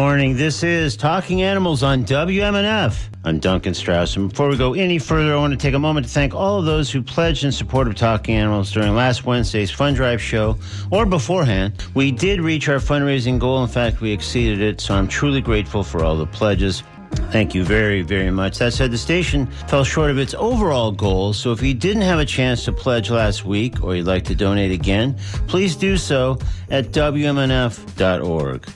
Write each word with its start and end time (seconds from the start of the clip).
Morning. 0.00 0.34
This 0.34 0.62
is 0.62 0.96
Talking 0.96 1.42
Animals 1.42 1.82
on 1.82 2.06
WMNF. 2.06 2.98
I'm 3.22 3.38
Duncan 3.38 3.74
Strauss. 3.74 4.16
And 4.16 4.30
before 4.30 4.48
we 4.48 4.56
go 4.56 4.72
any 4.72 4.98
further, 4.98 5.34
I 5.34 5.36
want 5.36 5.52
to 5.52 5.58
take 5.58 5.74
a 5.74 5.78
moment 5.78 6.06
to 6.06 6.12
thank 6.12 6.34
all 6.34 6.58
of 6.58 6.64
those 6.64 6.90
who 6.90 7.02
pledged 7.02 7.44
in 7.44 7.52
support 7.52 7.86
of 7.86 7.96
Talking 7.96 8.34
Animals 8.36 8.72
during 8.72 8.94
last 8.94 9.26
Wednesday's 9.26 9.70
Fund 9.70 9.96
Drive 9.96 10.22
show 10.22 10.56
or 10.90 11.04
beforehand. 11.04 11.84
We 11.92 12.12
did 12.12 12.40
reach 12.40 12.66
our 12.70 12.78
fundraising 12.78 13.38
goal. 13.38 13.62
In 13.62 13.68
fact, 13.68 14.00
we 14.00 14.10
exceeded 14.10 14.62
it. 14.62 14.80
So 14.80 14.94
I'm 14.94 15.06
truly 15.06 15.42
grateful 15.42 15.84
for 15.84 16.02
all 16.02 16.16
the 16.16 16.26
pledges. 16.26 16.82
Thank 17.30 17.54
you 17.54 17.62
very, 17.62 18.00
very 18.00 18.30
much. 18.30 18.56
That 18.56 18.72
said, 18.72 18.92
the 18.92 18.98
station 18.98 19.48
fell 19.68 19.84
short 19.84 20.10
of 20.10 20.18
its 20.18 20.32
overall 20.32 20.92
goal, 20.92 21.34
so 21.34 21.52
if 21.52 21.60
you 21.60 21.74
didn't 21.74 22.02
have 22.02 22.20
a 22.20 22.24
chance 22.24 22.64
to 22.64 22.72
pledge 22.72 23.10
last 23.10 23.44
week 23.44 23.84
or 23.84 23.96
you'd 23.96 24.06
like 24.06 24.24
to 24.24 24.34
donate 24.34 24.72
again, 24.72 25.18
please 25.46 25.76
do 25.76 25.98
so 25.98 26.38
at 26.70 26.86
WMNF.org. 26.86 28.66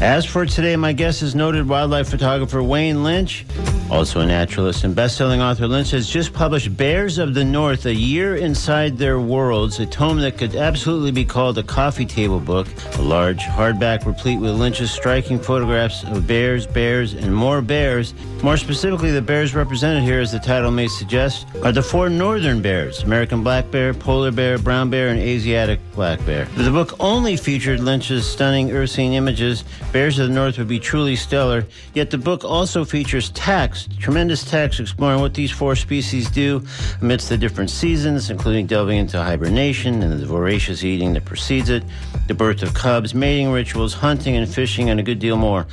As 0.00 0.24
for 0.24 0.44
today, 0.44 0.76
my 0.76 0.92
guest 0.92 1.22
is 1.22 1.34
noted 1.34 1.68
wildlife 1.68 2.08
photographer 2.08 2.62
Wayne 2.62 3.04
Lynch. 3.04 3.46
Also 3.90 4.20
a 4.20 4.26
naturalist 4.26 4.82
and 4.82 4.94
best-selling 4.96 5.40
author, 5.40 5.68
Lynch 5.68 5.90
has 5.90 6.08
just 6.08 6.32
published 6.32 6.74
Bears 6.76 7.18
of 7.18 7.34
the 7.34 7.44
North, 7.44 7.86
A 7.86 7.94
Year 7.94 8.36
Inside 8.36 8.98
Their 8.98 9.20
Worlds, 9.20 9.78
a 9.78 9.86
tome 9.86 10.20
that 10.20 10.38
could 10.38 10.56
absolutely 10.56 11.12
be 11.12 11.24
called 11.24 11.58
a 11.58 11.62
coffee 11.62 12.06
table 12.06 12.40
book. 12.40 12.66
A 12.94 13.02
large 13.02 13.40
hardback 13.40 14.04
replete 14.06 14.40
with 14.40 14.52
Lynch's 14.52 14.90
striking 14.90 15.38
photographs 15.38 16.02
of 16.04 16.26
bears, 16.26 16.66
bears, 16.66 17.12
and 17.12 17.34
more 17.34 17.60
bears. 17.60 18.14
More 18.42 18.56
specifically, 18.56 19.10
the 19.10 19.22
bears 19.22 19.54
represented 19.54 20.02
here, 20.02 20.20
as 20.20 20.32
the 20.32 20.38
title 20.38 20.70
may 20.70 20.88
suggest, 20.88 21.46
are 21.62 21.72
the 21.72 21.82
four 21.82 22.08
northern 22.08 22.62
bears, 22.62 23.02
American 23.02 23.42
black 23.44 23.70
bear, 23.70 23.94
polar 23.94 24.32
bear, 24.32 24.58
brown 24.58 24.90
bear, 24.90 25.08
and 25.08 25.20
Asiatic 25.20 25.78
black 25.92 26.24
bear. 26.26 26.42
If 26.42 26.56
the 26.56 26.70
book 26.70 26.94
only 27.00 27.36
featured 27.36 27.80
Lynch's 27.80 28.26
stunning 28.26 28.72
earth-scene 28.72 29.12
images, 29.12 29.64
Bears 29.92 30.18
of 30.18 30.28
the 30.28 30.34
North 30.34 30.58
would 30.58 30.68
be 30.68 30.80
truly 30.80 31.16
stellar, 31.16 31.66
yet 31.92 32.10
the 32.10 32.18
book 32.18 32.44
also 32.44 32.84
features 32.84 33.30
text, 33.74 34.00
tremendous 34.00 34.44
text 34.44 34.80
exploring 34.80 35.20
what 35.20 35.34
these 35.34 35.50
four 35.50 35.74
species 35.74 36.30
do 36.30 36.62
amidst 37.00 37.28
the 37.28 37.36
different 37.36 37.70
seasons, 37.70 38.30
including 38.30 38.66
delving 38.66 38.98
into 38.98 39.20
hibernation 39.20 40.02
and 40.02 40.20
the 40.20 40.26
voracious 40.26 40.84
eating 40.84 41.12
that 41.14 41.24
precedes 41.24 41.68
it, 41.68 41.82
the 42.28 42.34
birth 42.34 42.62
of 42.62 42.72
cubs, 42.74 43.14
mating 43.14 43.50
rituals, 43.50 43.92
hunting 43.92 44.36
and 44.36 44.48
fishing, 44.48 44.90
and 44.90 45.00
a 45.00 45.02
good 45.02 45.18
deal 45.18 45.36
more. 45.36 45.66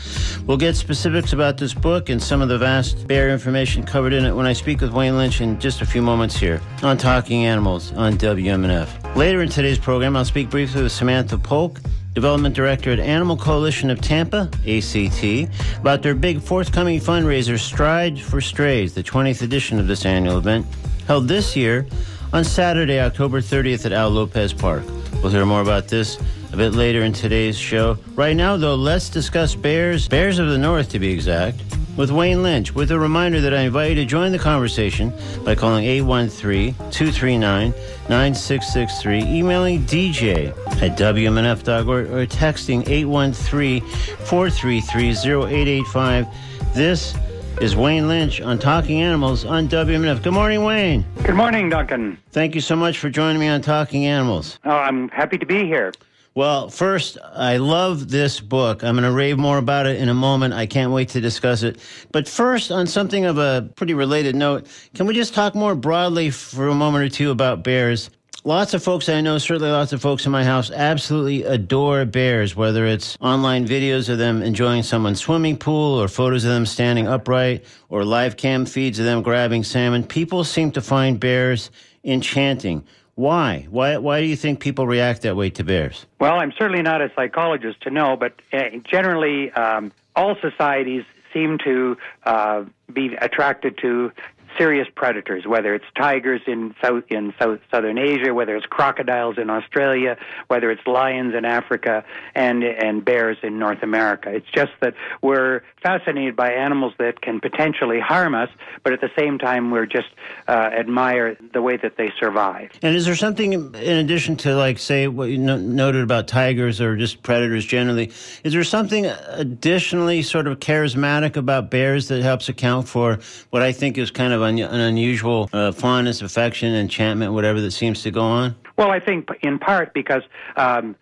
We'll 0.46 0.58
get 0.58 0.76
specifics 0.76 1.34
about 1.34 1.58
this 1.58 1.74
book 1.74 2.10
and 2.10 2.22
some 2.22 2.42
of 2.42 2.50
the 2.50 2.58
vast 2.58 3.08
bear 3.08 3.30
information 3.30 3.84
covered 3.84 4.14
in 4.14 4.26
it 4.26 4.34
when 4.34 4.46
I 4.46 4.54
speak 4.54 4.82
with 4.82 4.92
Wayne 4.92 5.18
Lynch 5.18 5.42
in 5.42 5.60
just 5.60 5.82
a 5.82 5.86
few 5.86 6.02
moments 6.02 6.36
here 6.36 6.60
on 6.82 6.98
Talking 6.98 7.46
Animals 7.46 7.94
on 7.94 8.14
WMNF. 8.14 9.16
Later 9.16 9.42
in 9.42 9.50
today's 9.50 9.78
program, 9.78 10.16
I'll 10.18 10.26
speak 10.26 10.50
briefly 10.50 10.84
with 10.84 10.92
Samantha 10.92 11.38
Polk 11.38 11.80
Development 12.14 12.54
Director 12.54 12.92
at 12.92 13.00
Animal 13.00 13.38
Coalition 13.38 13.90
of 13.90 14.02
Tampa, 14.02 14.50
ACT, 14.68 15.50
about 15.80 16.02
their 16.02 16.14
big 16.14 16.42
forthcoming 16.42 17.00
fundraiser, 17.00 17.58
Stride 17.58 18.20
for 18.20 18.42
Strays, 18.42 18.94
the 18.94 19.04
20th 19.04 19.42
edition 19.42 19.80
of 19.80 19.88
this 19.88 20.06
annual 20.06 20.38
event, 20.38 20.66
held 21.08 21.28
this 21.28 21.56
year 21.56 21.88
on 22.34 22.44
Saturday, 22.44 23.00
October 23.00 23.40
30th 23.40 23.86
at 23.86 23.94
Al 23.94 24.10
Lopez 24.10 24.54
Park. 24.54 24.84
We'll 25.24 25.30
hear 25.30 25.46
more 25.46 25.62
about 25.62 25.88
this 25.88 26.20
a 26.52 26.58
bit 26.58 26.74
later 26.74 27.04
in 27.04 27.14
today's 27.14 27.58
show. 27.58 27.98
Right 28.16 28.36
now, 28.36 28.58
though, 28.58 28.76
let's 28.76 29.10
discuss 29.10 29.56
bears, 29.56 30.08
bears 30.08 30.38
of 30.38 30.50
the 30.50 30.58
north 30.58 30.90
to 30.90 31.00
be 31.00 31.12
exact 31.12 31.62
with 31.98 32.12
Wayne 32.12 32.44
Lynch, 32.44 32.74
with 32.74 32.92
a 32.92 33.00
reminder 33.00 33.42
that 33.42 33.54
I 33.54 33.62
invite 33.62 33.90
you 33.90 33.96
to 33.96 34.06
join 34.06 34.32
the 34.32 34.40
conversation 34.40 35.14
by 35.44 35.56
calling 35.56 35.86
813 35.86 36.74
239 36.92 37.74
9663, 38.10 39.24
emailing 39.24 39.80
DJ 39.84 40.50
at 40.82 40.98
WMNF.org, 40.98 42.10
or 42.10 42.26
texting 42.26 42.88
813 42.88 43.82
433 43.82 45.10
0885. 45.10 46.28
This 46.74 47.16
is 47.60 47.76
Wayne 47.76 48.08
Lynch 48.08 48.42
on 48.42 48.58
Talking 48.58 49.02
Animals 49.02 49.46
on 49.46 49.68
WMNF. 49.68 50.24
Good 50.24 50.34
morning, 50.34 50.64
Wayne. 50.64 51.06
Good 51.24 51.36
morning, 51.36 51.70
Duncan. 51.70 52.18
Thank 52.32 52.56
you 52.56 52.62
so 52.62 52.76
much 52.76 52.98
for 52.98 53.10
joining 53.10 53.40
me 53.40 53.48
on 53.48 53.62
Talking 53.62 54.06
Animals. 54.06 54.58
Oh, 54.66 54.72
I'm 54.72 55.10
happy 55.10 55.38
to 55.38 55.46
be 55.46 55.66
here. 55.66 55.94
Well, 56.34 56.70
first, 56.70 57.18
I 57.34 57.58
love 57.58 58.10
this 58.10 58.40
book. 58.40 58.86
I'm 58.86 58.96
going 58.96 59.04
to 59.04 59.12
rave 59.12 59.38
more 59.38 59.58
about 59.58 59.86
it 59.86 60.00
in 60.00 60.08
a 60.08 60.14
moment. 60.14 60.54
I 60.54 60.66
can't 60.66 60.94
wait 60.94 61.10
to 61.10 61.20
discuss 61.20 61.62
it. 61.62 61.78
But 62.14 62.26
first, 62.30 62.72
on 62.72 62.88
something 62.88 63.26
of 63.26 63.38
a 63.38 63.70
pretty 63.76 63.94
related 63.94 64.34
note, 64.34 64.68
can 64.94 65.08
we 65.08 65.14
just 65.14 65.34
talk 65.34 65.56
more 65.56 65.76
broadly 65.76 66.30
for 66.30 66.70
a 66.70 66.74
moment 66.74 67.04
or 67.04 67.10
two 67.10 67.32
about 67.32 67.66
bears? 67.66 68.10
Lots 68.46 68.74
of 68.74 68.82
folks 68.82 69.10
I 69.10 69.20
know, 69.20 69.38
certainly 69.40 69.72
lots 69.72 69.92
of 69.92 70.02
folks 70.02 70.26
in 70.26 70.32
my 70.32 70.46
house, 70.46 70.72
absolutely 70.72 71.44
adore 71.44 72.06
bears, 72.06 72.56
whether 72.56 72.86
it's 72.86 73.18
online 73.20 73.68
videos 73.68 74.08
of 74.08 74.18
them 74.18 74.42
enjoying 74.42 74.84
someone's 74.84 75.20
swimming 75.20 75.58
pool 75.58 76.02
or 76.02 76.08
photos 76.08 76.46
of 76.46 76.52
them 76.52 76.66
standing 76.66 77.08
upright 77.08 77.66
or 77.90 78.06
live 78.06 78.38
cam 78.38 78.66
feeds 78.66 79.00
of 79.00 79.06
them 79.06 79.22
grabbing 79.22 79.66
salmon. 79.66 80.04
People 80.04 80.46
seem 80.46 80.72
to 80.72 80.82
find 80.82 81.20
bears 81.20 81.72
enchanting. 82.06 82.84
Why? 83.16 83.68
Why? 83.70 83.98
Why 83.98 84.22
do 84.22 84.28
you 84.28 84.36
think 84.36 84.60
people 84.60 84.88
react 84.88 85.22
that 85.24 85.36
way 85.36 85.50
to 85.52 85.64
bears? 85.64 86.06
Well, 86.20 86.40
I'm 86.40 86.54
certainly 86.58 86.82
not 86.82 87.02
a 87.02 87.12
psychologist 87.16 87.82
to 87.82 87.90
know, 87.90 88.16
but 88.16 88.34
uh, 88.54 88.64
generally, 88.84 89.52
um, 89.52 89.92
all 90.16 90.36
societies 90.42 91.04
seem 91.34 91.58
to 91.64 91.98
uh, 92.26 92.64
be 92.92 93.16
attracted 93.22 93.78
to 93.80 94.12
serious 94.58 94.88
predators, 94.96 95.46
whether 95.46 95.74
it's 95.74 95.86
tigers 95.96 96.42
in 96.48 96.74
south 96.82 97.04
in 97.10 97.34
south, 97.40 97.60
southern 97.72 97.98
Asia, 97.98 98.34
whether 98.34 98.56
it's 98.56 98.66
crocodiles 98.66 99.38
in 99.38 99.50
Australia, 99.50 100.18
whether 100.48 100.72
it's 100.72 100.86
lions 100.86 101.34
in 101.36 101.46
Africa, 101.46 102.04
and 102.36 102.64
and 102.64 103.04
bears 103.04 103.38
in 103.44 103.60
North 103.60 103.84
America. 103.84 104.30
It's 104.30 104.50
just 104.54 104.72
that 104.82 104.94
we're 105.22 105.62
fascinated 105.82 106.36
by 106.36 106.52
animals 106.52 106.94
that 107.00 107.22
can 107.22 107.40
potentially 107.40 108.00
harm 108.00 108.36
us, 108.36 108.50
but 108.84 108.94
at 108.94 109.02
the 109.02 109.10
same 109.18 109.38
time 109.40 109.72
we're 109.72 109.86
just 109.86 110.10
uh, 110.48 110.52
admire 110.52 111.38
the 111.54 111.62
way 111.62 111.78
that 111.78 111.98
they 111.98 112.12
survive. 112.20 112.72
And 112.82 112.96
is 112.96 113.06
there 113.06 113.16
something 113.16 113.54
in 113.54 113.98
addition 113.98 114.36
to 114.38 114.56
like 114.56 114.80
say 114.80 115.08
what 115.08 115.30
you 115.30 115.38
noted 115.38 116.04
about 116.04 116.28
tigers 116.28 116.80
or 116.80 116.96
just 116.96 117.24
predators 117.24 117.66
generally? 117.66 118.12
Is 118.44 118.54
there 118.54 118.64
something 118.64 119.06
additionally 119.06 120.22
sort 120.22 120.48
of 120.48 120.60
charismatic 120.60 121.36
about 121.36 121.70
bears 121.72 122.08
that 122.10 122.22
helps 122.22 122.50
account 122.50 122.88
for 122.88 123.20
what 123.50 123.62
I 123.62 123.72
think 123.72 123.98
is 123.98 124.12
kind 124.12 124.34
of 124.34 124.41
un- 124.42 124.60
an 124.60 124.80
unusual 124.80 125.50
uh, 125.54 125.72
fondness, 125.72 126.22
affection, 126.22 126.74
enchantment, 126.74 127.34
whatever 127.34 127.62
that 127.62 127.72
seems 127.72 128.04
to 128.04 128.12
go 128.12 128.22
on? 128.22 128.56
Well, 128.78 128.92
I 128.92 129.00
think 129.00 129.30
in 129.42 129.60
part 129.60 129.94
because 129.94 130.24
um, 130.56 130.96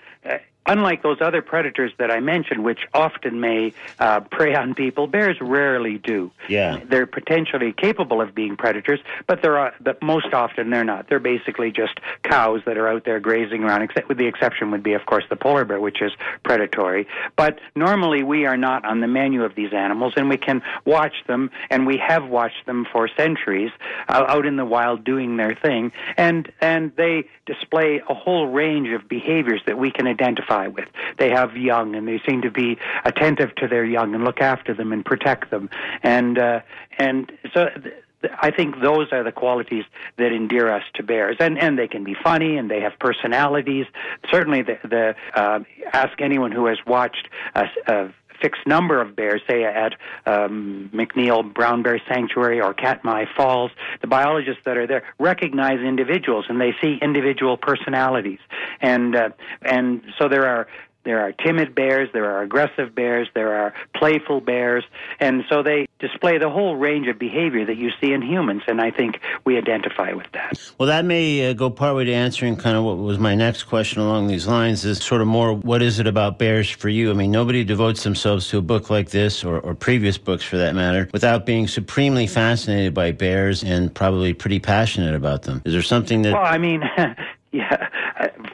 unlike 0.69 1.01
those 1.01 1.17
other 1.19 1.41
predators 1.41 1.91
that 1.97 2.11
I 2.11 2.19
mentioned, 2.19 2.63
which 2.63 2.79
often 2.93 3.41
may 3.41 3.73
uh, 3.99 4.19
prey 4.21 4.53
on 4.53 4.75
people, 4.75 5.07
bears 5.07 5.37
rarely 5.41 5.97
do. 5.97 6.31
Yeah, 6.47 6.79
they're 6.87 7.07
potentially 7.07 7.73
capable 7.73 8.21
of 8.21 8.35
being 8.35 8.55
predators, 8.55 8.99
but 9.27 9.41
they're 9.41 9.59
uh, 9.59 9.71
but 9.81 10.01
most 10.01 10.33
often 10.33 10.69
they're 10.69 10.83
not. 10.83 11.09
They're 11.09 11.19
basically 11.19 11.71
just 11.71 11.99
cows 12.23 12.61
that 12.65 12.77
are 12.77 12.87
out 12.87 13.03
there 13.05 13.19
grazing 13.19 13.63
around. 13.63 13.81
Except 13.81 14.07
with 14.07 14.17
the 14.17 14.27
exception 14.27 14.71
would 14.71 14.83
be, 14.83 14.93
of 14.93 15.05
course, 15.05 15.23
the 15.29 15.35
polar 15.35 15.65
bear, 15.65 15.79
which 15.79 16.01
is 16.01 16.11
predatory. 16.43 17.07
But 17.35 17.59
normally 17.75 18.23
we 18.23 18.45
are 18.45 18.57
not 18.57 18.85
on 18.85 19.01
the 19.01 19.07
menu 19.07 19.43
of 19.43 19.55
these 19.55 19.73
animals, 19.73 20.13
and 20.15 20.29
we 20.29 20.37
can 20.37 20.61
watch 20.85 21.15
them, 21.27 21.49
and 21.69 21.87
we 21.87 21.97
have 21.97 22.27
watched 22.27 22.65
them 22.67 22.85
for 22.91 23.09
centuries 23.17 23.71
uh, 24.07 24.25
out 24.27 24.45
in 24.45 24.55
the 24.55 24.65
wild 24.65 25.03
doing 25.03 25.37
their 25.37 25.55
thing, 25.55 25.91
and 26.17 26.51
and 26.61 26.91
they 26.95 27.25
display 27.45 28.01
a 28.07 28.13
whole 28.13 28.47
range 28.47 28.89
of 28.89 29.09
behaviors 29.09 29.61
that 29.65 29.77
we 29.77 29.91
can 29.91 30.05
identify 30.05 30.58
with. 30.67 30.87
They 31.17 31.29
have 31.29 31.55
young, 31.55 31.95
and 31.95 32.07
they 32.07 32.21
seem 32.27 32.41
to 32.41 32.51
be 32.51 32.77
attentive 33.05 33.55
to 33.55 33.67
their 33.67 33.85
young 33.85 34.13
and 34.15 34.23
look 34.23 34.41
after 34.41 34.73
them 34.73 34.91
and 34.91 35.05
protect 35.05 35.51
them. 35.51 35.69
And 36.03 36.37
uh, 36.37 36.61
and 36.97 37.31
so. 37.53 37.69
Th- 37.69 37.95
I 38.41 38.51
think 38.51 38.81
those 38.81 39.13
are 39.13 39.23
the 39.23 39.31
qualities 39.31 39.85
that 40.17 40.33
endear 40.33 40.69
us 40.69 40.83
to 40.95 41.03
bears, 41.03 41.37
and 41.39 41.57
and 41.57 41.79
they 41.79 41.87
can 41.87 42.03
be 42.03 42.13
funny 42.21 42.57
and 42.57 42.69
they 42.69 42.81
have 42.81 42.99
personalities. 42.99 43.85
Certainly, 44.29 44.63
the, 44.63 44.77
the 44.83 45.15
uh, 45.33 45.59
ask 45.93 46.19
anyone 46.19 46.51
who 46.51 46.65
has 46.65 46.77
watched 46.85 47.29
a, 47.55 47.63
a 47.87 48.13
fixed 48.41 48.65
number 48.65 49.01
of 49.01 49.15
bears, 49.15 49.41
say 49.49 49.63
at 49.63 49.93
um, 50.25 50.89
McNeil 50.93 51.53
Brown 51.53 51.83
Bear 51.83 52.01
Sanctuary 52.07 52.61
or 52.61 52.73
Katmai 52.73 53.25
Falls, 53.35 53.71
the 54.01 54.07
biologists 54.07 54.61
that 54.65 54.77
are 54.77 54.87
there 54.87 55.03
recognize 55.19 55.79
individuals 55.79 56.45
and 56.49 56.59
they 56.59 56.73
see 56.81 56.97
individual 57.01 57.57
personalities, 57.57 58.39
and 58.81 59.15
uh, 59.15 59.29
and 59.61 60.01
so 60.17 60.27
there 60.27 60.47
are 60.47 60.67
there 61.03 61.21
are 61.21 61.31
timid 61.31 61.73
bears, 61.73 62.09
there 62.13 62.29
are 62.29 62.41
aggressive 62.41 62.93
bears, 62.93 63.27
there 63.33 63.53
are 63.53 63.73
playful 63.95 64.41
bears, 64.41 64.83
and 65.19 65.43
so 65.49 65.63
they 65.63 65.87
display 65.99 66.37
the 66.37 66.49
whole 66.49 66.75
range 66.75 67.07
of 67.07 67.17
behavior 67.17 67.65
that 67.65 67.77
you 67.77 67.91
see 68.01 68.11
in 68.11 68.21
humans, 68.21 68.63
and 68.67 68.81
I 68.81 68.91
think 68.91 69.19
we 69.45 69.57
identify 69.57 70.13
with 70.13 70.27
that. 70.33 70.59
Well, 70.77 70.87
that 70.87 71.05
may 71.05 71.49
uh, 71.49 71.53
go 71.53 71.69
partway 71.69 72.05
to 72.05 72.13
answering 72.13 72.57
kind 72.57 72.77
of 72.77 72.83
what 72.83 72.97
was 72.97 73.17
my 73.17 73.35
next 73.35 73.63
question 73.63 74.01
along 74.01 74.27
these 74.27 74.47
lines 74.47 74.85
is 74.85 74.99
sort 74.99 75.21
of 75.21 75.27
more 75.27 75.53
what 75.53 75.81
is 75.81 75.99
it 75.99 76.07
about 76.07 76.37
bears 76.37 76.69
for 76.69 76.89
you? 76.89 77.11
I 77.11 77.13
mean, 77.13 77.31
nobody 77.31 77.63
devotes 77.63 78.03
themselves 78.03 78.49
to 78.49 78.57
a 78.57 78.61
book 78.61 78.89
like 78.89 79.09
this 79.09 79.43
or, 79.43 79.59
or 79.59 79.75
previous 79.75 80.17
books 80.17 80.43
for 80.43 80.57
that 80.57 80.75
matter 80.75 81.09
without 81.13 81.45
being 81.45 81.67
supremely 81.67 82.27
fascinated 82.27 82.93
by 82.93 83.11
bears 83.11 83.63
and 83.63 83.93
probably 83.93 84.33
pretty 84.33 84.59
passionate 84.59 85.15
about 85.15 85.43
them. 85.43 85.61
Is 85.65 85.73
there 85.73 85.81
something 85.81 86.21
that. 86.23 86.33
Well, 86.33 86.45
I 86.45 86.57
mean, 86.57 86.83
yeah 87.51 87.89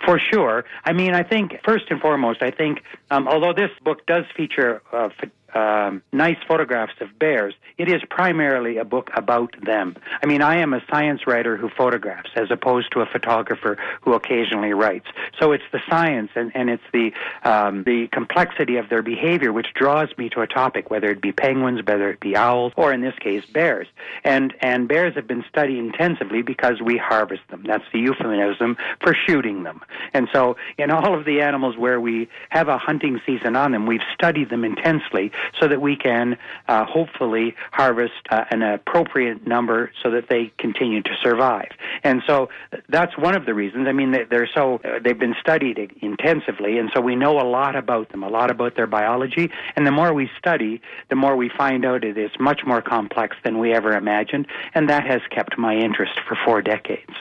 For 0.06 0.20
sure. 0.20 0.66
I 0.84 0.94
mean, 0.94 1.14
I 1.14 1.24
think 1.24 1.60
first 1.64 1.86
and 1.90 2.00
foremost, 2.00 2.42
I 2.42 2.52
think 2.52 2.84
um, 3.10 3.28
although 3.28 3.54
this 3.54 3.72
book 3.84 4.06
does 4.06 4.26
feature 4.36 4.82
uh, 4.94 5.10
um, 5.56 6.02
nice 6.12 6.38
photographs 6.48 6.94
of 7.00 7.18
bears, 7.18 7.54
it 7.78 7.90
is 7.90 8.02
primarily 8.10 8.78
a 8.78 8.86
book 8.86 9.10
about 9.16 9.56
them. 9.62 9.96
I 10.22 10.26
mean, 10.26 10.42
I 10.42 10.58
am 10.58 10.74
a 10.74 10.82
science 10.90 11.26
writer 11.26 11.58
who 11.58 11.70
photographs 11.70 12.30
as 12.36 12.52
opposed 12.52 12.92
to 12.92 13.02
a 13.02 13.06
photographer 13.06 13.78
who 14.02 14.14
occasionally 14.14 14.74
writes. 14.74 15.08
So 15.40 15.52
it's 15.52 15.64
the 15.72 15.80
science 15.90 16.32
and, 16.36 16.52
and 16.56 16.70
it's 16.70 16.84
the 16.92 17.12
um, 17.44 17.84
the 17.84 18.08
complexity 18.12 18.78
of 18.78 18.90
their 18.90 19.02
behavior 19.02 19.52
which 19.54 19.68
draws 19.74 20.10
me 20.18 20.30
to 20.30 20.42
a 20.42 20.48
topic, 20.48 20.90
whether 20.90 21.10
it 21.10 21.22
be 21.22 21.32
penguins, 21.32 21.82
whether 21.86 22.10
it 22.10 22.20
be 22.20 22.36
owls, 22.36 22.74
or 22.76 22.92
in 22.92 23.02
this 23.02 23.16
case 23.20 23.46
bears. 23.46 23.88
And 24.24 24.54
and 24.60 24.88
bears 24.88 25.16
have 25.16 25.28
been 25.28 25.44
studied 25.50 25.78
intensively 25.78 26.42
because 26.42 26.82
we 26.82 26.98
harvest 26.98 27.48
them. 27.50 27.64
That's 27.66 27.86
the 27.94 28.00
euphemism 28.00 28.78
for 29.02 29.16
shooting 29.26 29.64
them. 29.64 29.82
And 30.14 30.28
so 30.34 30.58
in 30.78 30.92
all 30.92 31.18
of 31.18 31.26
the 31.26 31.42
animals 31.42 31.78
where 31.78 32.00
we 32.00 32.28
have 32.50 32.68
a 32.68 32.78
hunting 32.78 33.22
season 33.26 33.56
on 33.56 33.72
them, 33.72 33.86
we've 33.86 34.02
studied 34.14 34.50
them 34.50 34.64
intensely 34.66 35.32
so 35.60 35.68
that 35.68 35.82
we 35.82 35.96
can 35.96 36.38
uh, 36.68 36.86
hopefully 36.86 37.56
harvest 37.72 38.14
uh, 38.30 38.46
an 38.50 38.62
appropriate 38.62 39.46
number 39.48 39.92
so 40.02 40.12
that 40.12 40.30
they 40.30 40.52
continue 40.58 41.02
to 41.02 41.12
survive. 41.22 41.70
And 42.04 42.22
so 42.28 42.50
that's 42.90 43.18
one 43.18 43.36
of 43.36 43.46
the 43.46 43.54
reasons. 43.54 43.88
I 43.88 43.92
mean, 43.92 44.16
they're 44.30 44.50
so 44.54 44.82
uh, 44.84 45.00
they've 45.04 45.18
been 45.18 45.36
studied 45.40 45.78
intensively, 46.02 46.78
and 46.78 46.90
so 46.94 47.02
we 47.02 47.16
know 47.16 47.40
a 47.40 47.48
lot 47.48 47.76
about 47.76 48.10
them, 48.10 48.24
a 48.24 48.30
lot 48.30 48.52
about 48.52 48.76
their 48.76 48.88
biology. 48.88 49.52
And 49.76 49.86
the 49.86 49.92
more 49.92 50.14
we 50.14 50.30
study, 50.38 50.82
the 51.10 51.16
more 51.16 51.36
we 51.36 51.50
find 51.50 51.86
out 51.86 52.04
it 52.04 52.18
is 52.18 52.32
much 52.40 52.62
more 52.66 52.82
complex 52.82 53.38
than 53.44 53.60
we 53.60 53.74
ever 53.74 53.92
imagined, 53.96 54.48
and 54.74 54.90
that 54.90 55.06
has 55.06 55.22
kept 55.30 55.58
my 55.58 55.76
interest 55.76 56.20
for 56.28 56.38
four 56.46 56.62
decades. 56.62 57.14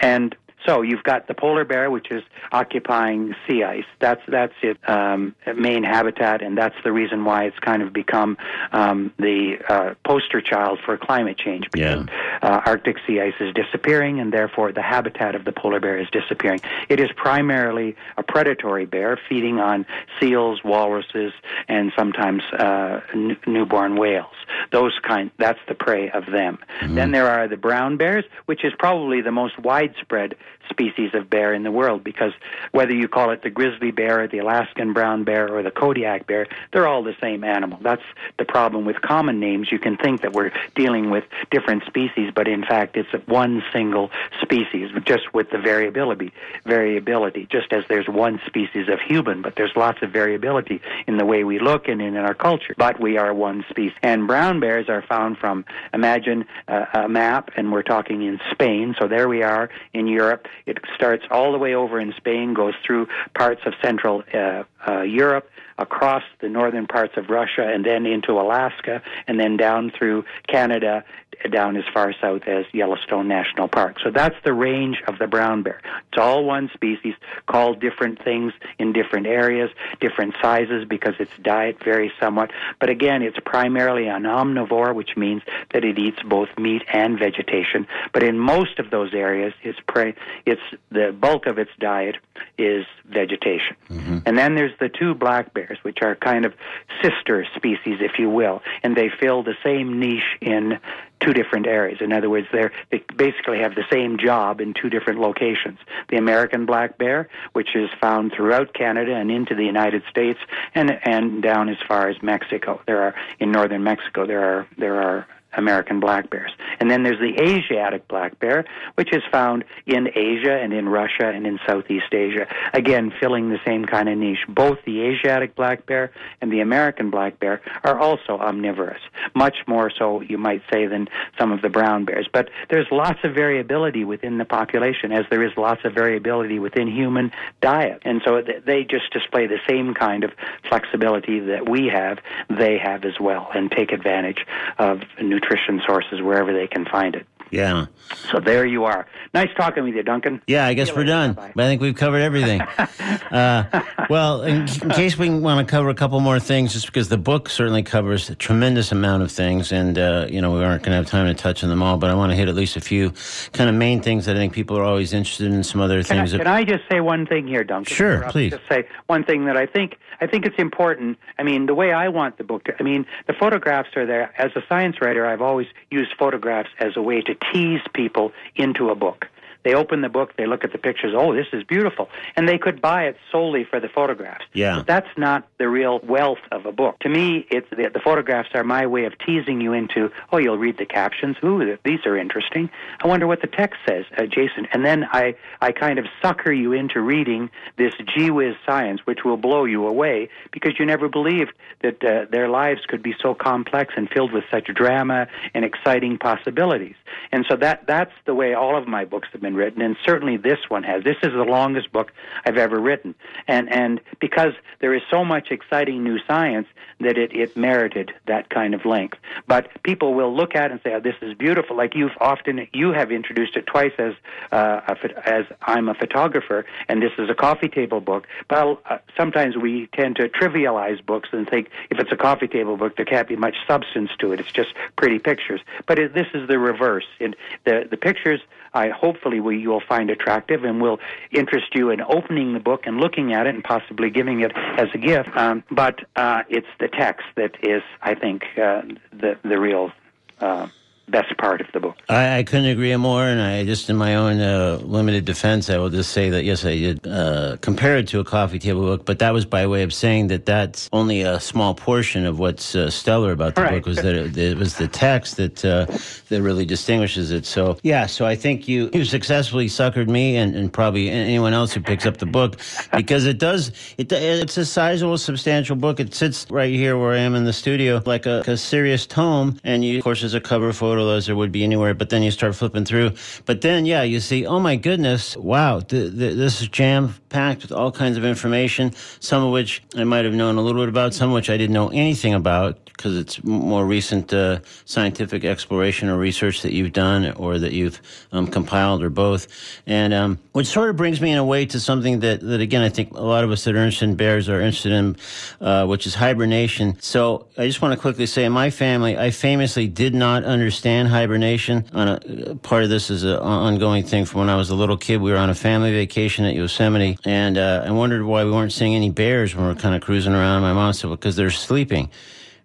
And 0.00 0.34
so 0.66 0.82
you've 0.82 1.04
got 1.04 1.28
the 1.28 1.34
polar 1.34 1.64
bear, 1.64 1.90
which 1.92 2.10
is 2.10 2.24
occupying 2.50 3.34
sea 3.46 3.62
ice. 3.62 3.84
That's 4.00 4.20
that's 4.26 4.54
its 4.62 4.80
um, 4.88 5.34
main 5.56 5.84
habitat, 5.84 6.42
and 6.42 6.58
that's 6.58 6.74
the 6.82 6.90
reason 6.90 7.24
why 7.24 7.44
it's 7.44 7.58
kind 7.60 7.82
of 7.82 7.92
become 7.92 8.36
um, 8.72 9.12
the 9.18 9.58
uh, 9.68 9.94
poster 10.04 10.40
child 10.40 10.80
for 10.84 10.96
climate 10.96 11.38
change. 11.38 11.68
Because 11.70 12.06
Yeah. 12.08 12.38
uh, 12.42 12.62
Arctic 12.66 12.96
sea 13.06 13.20
ice 13.20 13.34
is 13.38 13.54
disappearing, 13.54 14.18
and 14.18 14.32
therefore 14.32 14.72
the 14.72 14.82
habitat 14.82 15.36
of 15.36 15.44
the 15.44 15.52
polar 15.52 15.78
bear 15.78 15.98
is 15.98 16.08
disappearing. 16.10 16.60
It 16.88 16.98
is 16.98 17.10
primarily 17.14 17.94
a 18.16 18.24
predatory 18.24 18.86
bear, 18.86 19.18
feeding 19.28 19.60
on 19.60 19.86
seals, 20.18 20.64
walruses, 20.64 21.32
and 21.68 21.92
sometimes 21.96 22.42
uh, 22.52 23.02
n- 23.14 23.36
newborn 23.46 23.94
whales. 23.96 24.34
Those 24.72 24.98
kind. 25.02 25.30
That's 25.38 25.58
the 25.68 25.74
prey 25.74 26.10
of 26.10 26.26
them. 26.26 26.58
Mm-hmm. 26.80 26.94
Then 26.94 27.12
there 27.12 27.28
are 27.28 27.48
the 27.48 27.56
brown 27.56 27.96
bears, 27.96 28.24
which 28.46 28.64
is 28.64 28.72
probably 28.78 29.20
the 29.20 29.32
most 29.32 29.58
widespread 29.58 30.36
species 30.70 31.10
of 31.14 31.30
bear 31.30 31.54
in 31.54 31.62
the 31.62 31.70
world 31.70 32.02
because 32.02 32.32
whether 32.72 32.92
you 32.92 33.08
call 33.08 33.30
it 33.30 33.42
the 33.42 33.50
grizzly 33.50 33.90
bear 33.90 34.24
or 34.24 34.28
the 34.28 34.38
Alaskan 34.38 34.92
brown 34.92 35.24
bear 35.24 35.48
or 35.48 35.62
the 35.62 35.70
Kodiak 35.70 36.26
bear, 36.26 36.46
they're 36.72 36.86
all 36.86 37.02
the 37.02 37.14
same 37.20 37.44
animal. 37.44 37.78
That's 37.82 38.02
the 38.38 38.44
problem 38.44 38.84
with 38.84 39.00
common 39.00 39.40
names. 39.40 39.70
You 39.70 39.78
can 39.78 39.96
think 39.96 40.22
that 40.22 40.32
we're 40.32 40.52
dealing 40.74 41.10
with 41.10 41.24
different 41.50 41.84
species, 41.84 42.32
but 42.34 42.48
in 42.48 42.64
fact 42.64 42.96
it's 42.96 43.10
one 43.26 43.62
single 43.72 44.10
species, 44.42 44.90
just 45.04 45.32
with 45.32 45.50
the 45.50 45.58
variability. 45.58 46.32
Variability, 46.64 47.46
just 47.50 47.72
as 47.72 47.84
there's 47.88 48.08
one 48.08 48.40
species 48.46 48.88
of 48.88 49.00
human, 49.00 49.42
but 49.42 49.56
there's 49.56 49.72
lots 49.76 50.02
of 50.02 50.10
variability 50.10 50.80
in 51.06 51.16
the 51.16 51.24
way 51.24 51.44
we 51.44 51.58
look 51.58 51.88
and 51.88 52.02
in 52.02 52.16
our 52.16 52.34
culture. 52.34 52.74
But 52.76 53.00
we 53.00 53.18
are 53.18 53.32
one 53.32 53.64
species. 53.70 53.96
And 54.02 54.26
brown 54.26 54.55
bears 54.60 54.88
are 54.88 55.02
found 55.02 55.38
from, 55.38 55.64
imagine 55.92 56.44
uh, 56.68 56.86
a 56.94 57.08
map, 57.08 57.50
and 57.56 57.72
we're 57.72 57.82
talking 57.82 58.22
in 58.22 58.38
Spain. 58.50 58.94
So 58.98 59.08
there 59.08 59.28
we 59.28 59.42
are 59.42 59.68
in 59.92 60.06
Europe. 60.06 60.46
It 60.66 60.78
starts 60.94 61.24
all 61.30 61.52
the 61.52 61.58
way 61.58 61.74
over 61.74 62.00
in 62.00 62.12
Spain, 62.16 62.54
goes 62.54 62.74
through 62.84 63.08
parts 63.34 63.62
of 63.66 63.74
Central 63.82 64.22
uh, 64.32 64.64
uh, 64.86 65.02
Europe, 65.02 65.48
across 65.78 66.22
the 66.40 66.48
northern 66.48 66.86
parts 66.86 67.14
of 67.16 67.28
Russia, 67.28 67.62
and 67.62 67.84
then 67.84 68.06
into 68.06 68.32
Alaska, 68.32 69.02
and 69.26 69.38
then 69.38 69.56
down 69.56 69.92
through 69.96 70.24
Canada, 70.48 71.04
down 71.50 71.76
as 71.76 71.84
far 71.92 72.14
south 72.20 72.42
as 72.46 72.64
Yellowstone 72.72 73.28
National 73.28 73.68
Park. 73.68 73.96
So 74.02 74.10
that's 74.10 74.36
the 74.44 74.54
range 74.54 75.02
of 75.06 75.18
the 75.18 75.26
brown 75.26 75.62
bear. 75.62 75.80
It's 76.08 76.18
all 76.18 76.44
one 76.44 76.70
species, 76.72 77.14
called 77.46 77.80
different 77.80 78.22
things 78.24 78.52
in 78.78 78.92
different 78.92 79.26
areas, 79.26 79.70
different 80.00 80.34
sizes 80.40 80.86
because 80.88 81.14
its 81.18 81.32
diet 81.42 81.76
varies 81.84 82.12
somewhat. 82.18 82.50
But 82.80 82.88
again, 82.88 83.22
it's 83.22 83.38
primarily 83.44 84.08
an 84.08 84.22
omnivore, 84.22 84.94
which 84.94 85.16
means 85.16 85.42
that 85.72 85.84
it 85.84 85.98
eats 85.98 86.22
both 86.22 86.48
meat 86.58 86.82
and 86.92 87.18
vegetation. 87.18 87.86
But 88.12 88.22
in 88.22 88.38
most 88.38 88.78
of 88.78 88.90
those 88.90 89.12
areas, 89.12 89.52
its 89.62 89.78
prey, 89.86 90.14
its 90.46 90.62
the 90.90 91.14
bulk 91.18 91.46
of 91.46 91.58
its 91.58 91.70
diet 91.78 92.16
is 92.58 92.86
vegetation. 93.04 93.76
Mm-hmm. 93.90 94.18
And 94.26 94.38
then 94.38 94.54
there's 94.54 94.76
the 94.80 94.88
two 94.88 95.14
black 95.14 95.52
bears, 95.52 95.65
which 95.82 95.98
are 96.02 96.14
kind 96.14 96.44
of 96.44 96.54
sister 97.02 97.46
species, 97.56 97.98
if 98.00 98.18
you 98.18 98.30
will, 98.30 98.62
and 98.82 98.96
they 98.96 99.10
fill 99.20 99.42
the 99.42 99.54
same 99.64 99.98
niche 99.98 100.22
in 100.40 100.78
two 101.20 101.32
different 101.32 101.66
areas. 101.66 101.98
In 102.00 102.12
other 102.12 102.28
words, 102.28 102.46
they 102.52 103.02
basically 103.16 103.58
have 103.60 103.74
the 103.74 103.84
same 103.90 104.18
job 104.18 104.60
in 104.60 104.74
two 104.74 104.90
different 104.90 105.20
locations. 105.20 105.78
The 106.10 106.16
American 106.16 106.66
black 106.66 106.98
bear, 106.98 107.28
which 107.52 107.74
is 107.74 107.88
found 108.00 108.32
throughout 108.36 108.74
Canada 108.74 109.14
and 109.14 109.30
into 109.30 109.54
the 109.54 109.64
United 109.64 110.02
States, 110.10 110.38
and 110.74 110.90
and 111.04 111.42
down 111.42 111.68
as 111.68 111.78
far 111.88 112.08
as 112.08 112.16
Mexico. 112.22 112.80
There 112.86 113.02
are 113.02 113.14
in 113.40 113.50
northern 113.50 113.82
Mexico 113.82 114.26
there 114.26 114.44
are 114.44 114.66
there 114.78 115.00
are 115.00 115.26
American 115.56 116.00
black 116.00 116.30
bears. 116.30 116.52
And 116.78 116.90
then 116.90 117.02
there's 117.02 117.18
the 117.18 117.42
Asiatic 117.42 118.06
black 118.08 118.38
bear, 118.38 118.64
which 118.94 119.12
is 119.12 119.22
found 119.32 119.64
in 119.86 120.08
Asia 120.14 120.52
and 120.52 120.72
in 120.72 120.88
Russia 120.88 121.28
and 121.28 121.46
in 121.46 121.58
Southeast 121.66 122.12
Asia. 122.12 122.46
Again, 122.74 123.12
filling 123.18 123.48
the 123.48 123.58
same 123.64 123.84
kind 123.84 124.08
of 124.08 124.18
niche. 124.18 124.44
Both 124.48 124.78
the 124.84 125.00
Asiatic 125.02 125.54
black 125.54 125.86
bear 125.86 126.12
and 126.40 126.52
the 126.52 126.60
American 126.60 127.10
black 127.10 127.40
bear 127.40 127.62
are 127.84 127.98
also 127.98 128.38
omnivorous, 128.38 129.00
much 129.34 129.56
more 129.66 129.90
so, 129.90 130.20
you 130.20 130.38
might 130.38 130.62
say, 130.70 130.86
than 130.86 131.08
some 131.38 131.52
of 131.52 131.62
the 131.62 131.70
brown 131.70 132.04
bears. 132.04 132.28
But 132.30 132.50
there's 132.68 132.86
lots 132.90 133.20
of 133.24 133.34
variability 133.34 134.04
within 134.04 134.38
the 134.38 134.44
population, 134.44 135.12
as 135.12 135.24
there 135.30 135.42
is 135.42 135.52
lots 135.56 135.84
of 135.84 135.94
variability 135.94 136.58
within 136.58 136.88
human 136.88 137.32
diet. 137.60 138.02
And 138.04 138.20
so 138.24 138.42
they 138.42 138.84
just 138.84 139.10
display 139.12 139.46
the 139.46 139.60
same 139.68 139.94
kind 139.94 140.22
of 140.24 140.32
flexibility 140.68 141.40
that 141.40 141.68
we 141.68 141.86
have, 141.86 142.18
they 142.50 142.76
have 142.78 143.04
as 143.04 143.18
well, 143.18 143.48
and 143.54 143.70
take 143.70 143.92
advantage 143.92 144.44
of 144.78 145.00
nutrition 145.20 145.45
sources 145.86 146.22
wherever 146.22 146.52
they 146.52 146.66
can 146.66 146.84
find 146.84 147.14
it. 147.14 147.26
Yeah. 147.50 147.86
So 148.32 148.40
there 148.40 148.66
you 148.66 148.84
are. 148.84 149.06
Nice 149.32 149.50
talking 149.56 149.84
with 149.84 149.94
you, 149.94 150.02
Duncan. 150.02 150.42
Yeah, 150.48 150.66
I 150.66 150.74
guess 150.74 150.94
we're 150.94 151.04
done. 151.04 151.34
Bye-bye. 151.34 151.62
I 151.62 151.66
think 151.66 151.80
we've 151.80 151.94
covered 151.94 152.20
everything. 152.20 152.60
uh, 153.30 153.82
well, 154.10 154.42
in, 154.42 154.62
in 154.62 154.90
case 154.90 155.16
we 155.16 155.30
want 155.30 155.66
to 155.66 155.70
cover 155.70 155.88
a 155.88 155.94
couple 155.94 156.18
more 156.20 156.40
things, 156.40 156.72
just 156.72 156.86
because 156.86 157.08
the 157.08 157.18
book 157.18 157.48
certainly 157.48 157.82
covers 157.84 158.28
a 158.30 158.34
tremendous 158.34 158.90
amount 158.90 159.22
of 159.22 159.30
things, 159.30 159.70
and 159.72 159.96
uh, 159.98 160.26
you 160.28 160.40
know 160.40 160.52
we 160.54 160.64
aren't 160.64 160.82
going 160.82 160.90
to 160.90 160.96
have 160.96 161.06
time 161.06 161.26
to 161.26 161.34
touch 161.34 161.62
on 161.62 161.70
them 161.70 161.82
all. 161.82 161.96
But 161.98 162.10
I 162.10 162.14
want 162.14 162.32
to 162.32 162.36
hit 162.36 162.48
at 162.48 162.54
least 162.54 162.76
a 162.76 162.80
few 162.80 163.12
kind 163.52 163.70
of 163.70 163.76
main 163.76 164.00
things 164.02 164.26
that 164.26 164.36
I 164.36 164.38
think 164.40 164.52
people 164.52 164.76
are 164.76 164.84
always 164.84 165.12
interested 165.12 165.52
in. 165.52 165.62
Some 165.62 165.80
other 165.80 166.02
Can 166.02 166.16
I, 166.16 166.20
things. 166.20 166.32
that- 166.32 166.38
can 166.38 166.46
I 166.48 166.64
just 166.64 166.84
say 166.90 167.00
one 167.00 167.26
thing 167.26 167.46
here, 167.46 167.64
Duncan? 167.64 167.94
Sure, 167.94 168.24
please. 168.30 168.52
Just 168.52 168.68
say 168.68 168.88
one 169.06 169.24
thing 169.24 169.44
that 169.46 169.56
I 169.56 169.66
think 169.66 169.98
I 170.20 170.26
think 170.26 170.46
it's 170.46 170.58
important. 170.58 171.18
I 171.38 171.42
mean, 171.42 171.66
the 171.66 171.74
way 171.74 171.92
I 171.92 172.08
want 172.08 172.38
the 172.38 172.44
book 172.44 172.64
to. 172.64 172.74
I 172.78 172.82
mean, 172.82 173.06
the 173.26 173.32
photographs 173.32 173.90
are 173.96 174.06
there. 174.06 174.32
As 174.38 174.50
a 174.56 174.62
science 174.68 174.96
writer, 175.00 175.26
I've 175.26 175.42
always 175.42 175.66
used 175.90 176.12
photographs 176.18 176.70
as 176.78 176.96
a 176.96 177.02
way 177.02 177.20
to 177.22 177.34
tease 177.52 177.82
people 177.92 178.32
into 178.56 178.90
a 178.90 178.94
book. 178.94 179.26
They 179.66 179.74
open 179.74 180.00
the 180.00 180.08
book, 180.08 180.36
they 180.36 180.46
look 180.46 180.62
at 180.62 180.70
the 180.70 180.78
pictures. 180.78 181.12
Oh, 181.16 181.34
this 181.34 181.48
is 181.52 181.64
beautiful, 181.64 182.08
and 182.36 182.48
they 182.48 182.56
could 182.56 182.80
buy 182.80 183.06
it 183.06 183.16
solely 183.32 183.64
for 183.64 183.80
the 183.80 183.88
photographs. 183.88 184.44
Yeah. 184.52 184.76
But 184.76 184.86
that's 184.86 185.18
not 185.18 185.48
the 185.58 185.68
real 185.68 185.98
wealth 186.04 186.38
of 186.52 186.66
a 186.66 186.72
book. 186.72 187.00
To 187.00 187.08
me, 187.08 187.48
it's 187.50 187.68
the, 187.70 187.90
the 187.92 187.98
photographs 187.98 188.50
are 188.54 188.62
my 188.62 188.86
way 188.86 189.06
of 189.06 189.14
teasing 189.18 189.60
you 189.60 189.72
into. 189.72 190.12
Oh, 190.30 190.38
you'll 190.38 190.56
read 190.56 190.78
the 190.78 190.86
captions. 190.86 191.36
Ooh, 191.42 191.76
these 191.84 192.06
are 192.06 192.16
interesting. 192.16 192.70
I 193.02 193.08
wonder 193.08 193.26
what 193.26 193.40
the 193.40 193.48
text 193.48 193.80
says, 193.88 194.04
uh, 194.16 194.26
Jason. 194.26 194.68
And 194.72 194.84
then 194.84 195.04
I, 195.10 195.34
I 195.60 195.72
kind 195.72 195.98
of 195.98 196.06
sucker 196.22 196.52
you 196.52 196.72
into 196.72 197.00
reading 197.00 197.50
this 197.76 197.94
gee 198.14 198.30
whiz 198.30 198.54
science, 198.64 199.00
which 199.04 199.24
will 199.24 199.36
blow 199.36 199.64
you 199.64 199.88
away 199.88 200.28
because 200.52 200.78
you 200.78 200.86
never 200.86 201.08
believed 201.08 201.52
that 201.82 202.04
uh, 202.04 202.26
their 202.30 202.48
lives 202.48 202.82
could 202.86 203.02
be 203.02 203.16
so 203.20 203.34
complex 203.34 203.94
and 203.96 204.08
filled 204.10 204.30
with 204.30 204.44
such 204.48 204.66
drama 204.66 205.26
and 205.54 205.64
exciting 205.64 206.18
possibilities. 206.18 206.94
And 207.32 207.44
so 207.48 207.56
that 207.56 207.88
that's 207.88 208.12
the 208.26 208.34
way 208.34 208.54
all 208.54 208.78
of 208.78 208.86
my 208.86 209.04
books 209.04 209.28
have 209.32 209.40
been 209.40 209.55
written, 209.56 209.82
and 209.82 209.96
certainly 210.04 210.36
this 210.36 210.58
one 210.68 210.82
has. 210.84 211.02
This 211.02 211.16
is 211.22 211.32
the 211.32 211.44
longest 211.44 211.92
book 211.92 212.12
I've 212.44 212.58
ever 212.58 212.78
written, 212.78 213.14
and 213.48 213.72
and 213.72 214.00
because 214.20 214.52
there 214.80 214.94
is 214.94 215.02
so 215.10 215.24
much 215.24 215.50
exciting 215.50 216.04
new 216.04 216.18
science 216.26 216.68
that 217.00 217.18
it 217.18 217.34
it 217.34 217.56
merited 217.56 218.12
that 218.26 218.48
kind 218.50 218.74
of 218.74 218.84
length. 218.84 219.18
But 219.46 219.82
people 219.82 220.14
will 220.14 220.34
look 220.34 220.54
at 220.54 220.66
it 220.66 220.72
and 220.72 220.80
say, 220.82 220.94
"Oh, 220.94 221.00
this 221.00 221.16
is 221.20 221.34
beautiful." 221.34 221.76
Like 221.76 221.94
you've 221.94 222.16
often 222.20 222.68
you 222.72 222.92
have 222.92 223.10
introduced 223.10 223.56
it 223.56 223.66
twice 223.66 223.92
as 223.98 224.14
uh, 224.52 224.80
a, 224.88 225.28
as 225.28 225.44
I'm 225.62 225.88
a 225.88 225.94
photographer, 225.94 226.64
and 226.88 227.02
this 227.02 227.12
is 227.18 227.28
a 227.28 227.34
coffee 227.34 227.68
table 227.68 228.00
book. 228.00 228.26
But 228.48 228.80
uh, 228.88 228.98
sometimes 229.16 229.56
we 229.56 229.88
tend 229.88 230.16
to 230.16 230.28
trivialize 230.28 231.04
books 231.04 231.30
and 231.32 231.48
think 231.48 231.70
if 231.90 231.98
it's 231.98 232.12
a 232.12 232.16
coffee 232.16 232.48
table 232.48 232.76
book, 232.76 232.96
there 232.96 233.04
can't 233.04 233.28
be 233.28 233.36
much 233.36 233.56
substance 233.66 234.10
to 234.18 234.32
it. 234.32 234.40
It's 234.40 234.52
just 234.52 234.74
pretty 234.96 235.18
pictures. 235.18 235.60
But 235.86 235.98
it, 235.98 236.14
this 236.14 236.28
is 236.34 236.48
the 236.48 236.58
reverse. 236.58 237.06
It, 237.18 237.34
the 237.64 237.86
the 237.90 237.96
pictures 237.96 238.40
I 238.76 238.90
hopefully 238.90 239.40
will, 239.40 239.52
you'll 239.52 239.88
find 239.88 240.10
attractive 240.10 240.64
and 240.64 240.82
will 240.82 240.98
interest 241.32 241.68
you 241.74 241.90
in 241.90 242.02
opening 242.02 242.52
the 242.52 242.60
book 242.60 242.86
and 242.86 242.98
looking 242.98 243.32
at 243.32 243.46
it 243.46 243.54
and 243.54 243.64
possibly 243.64 244.10
giving 244.10 244.40
it 244.40 244.52
as 244.54 244.88
a 244.92 244.98
gift. 244.98 245.30
Um, 245.34 245.64
but 245.70 246.00
uh, 246.14 246.42
it's 246.50 246.66
the 246.78 246.88
text 246.88 247.24
that 247.36 247.52
is, 247.62 247.82
I 248.02 248.14
think, 248.14 248.42
uh, 248.58 248.82
the 249.12 249.38
the 249.42 249.58
real. 249.58 249.92
Uh, 250.38 250.68
best 251.08 251.36
part 251.38 251.60
of 251.60 251.66
the 251.72 251.80
book. 251.80 251.96
I, 252.08 252.38
I 252.38 252.42
couldn't 252.42 252.66
agree 252.66 252.94
more, 252.96 253.24
and 253.24 253.40
I 253.40 253.64
just, 253.64 253.88
in 253.88 253.96
my 253.96 254.16
own 254.16 254.40
uh, 254.40 254.78
limited 254.82 255.24
defense, 255.24 255.70
I 255.70 255.78
will 255.78 255.90
just 255.90 256.12
say 256.12 256.30
that 256.30 256.44
yes, 256.44 256.64
I 256.64 256.76
did 256.76 257.06
uh, 257.06 257.56
compare 257.60 257.96
it 257.96 258.08
to 258.08 258.20
a 258.20 258.24
coffee 258.24 258.58
table 258.58 258.82
book, 258.82 259.04
but 259.04 259.18
that 259.20 259.32
was 259.32 259.44
by 259.44 259.66
way 259.66 259.82
of 259.82 259.94
saying 259.94 260.28
that 260.28 260.46
that's 260.46 260.88
only 260.92 261.22
a 261.22 261.38
small 261.40 261.74
portion 261.74 262.26
of 262.26 262.38
what's 262.38 262.74
uh, 262.74 262.90
stellar 262.90 263.32
about 263.32 263.54
the 263.54 263.62
right. 263.62 263.72
book. 263.72 263.86
Was 263.86 263.96
that 263.96 264.14
it, 264.14 264.36
it, 264.36 264.58
was 264.58 264.76
the 264.76 264.88
text 264.88 265.36
that 265.36 265.64
uh, 265.64 265.86
that 266.28 266.42
really 266.42 266.64
distinguishes 266.64 267.30
it. 267.30 267.46
So 267.46 267.78
yeah, 267.82 268.06
so 268.06 268.26
I 268.26 268.34
think 268.34 268.66
you 268.68 268.90
you 268.92 269.04
successfully 269.04 269.66
suckered 269.66 270.08
me 270.08 270.36
and, 270.36 270.56
and 270.56 270.72
probably 270.72 271.10
anyone 271.10 271.52
else 271.52 271.72
who 271.72 271.80
picks 271.80 272.06
up 272.06 272.16
the 272.16 272.26
book 272.26 272.58
because 272.92 273.26
it 273.26 273.38
does 273.38 273.72
it 273.98 274.10
it's 274.12 274.56
a 274.56 274.64
sizable, 274.64 275.18
substantial 275.18 275.76
book. 275.76 276.00
It 276.00 276.14
sits 276.14 276.46
right 276.50 276.72
here 276.72 276.98
where 276.98 277.12
I 277.12 277.18
am 277.18 277.34
in 277.34 277.44
the 277.44 277.52
studio, 277.52 278.02
like 278.06 278.26
a, 278.26 278.42
a 278.46 278.56
serious 278.56 279.06
tome, 279.06 279.60
and 279.62 279.84
you, 279.84 279.98
of 279.98 280.04
course, 280.04 280.20
there's 280.20 280.34
a 280.34 280.40
cover 280.40 280.72
photo 280.72 280.95
as 280.98 281.26
there 281.26 281.36
would 281.36 281.52
be 281.52 281.64
anywhere. 281.64 281.94
But 281.94 282.10
then 282.10 282.22
you 282.22 282.30
start 282.30 282.54
flipping 282.54 282.84
through, 282.84 283.12
but 283.44 283.60
then 283.60 283.86
yeah, 283.86 284.02
you 284.02 284.20
see, 284.20 284.46
oh 284.46 284.58
my 284.58 284.76
goodness, 284.76 285.36
wow, 285.36 285.80
th- 285.80 286.16
th- 286.16 286.36
this 286.36 286.62
is 286.62 286.68
jam 286.68 287.14
packed 287.28 287.62
with 287.62 287.72
all 287.72 287.92
kinds 287.92 288.16
of 288.16 288.24
information. 288.24 288.92
Some 289.20 289.44
of 289.44 289.52
which 289.52 289.82
I 289.94 290.04
might 290.04 290.24
have 290.24 290.34
known 290.34 290.56
a 290.56 290.62
little 290.62 290.82
bit 290.82 290.88
about, 290.88 291.14
some 291.14 291.30
of 291.30 291.34
which 291.34 291.50
I 291.50 291.56
didn't 291.56 291.74
know 291.74 291.88
anything 291.88 292.34
about 292.34 292.86
because 292.96 293.16
it's 293.16 293.44
more 293.44 293.84
recent 293.84 294.32
uh, 294.32 294.60
scientific 294.86 295.44
exploration 295.44 296.08
or 296.08 296.16
research 296.16 296.62
that 296.62 296.72
you've 296.72 296.92
done 296.92 297.30
or 297.32 297.58
that 297.58 297.72
you've 297.72 298.00
um, 298.32 298.46
compiled 298.46 299.02
or 299.02 299.10
both. 299.10 299.46
And 299.86 300.14
um, 300.14 300.38
which 300.52 300.66
sort 300.66 300.88
of 300.88 300.96
brings 300.96 301.20
me 301.20 301.30
in 301.30 301.36
a 301.36 301.44
way 301.44 301.66
to 301.66 301.78
something 301.78 302.20
that, 302.20 302.40
that, 302.40 302.60
again, 302.60 302.82
I 302.82 302.88
think 302.88 303.12
a 303.12 303.20
lot 303.20 303.44
of 303.44 303.50
us 303.50 303.64
that 303.64 303.74
are 303.74 303.78
interested 303.78 304.08
in 304.08 304.16
bears 304.16 304.48
are 304.48 304.62
interested 304.62 304.92
in, 304.92 305.16
uh, 305.60 305.84
which 305.86 306.06
is 306.06 306.14
hibernation. 306.14 306.96
So 307.00 307.46
I 307.58 307.66
just 307.66 307.82
want 307.82 307.92
to 307.92 308.00
quickly 308.00 308.24
say 308.24 308.44
in 308.44 308.52
my 308.52 308.70
family, 308.70 309.18
I 309.18 309.30
famously 309.30 309.88
did 309.88 310.14
not 310.14 310.44
understand 310.44 310.85
hibernation. 310.86 311.84
On 311.92 312.08
a, 312.08 312.54
part 312.56 312.84
of 312.84 312.90
this 312.90 313.10
is 313.10 313.24
an 313.24 313.36
ongoing 313.36 314.04
thing 314.04 314.24
from 314.24 314.40
when 314.40 314.50
I 314.50 314.56
was 314.56 314.70
a 314.70 314.74
little 314.74 314.96
kid. 314.96 315.20
We 315.20 315.32
were 315.32 315.36
on 315.36 315.50
a 315.50 315.54
family 315.54 315.92
vacation 315.92 316.44
at 316.44 316.54
Yosemite, 316.54 317.18
and 317.24 317.58
uh, 317.58 317.84
I 317.84 317.90
wondered 317.90 318.22
why 318.24 318.44
we 318.44 318.52
weren't 318.52 318.72
seeing 318.72 318.94
any 318.94 319.10
bears 319.10 319.54
when 319.54 319.66
we 319.66 319.72
were 319.72 319.78
kind 319.78 319.94
of 319.94 320.00
cruising 320.00 320.32
around. 320.32 320.62
My 320.62 320.72
mom 320.72 320.92
said, 320.92 321.10
because 321.10 321.34
they're 321.34 321.50
sleeping 321.50 322.10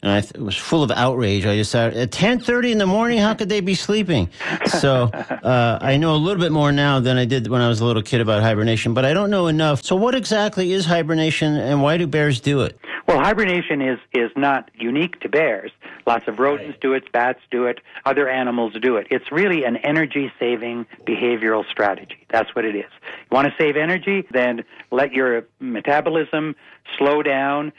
and 0.01 0.11
I 0.11 0.21
th- 0.21 0.33
was 0.33 0.57
full 0.57 0.83
of 0.83 0.91
outrage. 0.91 1.45
I 1.45 1.55
just 1.55 1.71
thought, 1.71 1.93
at 1.93 2.11
ten 2.11 2.39
thirty 2.39 2.71
in 2.71 2.77
the 2.77 2.87
morning, 2.87 3.19
how 3.19 3.33
could 3.33 3.49
they 3.49 3.61
be 3.61 3.75
sleeping? 3.75 4.29
So 4.65 5.03
uh, 5.13 5.79
I 5.81 5.97
know 5.97 6.15
a 6.15 6.17
little 6.17 6.41
bit 6.41 6.51
more 6.51 6.71
now 6.71 6.99
than 6.99 7.17
I 7.17 7.25
did 7.25 7.47
when 7.47 7.61
I 7.61 7.67
was 7.67 7.81
a 7.81 7.85
little 7.85 8.01
kid 8.01 8.21
about 8.21 8.41
hibernation, 8.41 8.93
but 8.93 9.05
I 9.05 9.13
don't 9.13 9.29
know 9.29 9.47
enough. 9.47 9.83
So 9.83 9.95
what 9.95 10.15
exactly 10.15 10.71
is 10.71 10.85
hibernation, 10.85 11.55
and 11.55 11.81
why 11.81 11.97
do 11.97 12.07
bears 12.07 12.39
do 12.39 12.61
it? 12.61 12.79
Well, 13.07 13.19
hibernation 13.19 13.81
is 13.81 13.99
is 14.13 14.31
not 14.35 14.71
unique 14.73 15.19
to 15.21 15.29
bears. 15.29 15.71
Lots 16.07 16.27
of 16.27 16.39
rodents 16.39 16.71
right. 16.71 16.81
do 16.81 16.93
it, 16.93 17.11
bats 17.11 17.39
do 17.51 17.65
it, 17.65 17.79
other 18.05 18.27
animals 18.27 18.73
do 18.81 18.95
it. 18.97 19.07
It's 19.11 19.31
really 19.31 19.63
an 19.65 19.77
energy 19.77 20.31
saving 20.39 20.87
behavioral 21.05 21.67
strategy. 21.69 22.25
That's 22.29 22.55
what 22.55 22.65
it 22.65 22.75
is. 22.75 22.89
You 23.29 23.35
want 23.35 23.47
to 23.47 23.53
save 23.57 23.77
energy? 23.77 24.25
Then 24.31 24.63
let 24.91 25.13
your 25.13 25.45
metabolism 25.59 26.55
slow 26.97 27.21
down 27.21 27.71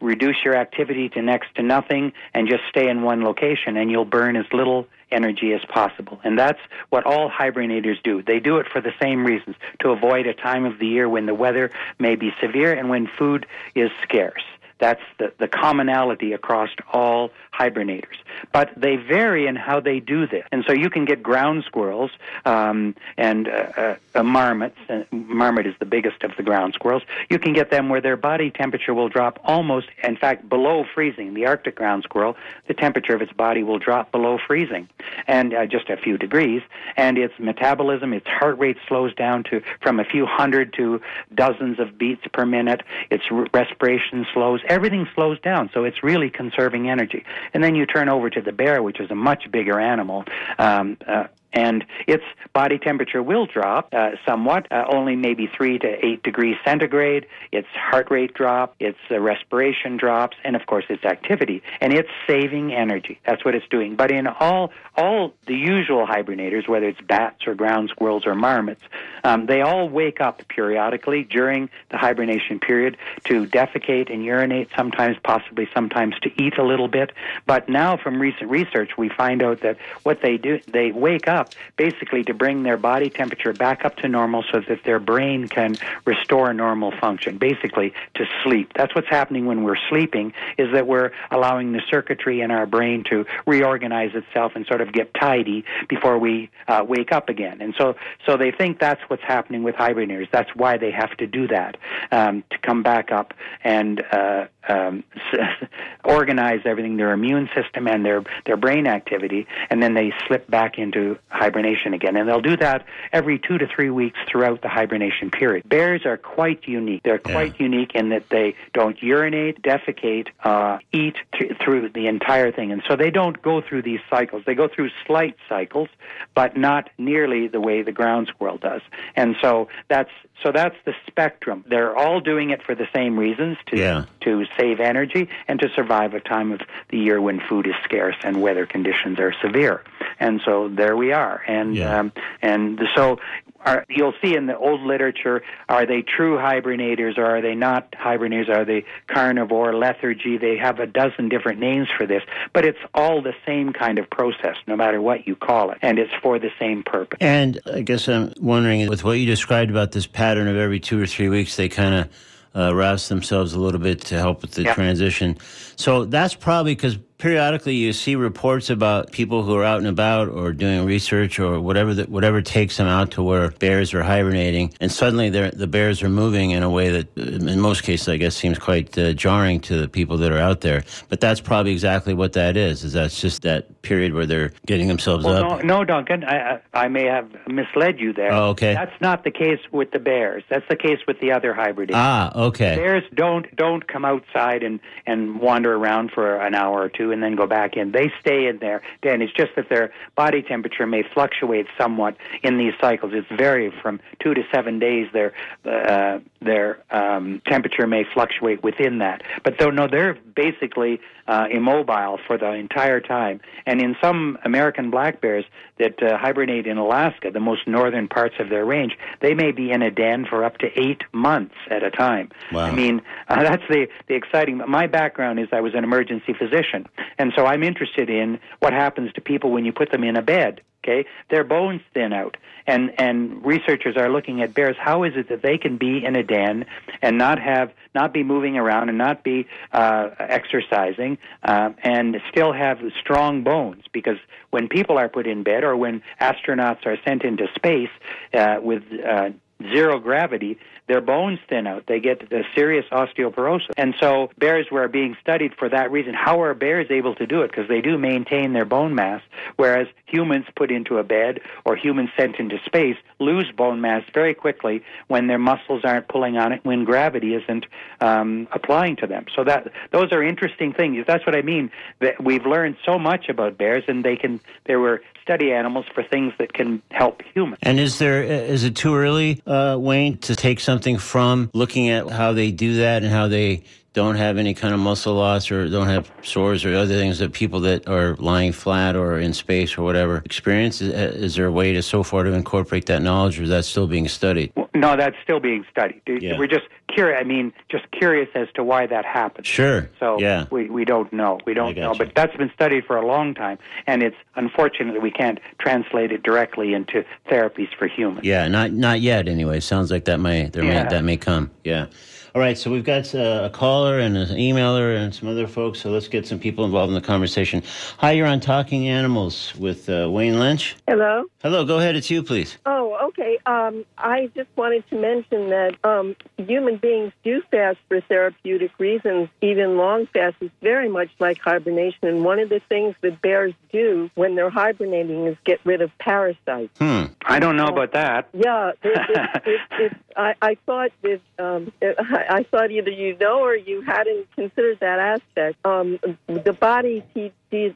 reduce 0.00 0.36
your 0.44 0.56
activity 0.56 1.08
to 1.10 1.22
next 1.22 1.54
to 1.56 1.62
nothing 1.62 2.12
and 2.34 2.48
just 2.48 2.62
stay 2.68 2.88
in 2.88 3.02
one 3.02 3.22
location 3.22 3.76
and 3.76 3.90
you'll 3.90 4.04
burn 4.04 4.36
as 4.36 4.46
little 4.52 4.86
energy 5.12 5.52
as 5.52 5.60
possible. 5.68 6.20
And 6.24 6.38
that's 6.38 6.60
what 6.90 7.04
all 7.04 7.30
hibernators 7.30 8.02
do. 8.02 8.22
They 8.22 8.40
do 8.40 8.58
it 8.58 8.66
for 8.68 8.80
the 8.80 8.92
same 9.00 9.24
reasons 9.24 9.56
to 9.80 9.90
avoid 9.90 10.26
a 10.26 10.34
time 10.34 10.64
of 10.64 10.78
the 10.78 10.86
year 10.86 11.08
when 11.08 11.26
the 11.26 11.34
weather 11.34 11.70
may 11.98 12.16
be 12.16 12.32
severe 12.40 12.72
and 12.72 12.88
when 12.88 13.06
food 13.06 13.46
is 13.74 13.90
scarce. 14.02 14.42
That's 14.78 15.02
the, 15.18 15.32
the 15.38 15.46
commonality 15.46 16.32
across 16.32 16.70
all 16.92 17.30
hibernators. 17.60 18.18
But 18.52 18.72
they 18.76 18.96
vary 18.96 19.46
in 19.46 19.56
how 19.56 19.80
they 19.80 20.00
do 20.00 20.26
this. 20.26 20.44
And 20.52 20.64
so 20.66 20.72
you 20.72 20.88
can 20.88 21.04
get 21.04 21.22
ground 21.22 21.64
squirrels 21.66 22.10
um, 22.44 22.94
and 23.16 23.48
uh, 23.48 23.96
uh, 24.14 24.22
marmots. 24.22 24.78
Uh, 24.88 25.02
marmot 25.10 25.66
is 25.66 25.74
the 25.78 25.84
biggest 25.84 26.22
of 26.22 26.32
the 26.36 26.42
ground 26.42 26.74
squirrels. 26.74 27.02
You 27.28 27.38
can 27.38 27.52
get 27.52 27.70
them 27.70 27.88
where 27.88 28.00
their 28.00 28.16
body 28.16 28.50
temperature 28.50 28.94
will 28.94 29.08
drop 29.08 29.38
almost, 29.44 29.88
in 30.02 30.16
fact, 30.16 30.48
below 30.48 30.84
freezing. 30.94 31.34
The 31.34 31.46
Arctic 31.46 31.76
ground 31.76 32.04
squirrel, 32.04 32.36
the 32.66 32.74
temperature 32.74 33.14
of 33.14 33.22
its 33.22 33.32
body 33.32 33.62
will 33.62 33.78
drop 33.78 34.10
below 34.10 34.38
freezing, 34.38 34.88
and 35.26 35.52
uh, 35.52 35.66
just 35.66 35.90
a 35.90 35.96
few 35.96 36.16
degrees. 36.16 36.62
And 36.96 37.18
its 37.18 37.34
metabolism, 37.38 38.12
its 38.12 38.26
heart 38.26 38.58
rate 38.58 38.78
slows 38.88 39.14
down 39.14 39.44
to 39.44 39.62
from 39.80 40.00
a 40.00 40.04
few 40.04 40.26
hundred 40.26 40.72
to 40.74 41.00
dozens 41.34 41.78
of 41.78 41.98
beats 41.98 42.22
per 42.32 42.46
minute. 42.46 42.82
Its 43.10 43.24
respiration 43.52 44.26
slows. 44.32 44.60
Everything 44.66 45.06
slows 45.14 45.38
down, 45.40 45.70
so 45.74 45.84
it's 45.84 46.02
really 46.02 46.30
conserving 46.30 46.88
energy. 46.88 47.24
And 47.52 47.62
then 47.62 47.74
you 47.74 47.86
turn 47.86 48.08
over 48.08 48.30
to 48.30 48.40
the 48.40 48.52
bear, 48.52 48.82
which 48.82 49.00
is 49.00 49.10
a 49.10 49.14
much 49.14 49.50
bigger 49.50 49.78
animal. 49.78 50.24
Um, 50.58 50.96
uh, 51.06 51.24
and 51.52 51.84
its 52.06 52.24
body 52.52 52.78
temperature 52.78 53.22
will 53.22 53.46
drop 53.46 53.92
uh, 53.92 54.10
somewhat, 54.26 54.70
uh, 54.70 54.84
only 54.92 55.16
maybe 55.16 55.48
three 55.56 55.78
to 55.78 56.04
eight 56.04 56.22
degrees 56.22 56.56
centigrade. 56.64 57.26
Its 57.52 57.68
heart 57.74 58.10
rate 58.10 58.34
drops, 58.34 58.76
its 58.78 58.98
uh, 59.10 59.18
respiration 59.18 59.96
drops, 59.96 60.36
and 60.44 60.56
of 60.56 60.66
course 60.66 60.84
its 60.88 61.04
activity. 61.04 61.62
And 61.80 61.92
it's 61.92 62.08
saving 62.26 62.72
energy. 62.72 63.20
That's 63.26 63.44
what 63.44 63.54
it's 63.54 63.66
doing. 63.68 63.96
But 63.96 64.10
in 64.10 64.26
all 64.26 64.72
all 64.96 65.32
the 65.46 65.54
usual 65.54 66.06
hibernators, 66.06 66.68
whether 66.68 66.86
it's 66.86 67.00
bats 67.00 67.46
or 67.46 67.54
ground 67.54 67.90
squirrels 67.90 68.26
or 68.26 68.34
marmots, 68.34 68.82
um, 69.24 69.46
they 69.46 69.62
all 69.62 69.88
wake 69.88 70.20
up 70.20 70.42
periodically 70.48 71.24
during 71.24 71.70
the 71.90 71.96
hibernation 71.96 72.58
period 72.58 72.96
to 73.24 73.46
defecate 73.46 74.12
and 74.12 74.24
urinate. 74.24 74.68
Sometimes, 74.76 75.16
possibly, 75.22 75.68
sometimes 75.74 76.18
to 76.20 76.30
eat 76.42 76.58
a 76.58 76.64
little 76.64 76.88
bit. 76.88 77.12
But 77.46 77.68
now, 77.68 77.96
from 77.96 78.20
recent 78.20 78.50
research, 78.50 78.90
we 78.98 79.08
find 79.08 79.42
out 79.42 79.60
that 79.60 79.78
what 80.02 80.20
they 80.22 80.36
do, 80.36 80.60
they 80.72 80.92
wake 80.92 81.28
up 81.28 81.39
basically 81.76 82.24
to 82.24 82.34
bring 82.34 82.62
their 82.62 82.76
body 82.76 83.10
temperature 83.10 83.52
back 83.52 83.84
up 83.84 83.96
to 83.96 84.08
normal 84.08 84.44
so 84.50 84.60
that 84.68 84.84
their 84.84 84.98
brain 84.98 85.48
can 85.48 85.76
restore 86.04 86.52
normal 86.52 86.92
function, 87.00 87.38
basically 87.38 87.92
to 88.14 88.24
sleep. 88.42 88.72
That's 88.74 88.94
what's 88.94 89.08
happening 89.08 89.46
when 89.46 89.62
we're 89.64 89.78
sleeping 89.88 90.32
is 90.58 90.72
that 90.72 90.86
we're 90.86 91.12
allowing 91.30 91.72
the 91.72 91.82
circuitry 91.90 92.40
in 92.40 92.50
our 92.50 92.66
brain 92.66 93.04
to 93.10 93.24
reorganize 93.46 94.14
itself 94.14 94.52
and 94.54 94.66
sort 94.66 94.80
of 94.80 94.92
get 94.92 95.12
tidy 95.14 95.64
before 95.88 96.18
we 96.18 96.50
uh, 96.68 96.84
wake 96.86 97.12
up 97.12 97.28
again. 97.28 97.60
And 97.60 97.74
so 97.76 97.96
so 98.26 98.36
they 98.36 98.50
think 98.50 98.78
that's 98.78 99.00
what's 99.08 99.22
happening 99.22 99.62
with 99.62 99.74
hibernators. 99.74 100.30
That's 100.30 100.50
why 100.54 100.76
they 100.76 100.90
have 100.90 101.16
to 101.18 101.26
do 101.26 101.46
that 101.48 101.76
um, 102.12 102.44
to 102.50 102.58
come 102.58 102.82
back 102.82 103.12
up 103.12 103.34
and 103.64 104.02
uh, 104.12 104.46
um, 104.68 105.04
organize 106.04 106.60
everything, 106.64 106.96
their 106.96 107.12
immune 107.12 107.48
system 107.54 107.86
and 107.86 108.04
their 108.04 108.22
their 108.46 108.56
brain 108.56 108.86
activity, 108.86 109.46
and 109.68 109.82
then 109.82 109.94
they 109.94 110.12
slip 110.26 110.48
back 110.50 110.78
into 110.78 111.18
hibernation 111.30 111.94
again. 111.94 112.16
And 112.16 112.28
they'll 112.28 112.40
do 112.40 112.56
that 112.58 112.84
every 113.12 113.38
two 113.38 113.58
to 113.58 113.66
three 113.66 113.90
weeks 113.90 114.18
throughout 114.28 114.62
the 114.62 114.68
hibernation 114.68 115.30
period. 115.30 115.68
Bears 115.68 116.04
are 116.04 116.16
quite 116.16 116.66
unique. 116.66 117.02
They're 117.02 117.18
quite 117.18 117.54
yeah. 117.58 117.66
unique 117.66 117.94
in 117.94 118.10
that 118.10 118.28
they 118.28 118.54
don't 118.72 119.00
urinate, 119.02 119.62
defecate, 119.62 120.28
uh, 120.44 120.78
eat 120.92 121.16
th- 121.32 121.56
through 121.58 121.90
the 121.90 122.06
entire 122.06 122.52
thing. 122.52 122.72
And 122.72 122.82
so 122.88 122.96
they 122.96 123.10
don't 123.10 123.40
go 123.42 123.60
through 123.60 123.82
these 123.82 124.00
cycles. 124.08 124.42
They 124.46 124.54
go 124.54 124.68
through 124.68 124.90
slight 125.06 125.36
cycles, 125.48 125.88
but 126.34 126.56
not 126.56 126.90
nearly 126.98 127.48
the 127.48 127.60
way 127.60 127.82
the 127.82 127.92
ground 127.92 128.28
squirrel 128.28 128.58
does. 128.58 128.82
And 129.16 129.36
so 129.40 129.68
that's 129.88 130.10
so 130.42 130.52
that's 130.52 130.76
the 130.84 130.94
spectrum. 131.06 131.64
They're 131.68 131.96
all 131.96 132.20
doing 132.20 132.50
it 132.50 132.62
for 132.62 132.74
the 132.74 132.88
same 132.94 133.18
reasons 133.18 133.58
to 133.66 133.78
yeah. 133.78 134.04
to 134.22 134.44
save 134.58 134.80
energy 134.80 135.28
and 135.48 135.60
to 135.60 135.68
survive 135.74 136.14
a 136.14 136.20
time 136.20 136.52
of 136.52 136.60
the 136.88 136.98
year 136.98 137.20
when 137.20 137.40
food 137.40 137.66
is 137.66 137.74
scarce 137.84 138.16
and 138.22 138.40
weather 138.40 138.66
conditions 138.66 139.18
are 139.18 139.34
severe. 139.42 139.82
And 140.18 140.40
so 140.44 140.68
there 140.68 140.96
we 140.96 141.12
are. 141.12 141.19
And 141.20 141.76
yeah. 141.76 141.98
um, 141.98 142.12
and 142.42 142.80
so 142.94 143.18
are, 143.64 143.84
you'll 143.88 144.14
see 144.22 144.34
in 144.34 144.46
the 144.46 144.56
old 144.56 144.80
literature, 144.80 145.42
are 145.68 145.86
they 145.86 146.02
true 146.02 146.38
hibernators 146.38 147.18
or 147.18 147.24
are 147.24 147.42
they 147.42 147.54
not 147.54 147.92
hibernators? 147.92 148.48
Are 148.48 148.64
they 148.64 148.84
carnivore, 149.06 149.74
lethargy? 149.74 150.38
They 150.38 150.56
have 150.56 150.80
a 150.80 150.86
dozen 150.86 151.28
different 151.28 151.60
names 151.60 151.88
for 151.96 152.06
this, 152.06 152.22
but 152.52 152.64
it's 152.64 152.78
all 152.94 153.22
the 153.22 153.34
same 153.44 153.72
kind 153.72 153.98
of 153.98 154.08
process, 154.08 154.56
no 154.66 154.76
matter 154.76 155.00
what 155.00 155.26
you 155.26 155.36
call 155.36 155.70
it, 155.72 155.78
and 155.82 155.98
it's 155.98 156.12
for 156.22 156.38
the 156.38 156.50
same 156.58 156.82
purpose. 156.82 157.18
And 157.20 157.60
I 157.72 157.82
guess 157.82 158.08
I'm 158.08 158.32
wondering, 158.40 158.88
with 158.88 159.04
what 159.04 159.18
you 159.18 159.26
described 159.26 159.70
about 159.70 159.92
this 159.92 160.06
pattern 160.06 160.48
of 160.48 160.56
every 160.56 160.80
two 160.80 161.00
or 161.00 161.06
three 161.06 161.28
weeks, 161.28 161.56
they 161.56 161.68
kind 161.68 161.94
of 161.94 162.08
uh, 162.54 162.74
rouse 162.74 163.08
themselves 163.08 163.52
a 163.52 163.60
little 163.60 163.80
bit 163.80 164.00
to 164.00 164.18
help 164.18 164.42
with 164.42 164.52
the 164.52 164.62
yeah. 164.62 164.74
transition. 164.74 165.36
So 165.76 166.04
that's 166.04 166.34
probably 166.34 166.74
because 166.74 166.98
periodically 167.20 167.74
you 167.74 167.92
see 167.92 168.16
reports 168.16 168.70
about 168.70 169.12
people 169.12 169.42
who 169.42 169.54
are 169.54 169.64
out 169.64 169.78
and 169.78 169.86
about 169.86 170.28
or 170.28 170.52
doing 170.52 170.84
research 170.84 171.38
or 171.38 171.60
whatever 171.60 171.94
that 171.94 172.08
whatever 172.08 172.42
takes 172.42 172.78
them 172.78 172.86
out 172.86 173.12
to 173.12 173.22
where 173.22 173.50
bears 173.52 173.94
are 173.94 174.02
hibernating, 174.02 174.72
and 174.80 174.90
suddenly 174.90 175.30
the 175.30 175.66
bears 175.66 176.02
are 176.02 176.08
moving 176.08 176.50
in 176.50 176.62
a 176.62 176.70
way 176.70 176.88
that, 176.88 177.16
in 177.16 177.60
most 177.60 177.82
cases, 177.82 178.08
I 178.08 178.16
guess, 178.16 178.34
seems 178.34 178.58
quite 178.58 178.96
uh, 178.98 179.12
jarring 179.12 179.60
to 179.60 179.80
the 179.80 179.88
people 179.88 180.16
that 180.18 180.32
are 180.32 180.38
out 180.38 180.62
there. 180.62 180.82
But 181.08 181.20
that's 181.20 181.40
probably 181.40 181.72
exactly 181.72 182.14
what 182.14 182.32
that 182.32 182.56
is. 182.56 182.82
Is 182.84 182.94
that's 182.94 183.20
just 183.20 183.42
that 183.42 183.82
period 183.82 184.14
where 184.14 184.26
they're 184.26 184.52
getting 184.66 184.88
themselves 184.88 185.24
well, 185.24 185.52
up? 185.52 185.64
No, 185.64 185.78
no, 185.78 185.84
Duncan, 185.84 186.24
I, 186.24 186.60
I 186.72 186.88
may 186.88 187.04
have 187.04 187.30
misled 187.46 188.00
you 188.00 188.12
there. 188.12 188.32
Oh, 188.32 188.48
okay. 188.50 188.74
That's 188.74 189.00
not 189.00 189.24
the 189.24 189.30
case 189.30 189.60
with 189.70 189.90
the 189.90 189.98
bears. 189.98 190.42
That's 190.48 190.66
the 190.68 190.76
case 190.76 190.98
with 191.06 191.20
the 191.20 191.32
other 191.32 191.54
hibernation. 191.54 191.94
Ah, 191.94 192.32
okay. 192.46 192.76
Bears 192.76 193.04
don't 193.14 193.54
don't 193.56 193.86
come 193.86 194.04
outside 194.04 194.62
and 194.62 194.80
and 195.06 195.40
wander 195.40 195.74
around 195.74 196.10
for 196.12 196.36
an 196.36 196.54
hour 196.54 196.80
or 196.80 196.88
two 196.88 197.09
and 197.12 197.22
then 197.22 197.36
go 197.36 197.46
back 197.46 197.76
in. 197.76 197.92
They 197.92 198.12
stay 198.20 198.46
in 198.46 198.58
there. 198.58 198.82
Dan, 199.02 199.22
it's 199.22 199.32
just 199.32 199.54
that 199.56 199.68
their 199.68 199.92
body 200.16 200.42
temperature 200.42 200.86
may 200.86 201.02
fluctuate 201.14 201.66
somewhat 201.78 202.16
in 202.42 202.58
these 202.58 202.74
cycles. 202.80 203.12
It's 203.14 203.28
vary 203.28 203.72
from 203.82 204.00
two 204.20 204.34
to 204.34 204.42
seven 204.52 204.78
days. 204.78 205.08
Their 205.12 205.32
uh, 205.64 206.20
their 206.40 206.82
um, 206.90 207.42
temperature 207.46 207.86
may 207.86 208.04
fluctuate 208.12 208.62
within 208.62 208.98
that, 208.98 209.22
but 209.44 209.58
though 209.58 209.70
no, 209.70 209.88
they're 209.88 210.14
basically 210.14 211.00
uh, 211.30 211.46
immobile 211.48 212.18
for 212.26 212.36
the 212.36 212.50
entire 212.50 213.00
time. 213.00 213.40
And 213.64 213.80
in 213.80 213.94
some 214.02 214.36
American 214.44 214.90
black 214.90 215.20
bears 215.20 215.44
that 215.78 216.02
uh, 216.02 216.18
hibernate 216.18 216.66
in 216.66 216.76
Alaska, 216.76 217.30
the 217.30 217.38
most 217.38 217.68
northern 217.68 218.08
parts 218.08 218.34
of 218.40 218.50
their 218.50 218.64
range, 218.64 218.98
they 219.20 219.32
may 219.32 219.52
be 219.52 219.70
in 219.70 219.80
a 219.80 219.92
den 219.92 220.26
for 220.28 220.44
up 220.44 220.58
to 220.58 220.66
eight 220.74 221.02
months 221.12 221.54
at 221.70 221.84
a 221.84 221.90
time. 221.90 222.30
Wow. 222.50 222.64
I 222.64 222.72
mean, 222.72 223.00
uh, 223.28 223.42
that's 223.44 223.62
the 223.68 223.86
the 224.08 224.14
exciting. 224.14 224.60
My 224.66 224.88
background 224.88 225.38
is 225.38 225.46
I 225.52 225.60
was 225.60 225.72
an 225.74 225.84
emergency 225.84 226.34
physician, 226.36 226.88
and 227.16 227.32
so 227.36 227.46
I'm 227.46 227.62
interested 227.62 228.10
in 228.10 228.40
what 228.58 228.72
happens 228.72 229.12
to 229.12 229.20
people 229.20 229.52
when 229.52 229.64
you 229.64 229.72
put 229.72 229.92
them 229.92 230.02
in 230.02 230.16
a 230.16 230.22
bed. 230.22 230.62
Okay, 230.82 231.04
their 231.28 231.44
bones 231.44 231.82
thin 231.92 232.14
out, 232.14 232.38
and 232.66 232.98
and 232.98 233.44
researchers 233.44 233.96
are 233.98 234.08
looking 234.08 234.40
at 234.40 234.54
bears. 234.54 234.76
How 234.78 235.02
is 235.02 235.12
it 235.14 235.28
that 235.28 235.42
they 235.42 235.58
can 235.58 235.76
be 235.76 236.02
in 236.02 236.16
a 236.16 236.22
den 236.22 236.64
and 237.02 237.18
not 237.18 237.38
have 237.38 237.70
not 237.94 238.14
be 238.14 238.22
moving 238.22 238.56
around 238.56 238.88
and 238.88 238.96
not 238.96 239.22
be 239.22 239.46
uh, 239.72 240.08
exercising 240.18 241.18
uh, 241.42 241.70
and 241.82 242.16
still 242.30 242.54
have 242.54 242.78
strong 242.98 243.42
bones? 243.42 243.84
Because 243.92 244.16
when 244.50 244.68
people 244.68 244.96
are 244.96 245.08
put 245.08 245.26
in 245.26 245.42
bed 245.42 245.64
or 245.64 245.76
when 245.76 246.02
astronauts 246.18 246.86
are 246.86 246.96
sent 247.04 247.24
into 247.24 247.46
space 247.54 247.90
uh, 248.32 248.56
with 248.62 248.82
uh, 249.06 249.30
zero 249.62 249.98
gravity, 249.98 250.58
their 250.90 251.00
bones 251.00 251.38
thin 251.48 251.68
out. 251.68 251.84
They 251.86 252.00
get 252.00 252.28
the 252.30 252.42
serious 252.56 252.84
osteoporosis. 252.90 253.70
And 253.76 253.94
so 254.00 254.30
bears 254.38 254.66
were 254.72 254.88
being 254.88 255.16
studied 255.22 255.52
for 255.56 255.68
that 255.68 255.92
reason. 255.92 256.14
How 256.14 256.42
are 256.42 256.52
bears 256.52 256.88
able 256.90 257.14
to 257.14 257.26
do 257.28 257.42
it? 257.42 257.52
Because 257.52 257.68
they 257.68 257.80
do 257.80 257.96
maintain 257.96 258.54
their 258.54 258.64
bone 258.64 258.96
mass, 258.96 259.22
whereas 259.54 259.86
humans 260.06 260.46
put 260.56 260.72
into 260.72 260.98
a 260.98 261.04
bed 261.04 261.42
or 261.64 261.76
humans 261.76 262.10
sent 262.18 262.40
into 262.40 262.56
space 262.66 262.96
lose 263.20 263.50
bone 263.56 263.80
mass 263.80 264.02
very 264.12 264.34
quickly 264.34 264.82
when 265.08 265.26
their 265.26 265.38
muscles 265.38 265.82
aren't 265.84 266.08
pulling 266.08 266.36
on 266.36 266.52
it, 266.52 266.64
when 266.64 266.84
gravity 266.84 267.34
isn't 267.34 267.66
um, 268.00 268.48
applying 268.52 268.96
to 268.96 269.06
them. 269.06 269.26
So 269.34 269.44
that 269.44 269.70
those 269.92 270.12
are 270.12 270.22
interesting 270.22 270.72
things. 270.72 271.04
That's 271.06 271.24
what 271.26 271.36
I 271.36 271.42
mean. 271.42 271.70
That 272.00 272.22
we've 272.22 272.46
learned 272.46 272.76
so 272.84 272.98
much 272.98 273.28
about 273.28 273.58
bears, 273.58 273.84
and 273.88 274.04
they 274.04 274.16
can. 274.16 274.40
There 274.66 274.80
were 274.80 275.02
study 275.22 275.52
animals 275.52 275.86
for 275.94 276.02
things 276.02 276.32
that 276.38 276.52
can 276.52 276.82
help 276.90 277.22
humans. 277.34 277.58
And 277.62 277.78
is 277.78 277.98
there 277.98 278.22
is 278.22 278.64
it 278.64 278.74
too 278.74 278.94
early, 278.96 279.42
uh, 279.46 279.76
Wayne, 279.78 280.18
to 280.18 280.34
take 280.34 280.60
something 280.60 280.98
from 280.98 281.50
looking 281.54 281.88
at 281.88 282.10
how 282.10 282.32
they 282.32 282.50
do 282.50 282.76
that 282.76 283.02
and 283.02 283.12
how 283.12 283.28
they 283.28 283.62
don't 283.92 284.14
have 284.14 284.38
any 284.38 284.54
kind 284.54 284.72
of 284.72 284.78
muscle 284.80 285.14
loss 285.14 285.50
or 285.50 285.68
don't 285.68 285.88
have 285.88 286.10
sores 286.22 286.64
or 286.64 286.74
other 286.74 286.94
things 286.94 287.18
that 287.18 287.32
people 287.32 287.60
that 287.60 287.88
are 287.88 288.14
lying 288.16 288.52
flat 288.52 288.94
or 288.94 289.18
in 289.18 289.32
space 289.32 289.76
or 289.76 289.82
whatever 289.82 290.22
experience? 290.24 290.80
Is, 290.80 290.92
uh, 290.92 291.16
is 291.16 291.34
there 291.34 291.46
a 291.46 291.52
way 291.52 291.72
to 291.72 291.82
so 291.82 292.02
far 292.02 292.22
to 292.22 292.32
incorporate 292.32 292.86
that 292.86 293.02
knowledge, 293.02 293.38
or 293.40 293.44
is 293.44 293.48
that 293.48 293.64
still 293.64 293.86
being 293.86 294.06
studied? 294.08 294.52
No, 294.74 294.96
that's 294.96 295.16
still 295.22 295.40
being 295.40 295.64
studied. 295.70 296.02
Yeah. 296.06 296.38
We're 296.38 296.46
just 296.46 296.66
curious. 296.88 297.20
I 297.20 297.24
mean, 297.24 297.52
just 297.68 297.90
curious 297.90 298.28
as 298.34 298.48
to 298.54 298.64
why 298.64 298.86
that 298.86 299.04
happens. 299.04 299.46
Sure. 299.46 299.90
So 299.98 300.18
yeah. 300.20 300.46
we 300.50 300.70
we 300.70 300.84
don't 300.84 301.12
know. 301.12 301.40
We 301.44 301.54
don't 301.54 301.76
know, 301.76 301.92
gotcha. 301.92 302.04
but 302.04 302.14
that's 302.14 302.36
been 302.36 302.50
studied 302.54 302.84
for 302.84 302.96
a 302.96 303.06
long 303.06 303.34
time, 303.34 303.58
and 303.86 304.02
it's 304.02 304.16
unfortunate 304.36 304.92
that 304.92 305.02
we 305.02 305.10
can't 305.10 305.40
translate 305.58 306.12
it 306.12 306.22
directly 306.22 306.74
into 306.74 307.04
therapies 307.28 307.68
for 307.76 307.88
humans. 307.88 308.24
Yeah, 308.24 308.46
not 308.48 308.72
not 308.72 309.00
yet. 309.00 309.28
Anyway, 309.28 309.58
sounds 309.60 309.90
like 309.90 310.04
that 310.04 310.18
may 310.18 310.46
there 310.46 310.64
Yeah. 310.64 310.84
may 310.84 310.88
that 310.88 311.04
may 311.04 311.16
come. 311.16 311.50
Yeah. 311.64 311.86
All 312.32 312.40
right, 312.40 312.56
so 312.56 312.70
we've 312.70 312.84
got 312.84 313.12
uh, 313.12 313.40
a 313.42 313.50
caller 313.50 313.98
and 313.98 314.16
an 314.16 314.28
emailer 314.28 314.96
and 314.96 315.12
some 315.12 315.28
other 315.28 315.48
folks. 315.48 315.80
So 315.80 315.90
let's 315.90 316.06
get 316.06 316.28
some 316.28 316.38
people 316.38 316.64
involved 316.64 316.90
in 316.90 316.94
the 316.94 317.00
conversation. 317.00 317.60
Hi, 317.98 318.12
you're 318.12 318.26
on 318.28 318.38
Talking 318.38 318.86
Animals 318.86 319.52
with 319.56 319.88
uh, 319.88 320.08
Wayne 320.08 320.38
Lynch. 320.38 320.76
Hello. 320.86 321.24
Hello, 321.42 321.64
go 321.64 321.78
ahead. 321.78 321.96
It's 321.96 322.08
you, 322.08 322.22
please. 322.22 322.56
Oh, 322.66 323.08
okay. 323.08 323.38
Um, 323.46 323.84
I 323.98 324.30
just 324.36 324.48
wanted 324.54 324.88
to 324.90 325.00
mention 325.00 325.50
that 325.50 325.74
um, 325.82 326.14
human 326.36 326.76
beings 326.76 327.12
do 327.24 327.42
fast 327.50 327.78
for 327.88 328.00
therapeutic 328.02 328.78
reasons. 328.78 329.28
Even 329.40 329.76
long 329.76 330.06
fast 330.06 330.36
is 330.40 330.50
very 330.62 330.88
much 330.88 331.10
like 331.18 331.38
hibernation. 331.38 332.06
And 332.06 332.24
one 332.24 332.38
of 332.38 332.48
the 332.48 332.60
things 332.68 332.94
that 333.00 333.20
bears 333.22 333.54
do 333.72 334.08
when 334.14 334.36
they're 334.36 334.50
hibernating 334.50 335.26
is 335.26 335.36
get 335.44 335.58
rid 335.64 335.82
of 335.82 335.90
parasites. 335.98 336.78
Hmm. 336.78 337.06
I 337.22 337.40
don't 337.40 337.56
know 337.56 337.66
about 337.66 337.92
that. 337.92 338.28
Yeah, 338.32 338.70
it, 338.70 338.78
it, 338.84 339.42
it, 339.46 339.60
it, 339.80 339.96
I, 340.16 340.34
I 340.42 340.56
thought 340.66 340.90
that 341.02 341.20
um, 341.38 341.72
it, 341.80 341.96
I 342.28 342.40
I 342.40 342.42
thought 342.44 342.70
either 342.70 342.90
you 342.90 343.16
know 343.18 343.40
or 343.40 343.54
you 343.54 343.82
hadn't 343.82 344.30
considered 344.34 344.78
that 344.80 344.98
aspect. 344.98 345.58
Um, 345.64 345.98
the 346.26 346.52
body 346.52 347.04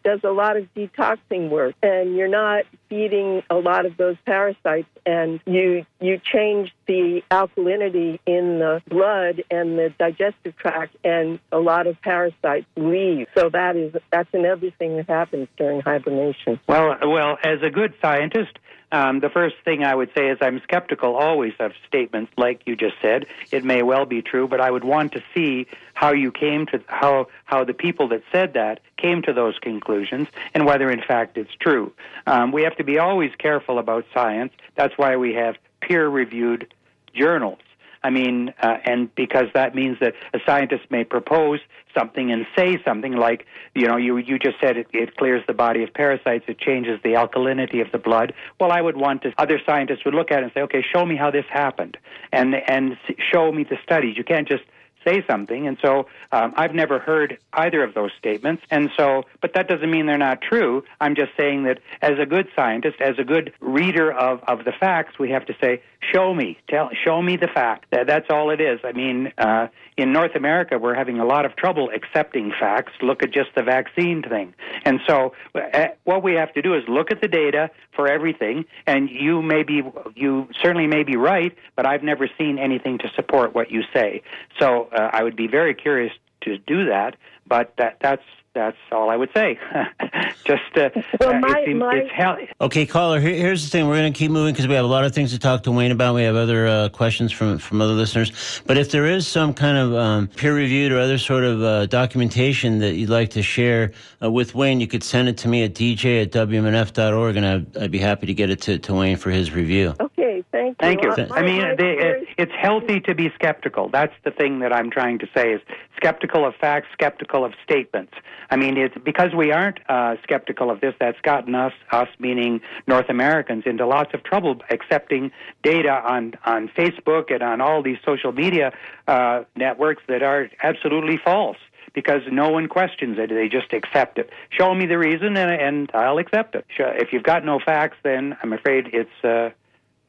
does 0.04 0.20
a 0.22 0.30
lot 0.30 0.56
of 0.56 0.72
detoxing 0.74 1.50
work, 1.50 1.74
and 1.82 2.16
you're 2.16 2.28
not 2.28 2.64
feeding 2.88 3.42
a 3.50 3.56
lot 3.56 3.86
of 3.86 3.96
those 3.96 4.16
parasites, 4.24 4.88
and 5.04 5.40
you 5.46 5.84
you 6.00 6.20
change 6.32 6.72
the 6.86 7.22
alkalinity 7.30 8.18
in 8.26 8.58
the 8.58 8.82
blood 8.88 9.42
and 9.50 9.78
the 9.78 9.92
digestive 9.98 10.56
tract, 10.56 10.96
and 11.04 11.38
a 11.52 11.58
lot 11.58 11.86
of 11.86 12.00
parasites 12.02 12.66
leave. 12.76 13.26
So 13.36 13.50
that 13.50 13.76
is 13.76 13.94
that's 14.12 14.28
in 14.32 14.44
everything 14.44 14.96
that 14.96 15.08
happens 15.08 15.48
during 15.56 15.80
hibernation. 15.80 16.60
Well, 16.68 16.96
well, 17.02 17.38
as 17.42 17.58
a 17.62 17.70
good 17.70 17.94
scientist, 18.00 18.58
um, 18.94 19.18
the 19.18 19.28
first 19.28 19.56
thing 19.64 19.82
I 19.82 19.92
would 19.92 20.10
say 20.16 20.28
is 20.28 20.38
I'm 20.40 20.60
skeptical 20.62 21.16
always 21.16 21.52
of 21.58 21.72
statements 21.88 22.32
like 22.36 22.62
you 22.64 22.76
just 22.76 22.94
said. 23.02 23.26
It 23.50 23.64
may 23.64 23.82
well 23.82 24.06
be 24.06 24.22
true, 24.22 24.46
but 24.46 24.60
I 24.60 24.70
would 24.70 24.84
want 24.84 25.12
to 25.12 25.22
see 25.34 25.66
how 25.94 26.12
you 26.12 26.30
came 26.30 26.66
to 26.66 26.80
how 26.86 27.26
how 27.44 27.64
the 27.64 27.74
people 27.74 28.06
that 28.08 28.22
said 28.30 28.54
that 28.54 28.78
came 28.96 29.20
to 29.22 29.32
those 29.32 29.58
conclusions 29.58 30.28
and 30.54 30.64
whether 30.64 30.90
in 30.92 31.02
fact 31.02 31.36
it's 31.36 31.54
true. 31.58 31.92
Um, 32.28 32.52
we 32.52 32.62
have 32.62 32.76
to 32.76 32.84
be 32.84 32.98
always 33.00 33.32
careful 33.36 33.80
about 33.80 34.06
science. 34.14 34.52
That's 34.76 34.96
why 34.96 35.16
we 35.16 35.34
have 35.34 35.56
peer-reviewed 35.80 36.72
journals. 37.14 37.58
I 38.04 38.10
mean, 38.10 38.52
uh, 38.62 38.76
and 38.84 39.12
because 39.14 39.46
that 39.54 39.74
means 39.74 39.96
that 40.00 40.12
a 40.34 40.38
scientist 40.44 40.84
may 40.90 41.04
propose 41.04 41.60
something 41.96 42.30
and 42.30 42.46
say 42.56 42.78
something 42.84 43.14
like, 43.14 43.46
you 43.74 43.86
know, 43.88 43.96
you 43.96 44.18
you 44.18 44.38
just 44.38 44.60
said 44.60 44.76
it, 44.76 44.86
it 44.92 45.16
clears 45.16 45.42
the 45.46 45.54
body 45.54 45.82
of 45.82 45.94
parasites, 45.94 46.44
it 46.46 46.58
changes 46.58 47.00
the 47.02 47.14
alkalinity 47.14 47.80
of 47.80 47.90
the 47.92 47.98
blood. 47.98 48.34
Well, 48.60 48.70
I 48.70 48.82
would 48.82 48.98
want 48.98 49.22
to. 49.22 49.32
Other 49.38 49.58
scientists 49.64 50.04
would 50.04 50.14
look 50.14 50.30
at 50.30 50.40
it 50.40 50.44
and 50.44 50.52
say, 50.52 50.60
okay, 50.60 50.84
show 50.94 51.06
me 51.06 51.16
how 51.16 51.30
this 51.30 51.46
happened, 51.50 51.96
and 52.30 52.54
and 52.54 52.98
show 53.32 53.50
me 53.50 53.64
the 53.64 53.78
studies. 53.82 54.18
You 54.18 54.24
can't 54.24 54.46
just 54.46 54.64
say 55.04 55.24
something. 55.26 55.66
And 55.66 55.76
so 55.82 56.06
um, 56.32 56.54
I've 56.56 56.74
never 56.74 56.98
heard 56.98 57.38
either 57.52 57.82
of 57.82 57.94
those 57.94 58.10
statements. 58.18 58.62
And 58.70 58.90
so, 58.96 59.24
but 59.40 59.54
that 59.54 59.68
doesn't 59.68 59.90
mean 59.90 60.06
they're 60.06 60.18
not 60.18 60.40
true. 60.42 60.84
I'm 61.00 61.14
just 61.14 61.32
saying 61.36 61.64
that 61.64 61.80
as 62.02 62.18
a 62.18 62.26
good 62.26 62.48
scientist, 62.56 63.00
as 63.00 63.18
a 63.18 63.24
good 63.24 63.52
reader 63.60 64.12
of, 64.12 64.42
of 64.46 64.64
the 64.64 64.72
facts, 64.72 65.18
we 65.18 65.30
have 65.30 65.46
to 65.46 65.54
say, 65.60 65.82
show 66.12 66.34
me, 66.34 66.58
tell, 66.68 66.90
show 67.04 67.20
me 67.22 67.36
the 67.36 67.48
fact. 67.48 67.86
That, 67.90 68.06
that's 68.06 68.26
all 68.30 68.50
it 68.50 68.60
is. 68.60 68.80
I 68.84 68.92
mean, 68.92 69.32
uh, 69.38 69.68
in 69.96 70.12
North 70.12 70.34
America, 70.34 70.78
we're 70.78 70.94
having 70.94 71.20
a 71.20 71.24
lot 71.24 71.44
of 71.44 71.54
trouble 71.56 71.90
accepting 71.94 72.52
facts. 72.58 72.92
Look 73.00 73.22
at 73.22 73.30
just 73.32 73.50
the 73.54 73.62
vaccine 73.62 74.22
thing. 74.22 74.54
And 74.84 75.00
so, 75.06 75.34
uh, 75.54 75.88
what 76.04 76.22
we 76.22 76.34
have 76.34 76.52
to 76.54 76.62
do 76.62 76.74
is 76.74 76.82
look 76.88 77.10
at 77.10 77.20
the 77.20 77.28
data 77.28 77.70
for 77.94 78.08
everything. 78.08 78.64
And 78.86 79.08
you 79.08 79.40
may 79.40 79.62
be, 79.62 79.82
you 80.14 80.48
certainly 80.62 80.88
may 80.88 81.04
be 81.04 81.16
right, 81.16 81.56
but 81.76 81.86
I've 81.86 82.02
never 82.02 82.28
seen 82.38 82.58
anything 82.58 82.98
to 82.98 83.10
support 83.14 83.54
what 83.54 83.70
you 83.70 83.82
say. 83.92 84.22
So, 84.58 84.88
uh, 84.94 85.10
I 85.12 85.22
would 85.22 85.36
be 85.36 85.46
very 85.46 85.74
curious 85.74 86.12
to 86.42 86.58
do 86.58 86.86
that. 86.86 87.16
But 87.46 87.74
that, 87.76 87.98
that's 88.00 88.22
that's 88.54 88.76
all 88.92 89.10
I 89.10 89.16
would 89.16 89.30
say. 89.34 89.58
just 90.44 90.62
uh, 90.76 90.88
Well, 91.18 91.30
uh, 91.34 91.38
my- 91.40 91.64
it's, 91.66 91.76
my- 91.78 91.96
it's 91.96 92.10
hell. 92.12 92.36
Okay, 92.60 92.86
caller. 92.86 93.18
Here, 93.18 93.34
here's 93.34 93.64
the 93.64 93.68
thing. 93.70 93.88
We're 93.88 93.96
going 93.96 94.12
to 94.12 94.16
keep 94.16 94.30
moving 94.30 94.54
because 94.54 94.68
we 94.68 94.74
have 94.74 94.84
a 94.84 94.88
lot 94.88 95.04
of 95.04 95.12
things 95.12 95.32
to 95.32 95.40
talk 95.40 95.64
to 95.64 95.72
Wayne 95.72 95.90
about. 95.90 96.14
We 96.14 96.22
have 96.22 96.36
other 96.36 96.66
uh, 96.68 96.88
questions 96.90 97.32
from 97.32 97.58
from 97.58 97.82
other 97.82 97.92
listeners. 97.94 98.62
But 98.64 98.78
if 98.78 98.92
there 98.92 99.06
is 99.06 99.26
some 99.26 99.54
kind 99.54 99.76
of 99.76 99.94
um, 99.94 100.28
peer-reviewed 100.28 100.92
or 100.92 101.00
other 101.00 101.18
sort 101.18 101.42
of 101.42 101.62
uh, 101.62 101.86
documentation 101.86 102.78
that 102.78 102.94
you'd 102.94 103.10
like 103.10 103.30
to 103.30 103.42
share 103.42 103.90
uh, 104.22 104.30
with 104.30 104.54
Wayne, 104.54 104.78
you 104.80 104.86
could 104.86 105.02
send 105.02 105.28
it 105.28 105.36
to 105.38 105.48
me 105.48 105.64
at 105.64 105.74
dj 105.74 106.22
at 106.22 106.30
wmnf.org, 106.30 107.36
and 107.36 107.44
I'd, 107.46 107.76
I'd 107.76 107.90
be 107.90 107.98
happy 107.98 108.26
to 108.26 108.34
get 108.34 108.50
it 108.50 108.60
to, 108.62 108.78
to 108.78 108.94
Wayne 108.94 109.16
for 109.16 109.30
his 109.30 109.50
review. 109.52 109.94
Okay, 109.98 110.13
thank 110.54 111.02
you. 111.02 111.12
Thank 111.14 111.28
you. 111.28 111.34
Uh, 111.34 111.34
I 111.34 111.42
mean, 111.42 111.76
they, 111.76 112.26
it's 112.38 112.52
healthy 112.60 113.00
to 113.00 113.14
be 113.14 113.30
skeptical. 113.34 113.88
That's 113.88 114.14
the 114.24 114.30
thing 114.30 114.60
that 114.60 114.72
I'm 114.72 114.90
trying 114.90 115.18
to 115.18 115.26
say 115.36 115.52
is 115.52 115.60
skeptical 115.96 116.46
of 116.46 116.54
facts, 116.60 116.88
skeptical 116.92 117.44
of 117.44 117.52
statements. 117.64 118.12
I 118.50 118.56
mean, 118.56 118.76
it's 118.76 118.94
because 119.04 119.34
we 119.34 119.52
aren't 119.52 119.78
uh, 119.88 120.16
skeptical 120.22 120.70
of 120.70 120.80
this 120.80 120.94
that's 121.00 121.20
gotten 121.22 121.54
us, 121.54 121.72
us 121.90 122.08
meaning 122.18 122.60
North 122.86 123.08
Americans, 123.08 123.64
into 123.66 123.86
lots 123.86 124.14
of 124.14 124.22
trouble 124.22 124.56
accepting 124.70 125.32
data 125.62 126.02
on 126.04 126.34
on 126.44 126.68
Facebook 126.76 127.32
and 127.32 127.42
on 127.42 127.60
all 127.60 127.82
these 127.82 127.98
social 128.04 128.32
media 128.32 128.72
uh, 129.08 129.42
networks 129.56 130.02
that 130.08 130.22
are 130.22 130.48
absolutely 130.62 131.18
false. 131.24 131.58
Because 131.94 132.22
no 132.32 132.48
one 132.48 132.66
questions 132.66 133.18
it, 133.20 133.28
they 133.28 133.48
just 133.48 133.72
accept 133.72 134.18
it. 134.18 134.28
Show 134.50 134.74
me 134.74 134.84
the 134.84 134.98
reason, 134.98 135.36
and, 135.36 135.50
and 135.52 135.90
I'll 135.94 136.18
accept 136.18 136.56
it. 136.56 136.64
If 136.76 137.12
you've 137.12 137.22
got 137.22 137.44
no 137.44 137.60
facts, 137.64 137.98
then 138.02 138.36
I'm 138.42 138.52
afraid 138.52 138.88
it's 138.92 139.24
uh, 139.24 139.50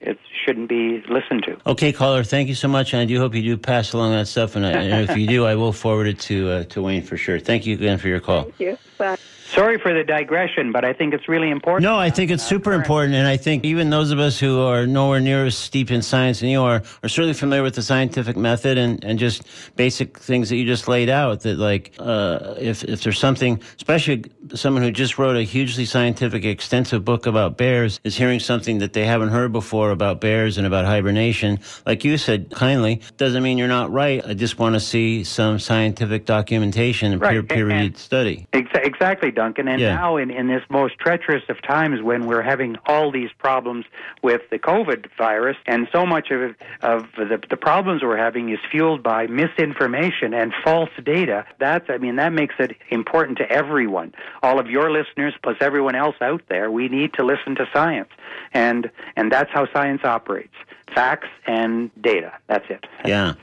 it 0.02 0.20
shouldn't 0.46 0.70
be 0.70 1.02
listened 1.10 1.44
to. 1.44 1.58
Okay, 1.66 1.92
caller, 1.92 2.24
thank 2.24 2.48
you 2.48 2.56
so 2.56 2.68
much, 2.68 2.94
and 2.94 3.02
I 3.02 3.06
do 3.06 3.18
hope 3.20 3.34
you 3.36 3.42
do 3.42 3.58
pass 3.58 3.94
along 3.94 4.12
that 4.12 4.28
stuff. 4.28 4.56
And, 4.56 4.66
I, 4.66 4.72
and 4.72 5.10
if 5.10 5.18
you 5.18 5.28
do, 5.28 5.46
I 5.46 5.56
will 5.56 5.74
forward 5.74 6.08
it 6.08 6.20
to 6.22 6.50
uh, 6.50 6.64
to 6.66 6.82
Wayne 6.82 7.04
for 7.04 7.18
sure. 7.18 7.40
Thank 7.40 7.66
you 7.66 7.76
again 7.76 7.98
for 7.98 8.08
your 8.08 8.20
call. 8.20 8.44
Thank 8.44 8.60
you. 8.60 8.78
Bye. 8.98 9.18
Sorry 9.48 9.78
for 9.78 9.94
the 9.94 10.04
digression, 10.04 10.72
but 10.72 10.84
I 10.84 10.92
think 10.92 11.14
it's 11.14 11.30
really 11.30 11.52
important. 11.52 11.84
No, 11.84 11.98
I 11.98 12.10
think 12.10 12.32
it's 12.32 12.44
super 12.44 12.74
important, 12.74 13.14
and 13.14 13.28
I 13.28 13.38
think 13.38 13.64
even 13.64 13.92
those 13.92 14.10
of 14.10 14.20
us 14.20 14.40
who 14.40 14.62
are 14.62 14.88
nowhere 14.88 15.20
near 15.20 15.46
as 15.46 15.56
steep 15.56 15.92
in 15.92 16.02
science 16.02 16.40
than 16.40 16.50
you 16.50 16.62
are 16.62 16.82
are 17.04 17.10
certainly 17.10 17.36
familiar 17.36 17.62
with 17.62 17.76
the 17.76 17.84
scientific 17.84 18.36
method 18.36 18.78
and, 18.78 19.04
and 19.04 19.20
just 19.20 19.44
basic 19.76 20.18
things 20.18 20.50
that 20.50 20.56
you 20.56 20.66
just 20.66 20.88
laid 20.88 21.10
out. 21.10 21.42
That 21.42 21.60
like 21.60 21.94
uh, 22.00 22.56
if 22.58 22.84
if 22.84 23.04
there's 23.04 23.20
something, 23.20 23.62
especially 23.78 24.26
someone 24.56 24.82
who 24.82 24.92
just 24.92 25.20
wrote 25.20 25.36
a 25.36 25.44
hugely 25.44 25.86
scientific, 25.86 26.44
extensive 26.44 27.06
book 27.06 27.28
about 27.28 27.56
bears, 27.56 28.00
is 28.04 28.18
hearing 28.18 28.40
something 28.40 28.80
that 28.80 28.94
they 28.94 29.06
haven't 29.06 29.30
heard 29.30 29.52
before 29.52 29.92
about 29.92 30.20
bears 30.20 30.58
and 30.58 30.66
about 30.66 30.86
hibernation. 30.86 31.60
Like 31.86 32.04
you 32.04 32.18
said 32.18 32.50
kindly, 32.50 33.02
doesn't 33.18 33.44
mean 33.44 33.60
you're 33.60 33.68
not 33.68 33.92
right. 33.92 34.26
I 34.26 34.34
just 34.34 34.58
want 34.58 34.74
to 34.74 34.80
see 34.80 35.24
some 35.24 35.60
scientific 35.60 36.26
documentation 36.26 37.14
and 37.14 37.22
Right, 37.22 37.32
peer, 37.32 37.44
peer 37.44 37.66
reviewed 37.68 37.98
study. 37.98 38.48
Exa- 38.52 38.84
exactly, 38.84 39.32
Duncan. 39.36 39.68
And 39.68 39.80
Yeah. 39.82 39.96
now, 39.96 40.18
in, 40.18 40.32
in 40.32 40.48
this 40.48 40.64
most 40.70 40.98
treacherous 40.98 41.44
of 41.50 41.62
times 41.62 42.02
when 42.02 42.26
we're 42.26 42.42
having 42.42 42.78
all 42.88 43.12
these 43.12 43.30
problems 43.38 43.86
with 44.24 44.42
the 44.50 44.58
COVID 44.58 45.08
virus, 45.18 45.58
and 45.68 45.88
so 45.92 46.06
much 46.06 46.32
of, 46.32 46.42
it, 46.42 46.56
of 46.82 47.06
the, 47.18 47.40
the 47.50 47.58
problems 47.58 48.02
we're 48.02 48.18
having 48.18 48.50
is 48.50 48.60
fueled 48.72 49.04
by 49.04 49.28
misinformation 49.28 50.34
and 50.34 50.54
false 50.64 50.90
data, 51.04 51.46
that's, 51.60 51.90
I 51.90 51.98
mean, 51.98 52.16
that 52.16 52.34
makes 52.34 52.56
it 52.60 52.76
important 52.90 53.38
to 53.40 53.50
everyone. 53.52 54.14
All 54.42 54.60
of 54.60 54.70
your 54.70 54.92
listeners, 54.92 55.34
plus 55.44 55.58
everyone 55.62 55.96
else 55.96 56.16
out 56.22 56.42
there, 56.50 56.72
we 56.72 56.88
need 56.88 57.14
to 57.14 57.24
listen 57.24 57.56
to 57.56 57.68
science. 57.74 58.10
And, 58.54 58.90
and 59.16 59.32
that's 59.32 59.52
how 59.52 59.68
science 59.72 60.02
operates 60.04 60.54
facts 60.96 61.28
and 61.46 61.92
data. 62.02 62.32
That's 62.48 62.66
it. 62.70 62.86
Yeah. 63.04 63.34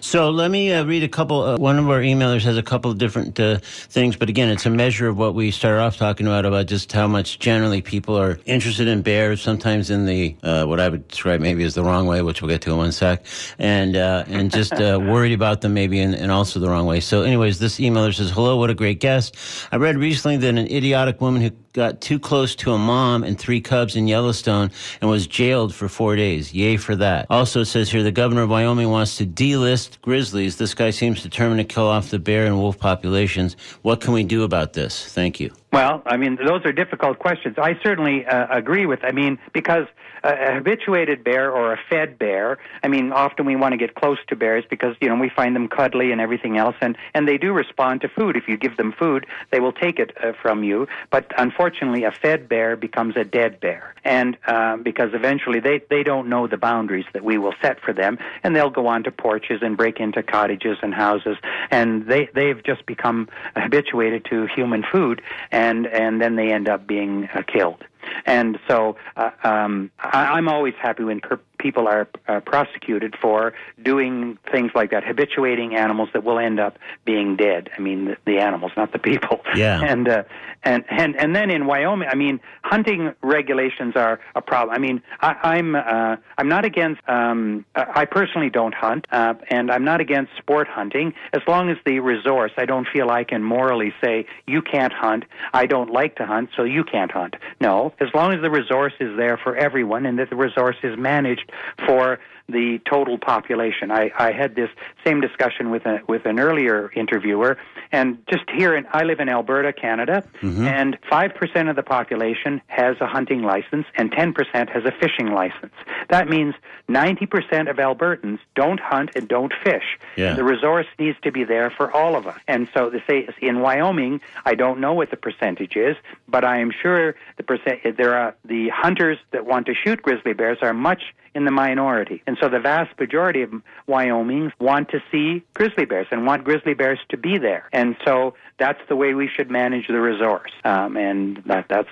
So 0.00 0.30
let 0.30 0.50
me 0.50 0.72
uh, 0.72 0.84
read 0.84 1.04
a 1.04 1.08
couple. 1.08 1.42
Uh, 1.42 1.58
one 1.58 1.78
of 1.78 1.88
our 1.88 2.00
emailers 2.00 2.42
has 2.42 2.56
a 2.56 2.62
couple 2.62 2.90
of 2.90 2.98
different 2.98 3.38
uh, 3.38 3.58
things, 3.62 4.16
but 4.16 4.28
again, 4.30 4.48
it's 4.48 4.64
a 4.64 4.70
measure 4.70 5.06
of 5.06 5.18
what 5.18 5.34
we 5.34 5.50
started 5.50 5.80
off 5.80 5.98
talking 5.98 6.26
about 6.26 6.46
about 6.46 6.66
just 6.66 6.90
how 6.90 7.06
much 7.06 7.38
generally 7.38 7.82
people 7.82 8.18
are 8.18 8.40
interested 8.46 8.88
in 8.88 9.02
bears. 9.02 9.42
Sometimes 9.42 9.90
in 9.90 10.06
the 10.06 10.34
uh, 10.42 10.64
what 10.64 10.80
I 10.80 10.88
would 10.88 11.06
describe 11.06 11.40
maybe 11.40 11.62
as 11.62 11.74
the 11.74 11.84
wrong 11.84 12.06
way, 12.06 12.22
which 12.22 12.40
we'll 12.40 12.48
get 12.48 12.62
to 12.62 12.72
in 12.72 12.78
one 12.78 12.92
sec, 12.92 13.24
and 13.58 13.96
uh, 13.96 14.24
and 14.26 14.50
just 14.50 14.72
uh, 14.72 14.98
worried 15.02 15.34
about 15.34 15.60
them 15.60 15.74
maybe 15.74 16.00
in, 16.00 16.14
in 16.14 16.30
also 16.30 16.58
the 16.58 16.68
wrong 16.68 16.86
way. 16.86 17.00
So, 17.00 17.22
anyways, 17.22 17.58
this 17.58 17.78
emailer 17.78 18.14
says, 18.14 18.30
"Hello, 18.30 18.56
what 18.56 18.70
a 18.70 18.74
great 18.74 18.98
guest. 18.98 19.36
I 19.70 19.76
read 19.76 19.98
recently 19.98 20.38
that 20.38 20.48
an 20.48 20.58
idiotic 20.58 21.20
woman 21.20 21.42
who 21.42 21.50
got 21.74 22.00
too 22.00 22.20
close 22.20 22.54
to 22.54 22.72
a 22.72 22.78
mom 22.78 23.24
and 23.24 23.36
three 23.36 23.60
cubs 23.60 23.96
in 23.96 24.06
Yellowstone 24.06 24.70
and 25.00 25.10
was 25.10 25.26
jailed 25.26 25.74
for 25.74 25.88
four 25.88 26.14
days. 26.14 26.54
Yay 26.54 26.76
for 26.76 26.94
that. 26.94 27.26
Also 27.28 27.62
it 27.62 27.64
says 27.64 27.90
here 27.90 28.04
the 28.04 28.12
governor 28.12 28.42
of 28.42 28.50
Wyoming 28.50 28.90
wants 28.90 29.16
to 29.16 29.26
delist 29.26 30.00
grizzlies. 30.00 30.56
This 30.56 30.72
guy 30.72 30.90
seems 30.90 31.22
determined 31.22 31.58
to 31.58 31.74
kill 31.74 31.88
off 31.88 32.10
the 32.10 32.20
bear 32.20 32.46
and 32.46 32.58
wolf 32.58 32.78
populations. 32.78 33.56
What 33.82 34.00
can 34.00 34.12
we 34.12 34.22
do 34.22 34.44
about 34.44 34.72
this? 34.72 35.04
Thank 35.12 35.40
you. 35.40 35.52
Well, 35.72 36.02
I 36.06 36.16
mean, 36.16 36.38
those 36.46 36.64
are 36.64 36.72
difficult 36.72 37.18
questions. 37.18 37.56
I 37.58 37.76
certainly 37.82 38.24
uh, 38.24 38.46
agree 38.56 38.86
with. 38.86 39.00
I 39.02 39.10
mean, 39.10 39.40
because 39.52 39.86
a, 40.24 40.54
habituated 40.54 41.22
bear 41.22 41.52
or 41.52 41.72
a 41.72 41.78
fed 41.88 42.18
bear. 42.18 42.58
I 42.82 42.88
mean, 42.88 43.12
often 43.12 43.46
we 43.46 43.56
want 43.56 43.72
to 43.72 43.76
get 43.76 43.94
close 43.94 44.18
to 44.28 44.36
bears 44.36 44.64
because 44.68 44.96
you 45.00 45.08
know 45.08 45.16
we 45.16 45.28
find 45.28 45.54
them 45.54 45.68
cuddly 45.68 46.10
and 46.10 46.20
everything 46.20 46.56
else, 46.56 46.76
and 46.80 46.96
and 47.14 47.28
they 47.28 47.38
do 47.38 47.52
respond 47.52 48.00
to 48.00 48.08
food. 48.08 48.36
If 48.36 48.48
you 48.48 48.56
give 48.56 48.76
them 48.76 48.92
food, 48.92 49.26
they 49.50 49.60
will 49.60 49.72
take 49.72 49.98
it 49.98 50.16
uh, 50.22 50.32
from 50.40 50.64
you. 50.64 50.88
But 51.10 51.30
unfortunately, 51.38 52.04
a 52.04 52.12
fed 52.12 52.48
bear 52.48 52.76
becomes 52.76 53.16
a 53.16 53.24
dead 53.24 53.60
bear, 53.60 53.94
and 54.04 54.36
um, 54.46 54.82
because 54.82 55.10
eventually 55.12 55.60
they 55.60 55.82
they 55.90 56.02
don't 56.02 56.28
know 56.28 56.46
the 56.46 56.56
boundaries 56.56 57.06
that 57.12 57.24
we 57.24 57.38
will 57.38 57.54
set 57.60 57.80
for 57.80 57.92
them, 57.92 58.18
and 58.42 58.56
they'll 58.56 58.70
go 58.70 58.86
onto 58.86 59.10
porches 59.10 59.60
and 59.62 59.76
break 59.76 60.00
into 60.00 60.22
cottages 60.22 60.78
and 60.82 60.94
houses, 60.94 61.36
and 61.70 62.06
they 62.06 62.28
they've 62.34 62.62
just 62.64 62.86
become 62.86 63.28
habituated 63.56 64.24
to 64.30 64.46
human 64.46 64.84
food, 64.90 65.20
and 65.52 65.86
and 65.86 66.20
then 66.20 66.36
they 66.36 66.50
end 66.50 66.68
up 66.68 66.86
being 66.86 67.28
uh, 67.34 67.42
killed. 67.42 67.84
And 68.26 68.58
so 68.68 68.96
uh, 69.16 69.30
um, 69.42 69.90
I, 69.98 70.36
I'm 70.36 70.48
always 70.48 70.74
happy 70.80 71.04
when 71.04 71.20
per- 71.20 71.40
people 71.64 71.88
are 71.88 72.06
uh, 72.28 72.40
prosecuted 72.40 73.14
for 73.22 73.54
doing 73.82 74.38
things 74.52 74.70
like 74.74 74.90
that, 74.90 75.02
habituating 75.02 75.74
animals 75.74 76.10
that 76.12 76.22
will 76.22 76.38
end 76.38 76.60
up 76.60 76.76
being 77.06 77.36
dead. 77.36 77.70
I 77.74 77.80
mean, 77.80 78.04
the, 78.04 78.16
the 78.26 78.38
animals, 78.38 78.72
not 78.76 78.92
the 78.92 78.98
people. 78.98 79.40
Yeah. 79.56 79.80
And 79.94 80.08
uh, 80.08 80.24
and 80.64 80.84
and 80.88 81.14
and 81.16 81.36
then 81.36 81.50
in 81.50 81.66
Wyoming, 81.66 82.08
I 82.08 82.14
mean, 82.14 82.40
hunting 82.62 83.12
regulations 83.22 83.94
are 83.96 84.18
a 84.34 84.40
problem. 84.40 84.74
I 84.74 84.78
mean, 84.78 85.02
I, 85.20 85.34
I'm 85.42 85.76
uh, 85.76 86.16
I'm 86.38 86.48
not 86.48 86.64
against. 86.64 87.00
Um, 87.08 87.64
I 87.74 88.04
personally 88.06 88.50
don't 88.50 88.74
hunt, 88.74 89.06
uh, 89.12 89.34
and 89.48 89.70
I'm 89.70 89.84
not 89.84 90.00
against 90.00 90.32
sport 90.38 90.66
hunting 90.66 91.12
as 91.32 91.42
long 91.46 91.70
as 91.70 91.76
the 91.84 92.00
resource. 92.00 92.52
I 92.56 92.64
don't 92.64 92.88
feel 92.92 93.10
I 93.10 93.24
can 93.24 93.42
morally 93.42 93.92
say 94.02 94.26
you 94.46 94.62
can't 94.62 94.92
hunt. 94.92 95.24
I 95.52 95.66
don't 95.66 95.90
like 95.90 96.16
to 96.16 96.26
hunt, 96.26 96.50
so 96.56 96.64
you 96.64 96.82
can't 96.82 97.12
hunt. 97.12 97.36
No, 97.60 97.92
as 98.00 98.08
long 98.14 98.32
as 98.32 98.40
the 98.40 98.50
resource 98.50 98.94
is 99.00 99.16
there 99.16 99.36
for 99.36 99.56
everyone 99.56 100.06
and 100.06 100.18
that 100.18 100.30
the 100.30 100.36
resource 100.36 100.76
is 100.82 100.98
managed 100.98 101.52
for 101.86 102.18
the 102.48 102.78
total 102.88 103.16
population. 103.18 103.90
I, 103.90 104.12
I 104.18 104.32
had 104.32 104.54
this 104.54 104.70
same 105.04 105.20
discussion 105.20 105.70
with 105.70 105.86
a, 105.86 106.00
with 106.06 106.26
an 106.26 106.38
earlier 106.38 106.92
interviewer, 106.94 107.56
and 107.90 108.18
just 108.28 108.44
here 108.50 108.76
in 108.76 108.86
I 108.92 109.04
live 109.04 109.20
in 109.20 109.28
Alberta, 109.28 109.72
Canada, 109.72 110.24
mm-hmm. 110.42 110.66
and 110.66 110.98
five 111.08 111.34
percent 111.34 111.68
of 111.68 111.76
the 111.76 111.82
population 111.82 112.60
has 112.66 112.96
a 113.00 113.06
hunting 113.06 113.42
license, 113.42 113.86
and 113.96 114.12
ten 114.12 114.32
percent 114.32 114.68
has 114.70 114.84
a 114.84 114.92
fishing 114.92 115.32
license. 115.32 115.72
That 116.08 116.28
means 116.28 116.54
ninety 116.88 117.26
percent 117.26 117.68
of 117.68 117.76
Albertans 117.76 118.40
don't 118.54 118.80
hunt 118.80 119.12
and 119.16 119.26
don't 119.26 119.52
fish. 119.64 119.98
Yeah. 120.16 120.34
The 120.34 120.44
resource 120.44 120.86
needs 120.98 121.18
to 121.22 121.32
be 121.32 121.44
there 121.44 121.70
for 121.70 121.90
all 121.90 122.14
of 122.14 122.26
us. 122.26 122.38
And 122.46 122.68
so 122.74 122.90
they 122.90 123.02
say 123.06 123.28
in 123.40 123.60
Wyoming, 123.60 124.20
I 124.44 124.54
don't 124.54 124.80
know 124.80 124.92
what 124.92 125.10
the 125.10 125.16
percentage 125.16 125.76
is, 125.76 125.96
but 126.28 126.44
I 126.44 126.58
am 126.58 126.70
sure 126.70 127.14
the 127.36 127.42
percent 127.42 127.80
there 127.96 128.14
are 128.14 128.34
the 128.44 128.68
hunters 128.68 129.18
that 129.30 129.46
want 129.46 129.66
to 129.66 129.74
shoot 129.74 130.02
grizzly 130.02 130.34
bears 130.34 130.58
are 130.60 130.74
much 130.74 131.14
in 131.34 131.44
the 131.44 131.50
minority. 131.50 132.22
And 132.26 132.33
so 132.40 132.48
the 132.48 132.60
vast 132.60 132.98
majority 132.98 133.42
of 133.42 133.50
Wyomings 133.88 134.52
want 134.58 134.88
to 134.90 135.00
see 135.10 135.42
grizzly 135.54 135.84
bears 135.84 136.06
and 136.10 136.26
want 136.26 136.44
grizzly 136.44 136.74
bears 136.74 136.98
to 137.10 137.16
be 137.16 137.38
there. 137.38 137.68
And 137.72 137.96
so 138.04 138.34
that's 138.58 138.80
the 138.88 138.96
way 138.96 139.14
we 139.14 139.28
should 139.28 139.50
manage 139.50 139.88
the 139.88 140.00
resource. 140.00 140.52
Um, 140.64 140.96
and 140.96 141.42
that, 141.46 141.66
that's 141.68 141.88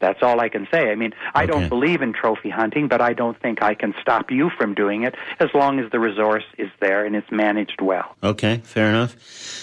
that's 0.00 0.22
all 0.22 0.38
I 0.38 0.50
can 0.50 0.68
say. 0.70 0.90
I 0.90 0.96
mean, 0.96 1.14
I 1.34 1.44
Okay. 1.44 1.52
don't 1.52 1.68
believe 1.70 2.02
in 2.02 2.12
trophy 2.12 2.50
hunting, 2.50 2.88
but 2.88 3.00
I 3.00 3.14
don't 3.14 3.40
think 3.40 3.62
I 3.62 3.74
can 3.74 3.94
stop 4.02 4.30
you 4.30 4.50
from 4.50 4.74
doing 4.74 5.04
it 5.04 5.14
as 5.40 5.48
long 5.54 5.80
as 5.80 5.90
the 5.92 5.98
resource 5.98 6.44
is 6.58 6.68
there 6.80 7.06
and 7.06 7.16
it's 7.16 7.30
managed 7.30 7.80
well. 7.80 8.14
Okay, 8.22 8.60
fair 8.64 8.88
enough. 8.90 9.16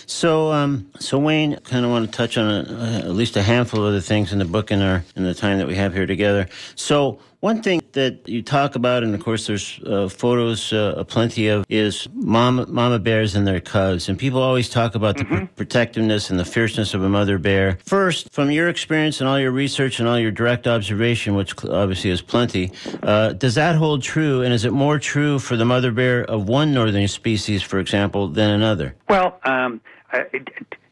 So, 0.07 0.51
um, 0.51 0.89
so 0.99 1.19
Wayne, 1.19 1.57
kind 1.57 1.85
of 1.85 1.91
want 1.91 2.05
to 2.05 2.11
touch 2.11 2.39
on 2.39 2.49
a, 2.49 2.59
uh, 2.59 2.97
at 2.99 3.11
least 3.11 3.37
a 3.37 3.43
handful 3.43 3.85
of 3.85 3.93
the 3.93 4.01
things 4.01 4.33
in 4.33 4.39
the 4.39 4.45
book 4.45 4.71
in 4.71 4.81
our 4.81 5.03
in 5.15 5.23
the 5.23 5.35
time 5.35 5.59
that 5.59 5.67
we 5.67 5.75
have 5.75 5.93
here 5.93 6.07
together. 6.07 6.47
So, 6.75 7.19
one 7.41 7.61
thing 7.63 7.81
that 7.93 8.29
you 8.29 8.41
talk 8.43 8.75
about, 8.75 9.03
and 9.03 9.13
of 9.13 9.23
course, 9.23 9.47
there's 9.47 9.79
uh, 9.85 10.07
photos 10.07 10.71
uh, 10.71 11.03
plenty 11.07 11.47
of, 11.47 11.65
is 11.69 12.07
mama 12.13 12.67
mama 12.67 12.99
bears 12.99 13.35
and 13.35 13.45
their 13.47 13.59
cubs. 13.59 14.07
And 14.07 14.17
people 14.17 14.41
always 14.41 14.69
talk 14.69 14.93
about 14.93 15.17
the 15.17 15.25
pr- 15.25 15.45
protectiveness 15.55 16.29
and 16.29 16.39
the 16.39 16.45
fierceness 16.45 16.93
of 16.93 17.03
a 17.03 17.09
mother 17.09 17.39
bear. 17.39 17.79
First, 17.83 18.31
from 18.31 18.51
your 18.51 18.69
experience 18.69 19.19
and 19.19 19.27
all 19.27 19.39
your 19.39 19.51
research 19.51 19.99
and 19.99 20.07
all 20.07 20.19
your 20.19 20.31
direct 20.31 20.67
observation, 20.67 21.33
which 21.33 21.53
obviously 21.65 22.11
is 22.11 22.21
plenty, 22.21 22.71
uh, 23.01 23.33
does 23.33 23.55
that 23.55 23.75
hold 23.75 24.03
true? 24.03 24.43
And 24.43 24.53
is 24.53 24.63
it 24.63 24.71
more 24.71 24.99
true 24.99 25.39
for 25.39 25.57
the 25.57 25.65
mother 25.65 25.91
bear 25.91 26.23
of 26.23 26.47
one 26.47 26.73
northern 26.73 27.07
species, 27.07 27.63
for 27.63 27.79
example, 27.79 28.27
than 28.27 28.51
another? 28.51 28.95
Well, 29.09 29.39
um, 29.45 29.81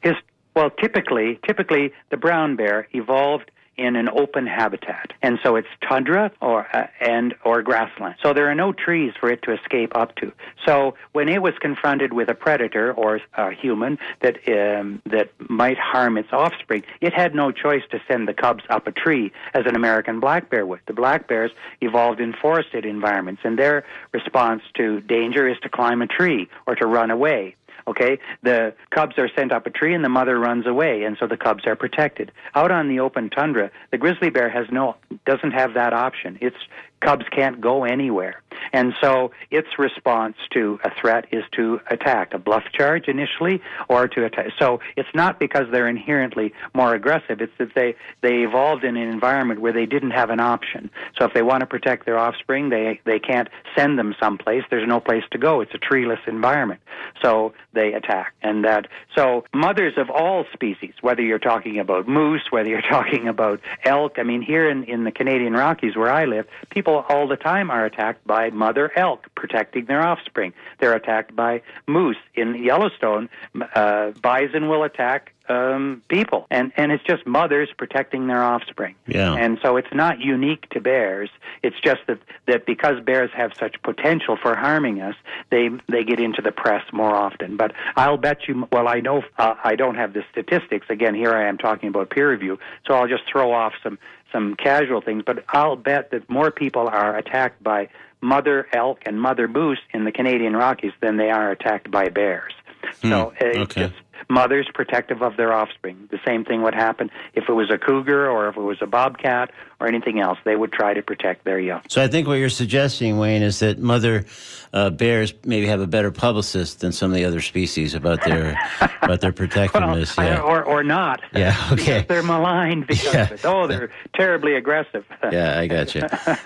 his, 0.01 0.15
well, 0.55 0.71
typically, 0.71 1.39
typically 1.45 1.93
the 2.09 2.17
brown 2.17 2.55
bear 2.55 2.87
evolved 2.93 3.51
in 3.79 3.95
an 3.95 4.09
open 4.09 4.45
habitat, 4.45 5.13
and 5.21 5.39
so 5.43 5.55
it's 5.55 5.67
tundra 5.87 6.31
or 6.41 6.67
uh, 6.75 6.87
and 6.99 7.33
or 7.45 7.61
grassland. 7.61 8.15
So 8.21 8.33
there 8.33 8.49
are 8.49 8.55
no 8.55 8.73
trees 8.73 9.13
for 9.19 9.29
it 9.31 9.41
to 9.43 9.53
escape 9.53 9.95
up 9.95 10.15
to. 10.17 10.31
So 10.65 10.95
when 11.13 11.29
it 11.29 11.41
was 11.41 11.53
confronted 11.59 12.13
with 12.13 12.29
a 12.29 12.35
predator 12.35 12.91
or 12.91 13.21
a 13.35 13.51
human 13.51 13.97
that 14.21 14.37
um, 14.47 15.01
that 15.05 15.31
might 15.49 15.77
harm 15.77 16.17
its 16.17 16.29
offspring, 16.31 16.83
it 17.01 17.13
had 17.13 17.33
no 17.33 17.51
choice 17.51 17.83
to 17.91 18.01
send 18.07 18.27
the 18.27 18.33
cubs 18.33 18.63
up 18.69 18.87
a 18.87 18.91
tree 18.91 19.31
as 19.53 19.65
an 19.65 19.75
American 19.75 20.19
black 20.19 20.49
bear 20.49 20.65
would. 20.65 20.81
The 20.85 20.93
black 20.93 21.27
bears 21.27 21.51
evolved 21.81 22.19
in 22.19 22.33
forested 22.33 22.85
environments, 22.85 23.41
and 23.45 23.57
their 23.57 23.85
response 24.11 24.61
to 24.75 25.01
danger 25.01 25.47
is 25.47 25.57
to 25.63 25.69
climb 25.69 26.01
a 26.01 26.07
tree 26.07 26.49
or 26.67 26.75
to 26.75 26.85
run 26.85 27.11
away. 27.11 27.55
Okay, 27.89 28.19
the 28.43 28.75
cubs 28.91 29.17
are 29.17 29.27
sent 29.35 29.51
up 29.51 29.65
a 29.65 29.71
tree 29.71 29.95
and 29.95 30.05
the 30.05 30.09
mother 30.09 30.37
runs 30.37 30.67
away, 30.67 31.03
and 31.03 31.17
so 31.19 31.25
the 31.25 31.37
cubs 31.37 31.65
are 31.65 31.75
protected. 31.75 32.31
Out 32.53 32.69
on 32.69 32.87
the 32.87 32.99
open 32.99 33.31
tundra, 33.31 33.71
the 33.89 33.97
grizzly 33.97 34.29
bear 34.29 34.47
has 34.47 34.67
no 34.71 34.95
doesn't 35.25 35.51
have 35.51 35.73
that 35.73 35.91
option. 35.91 36.37
It's 36.39 36.55
cubs 37.01 37.25
can't 37.31 37.61
go 37.61 37.83
anywhere. 37.83 38.41
And 38.73 38.93
so 39.01 39.31
its 39.51 39.79
response 39.79 40.35
to 40.51 40.79
a 40.83 40.91
threat 40.93 41.25
is 41.31 41.43
to 41.53 41.79
attack, 41.89 42.33
a 42.33 42.37
bluff 42.39 42.63
charge 42.73 43.07
initially, 43.07 43.61
or 43.87 44.07
to 44.07 44.25
attack. 44.25 44.51
So 44.59 44.79
it's 44.95 45.09
not 45.13 45.39
because 45.39 45.67
they're 45.71 45.87
inherently 45.87 46.53
more 46.73 46.93
aggressive, 46.93 47.41
it's 47.41 47.53
that 47.57 47.73
they, 47.75 47.95
they 48.21 48.43
evolved 48.43 48.83
in 48.83 48.97
an 48.97 49.09
environment 49.09 49.61
where 49.61 49.73
they 49.73 49.85
didn't 49.85 50.11
have 50.11 50.29
an 50.29 50.39
option. 50.39 50.89
So 51.17 51.25
if 51.25 51.33
they 51.33 51.41
want 51.41 51.61
to 51.61 51.65
protect 51.65 52.05
their 52.05 52.17
offspring, 52.17 52.69
they, 52.69 52.99
they 53.05 53.19
can't 53.19 53.49
send 53.75 53.97
them 53.97 54.15
someplace. 54.19 54.63
There's 54.69 54.87
no 54.87 54.99
place 54.99 55.23
to 55.31 55.37
go. 55.37 55.61
It's 55.61 55.73
a 55.73 55.77
treeless 55.77 56.19
environment. 56.27 56.81
So 57.21 57.53
they 57.73 57.93
attack. 57.93 58.33
And 58.41 58.65
that, 58.65 58.87
so 59.15 59.45
mothers 59.53 59.93
of 59.97 60.09
all 60.09 60.45
species, 60.53 60.93
whether 61.01 61.21
you're 61.21 61.39
talking 61.39 61.79
about 61.79 62.07
moose, 62.07 62.47
whether 62.49 62.69
you're 62.69 62.81
talking 62.89 63.27
about 63.27 63.61
elk, 63.83 64.19
I 64.19 64.23
mean, 64.23 64.41
here 64.41 64.69
in, 64.69 64.83
in 64.83 65.03
the 65.03 65.11
Canadian 65.11 65.53
Rockies 65.53 65.95
where 65.95 66.11
I 66.11 66.25
live, 66.25 66.47
people 66.69 66.88
all 66.97 67.27
the 67.27 67.37
time 67.37 67.71
are 67.71 67.85
attacked 67.85 68.25
by 68.25 68.49
mother 68.49 68.91
elk 68.95 69.27
protecting 69.35 69.85
their 69.85 70.01
offspring. 70.01 70.53
They're 70.79 70.95
attacked 70.95 71.35
by 71.35 71.61
moose. 71.87 72.17
In 72.35 72.63
Yellowstone, 72.63 73.29
uh, 73.75 74.11
bison 74.21 74.69
will 74.69 74.83
attack 74.83 75.33
um, 75.49 76.03
people, 76.09 76.45
and 76.51 76.71
and 76.77 76.91
it's 76.91 77.03
just 77.03 77.25
mothers 77.25 77.69
protecting 77.75 78.27
their 78.27 78.43
offspring. 78.43 78.95
Yeah. 79.07 79.33
And 79.33 79.57
so 79.61 79.77
it's 79.77 79.93
not 79.93 80.19
unique 80.19 80.69
to 80.69 80.79
bears. 80.79 81.29
It's 81.63 81.79
just 81.83 82.01
that 82.07 82.19
that 82.47 82.65
because 82.65 83.03
bears 83.03 83.31
have 83.33 83.53
such 83.55 83.81
potential 83.81 84.37
for 84.41 84.55
harming 84.55 85.01
us, 85.01 85.15
they 85.49 85.69
they 85.87 86.03
get 86.03 86.19
into 86.19 86.41
the 86.41 86.51
press 86.51 86.83
more 86.93 87.15
often. 87.15 87.57
But 87.57 87.73
I'll 87.95 88.17
bet 88.17 88.47
you. 88.47 88.67
Well, 88.71 88.87
I 88.87 88.99
know 88.99 89.23
uh, 89.37 89.55
I 89.63 89.75
don't 89.75 89.95
have 89.95 90.13
the 90.13 90.23
statistics. 90.31 90.85
Again, 90.89 91.15
here 91.15 91.33
I 91.33 91.47
am 91.47 91.57
talking 91.57 91.89
about 91.89 92.11
peer 92.11 92.29
review, 92.29 92.59
so 92.87 92.93
I'll 92.93 93.07
just 93.07 93.23
throw 93.29 93.51
off 93.51 93.73
some 93.81 93.97
some 94.31 94.55
casual 94.55 95.01
things. 95.01 95.23
But 95.25 95.43
I'll 95.49 95.75
bet 95.75 96.11
that 96.11 96.29
more 96.29 96.51
people 96.51 96.87
are 96.87 97.17
attacked 97.17 97.63
by 97.63 97.89
mother 98.21 98.67
elk 98.73 98.99
and 99.05 99.19
mother 99.19 99.47
moose 99.47 99.79
in 99.93 100.03
the 100.03 100.11
Canadian 100.11 100.55
Rockies 100.55 100.93
than 101.01 101.17
they 101.17 101.29
are 101.29 101.51
attacked 101.51 101.89
by 101.89 102.09
bears. 102.09 102.53
Hmm. 103.01 103.09
So 103.09 103.33
it's 103.39 103.57
okay. 103.57 103.87
just 103.87 103.95
mothers 104.29 104.67
protective 104.73 105.21
of 105.21 105.35
their 105.37 105.51
offspring. 105.53 106.07
The 106.11 106.19
same 106.25 106.45
thing 106.45 106.61
would 106.61 106.75
happen 106.75 107.09
if 107.33 107.49
it 107.49 107.53
was 107.53 107.69
a 107.71 107.77
cougar 107.77 108.29
or 108.29 108.47
if 108.49 108.57
it 108.57 108.61
was 108.61 108.77
a 108.81 108.85
bobcat 108.87 109.51
or 109.79 109.87
anything 109.87 110.19
else. 110.19 110.37
They 110.45 110.55
would 110.55 110.71
try 110.71 110.93
to 110.93 111.01
protect 111.01 111.45
their 111.45 111.59
young. 111.59 111.81
So 111.87 112.03
I 112.03 112.07
think 112.07 112.27
what 112.27 112.35
you're 112.35 112.49
suggesting, 112.49 113.17
Wayne, 113.17 113.41
is 113.41 113.59
that 113.59 113.79
mother 113.79 114.25
uh, 114.71 114.91
bears 114.91 115.33
maybe 115.45 115.65
have 115.67 115.81
a 115.81 115.87
better 115.87 116.11
publicist 116.11 116.81
than 116.81 116.91
some 116.91 117.09
of 117.11 117.15
the 117.15 117.25
other 117.25 117.41
species 117.41 117.95
about 117.95 118.23
their 118.23 118.55
about 119.01 119.21
their 119.21 119.31
protectiveness. 119.31 120.15
well, 120.15 120.27
yeah. 120.27 120.39
or 120.41 120.63
or 120.63 120.83
not. 120.83 121.21
Yeah, 121.33 121.55
okay. 121.71 122.05
They're 122.07 122.21
maligned 122.21 122.85
because 122.85 123.13
Yeah. 123.13 123.21
of 123.23 123.31
it. 123.31 123.45
Oh, 123.45 123.65
they're 123.67 123.89
terribly 124.13 124.53
aggressive. 124.55 125.05
yeah, 125.31 125.59
I 125.59 125.65
got 125.65 125.95
you. 125.95 126.01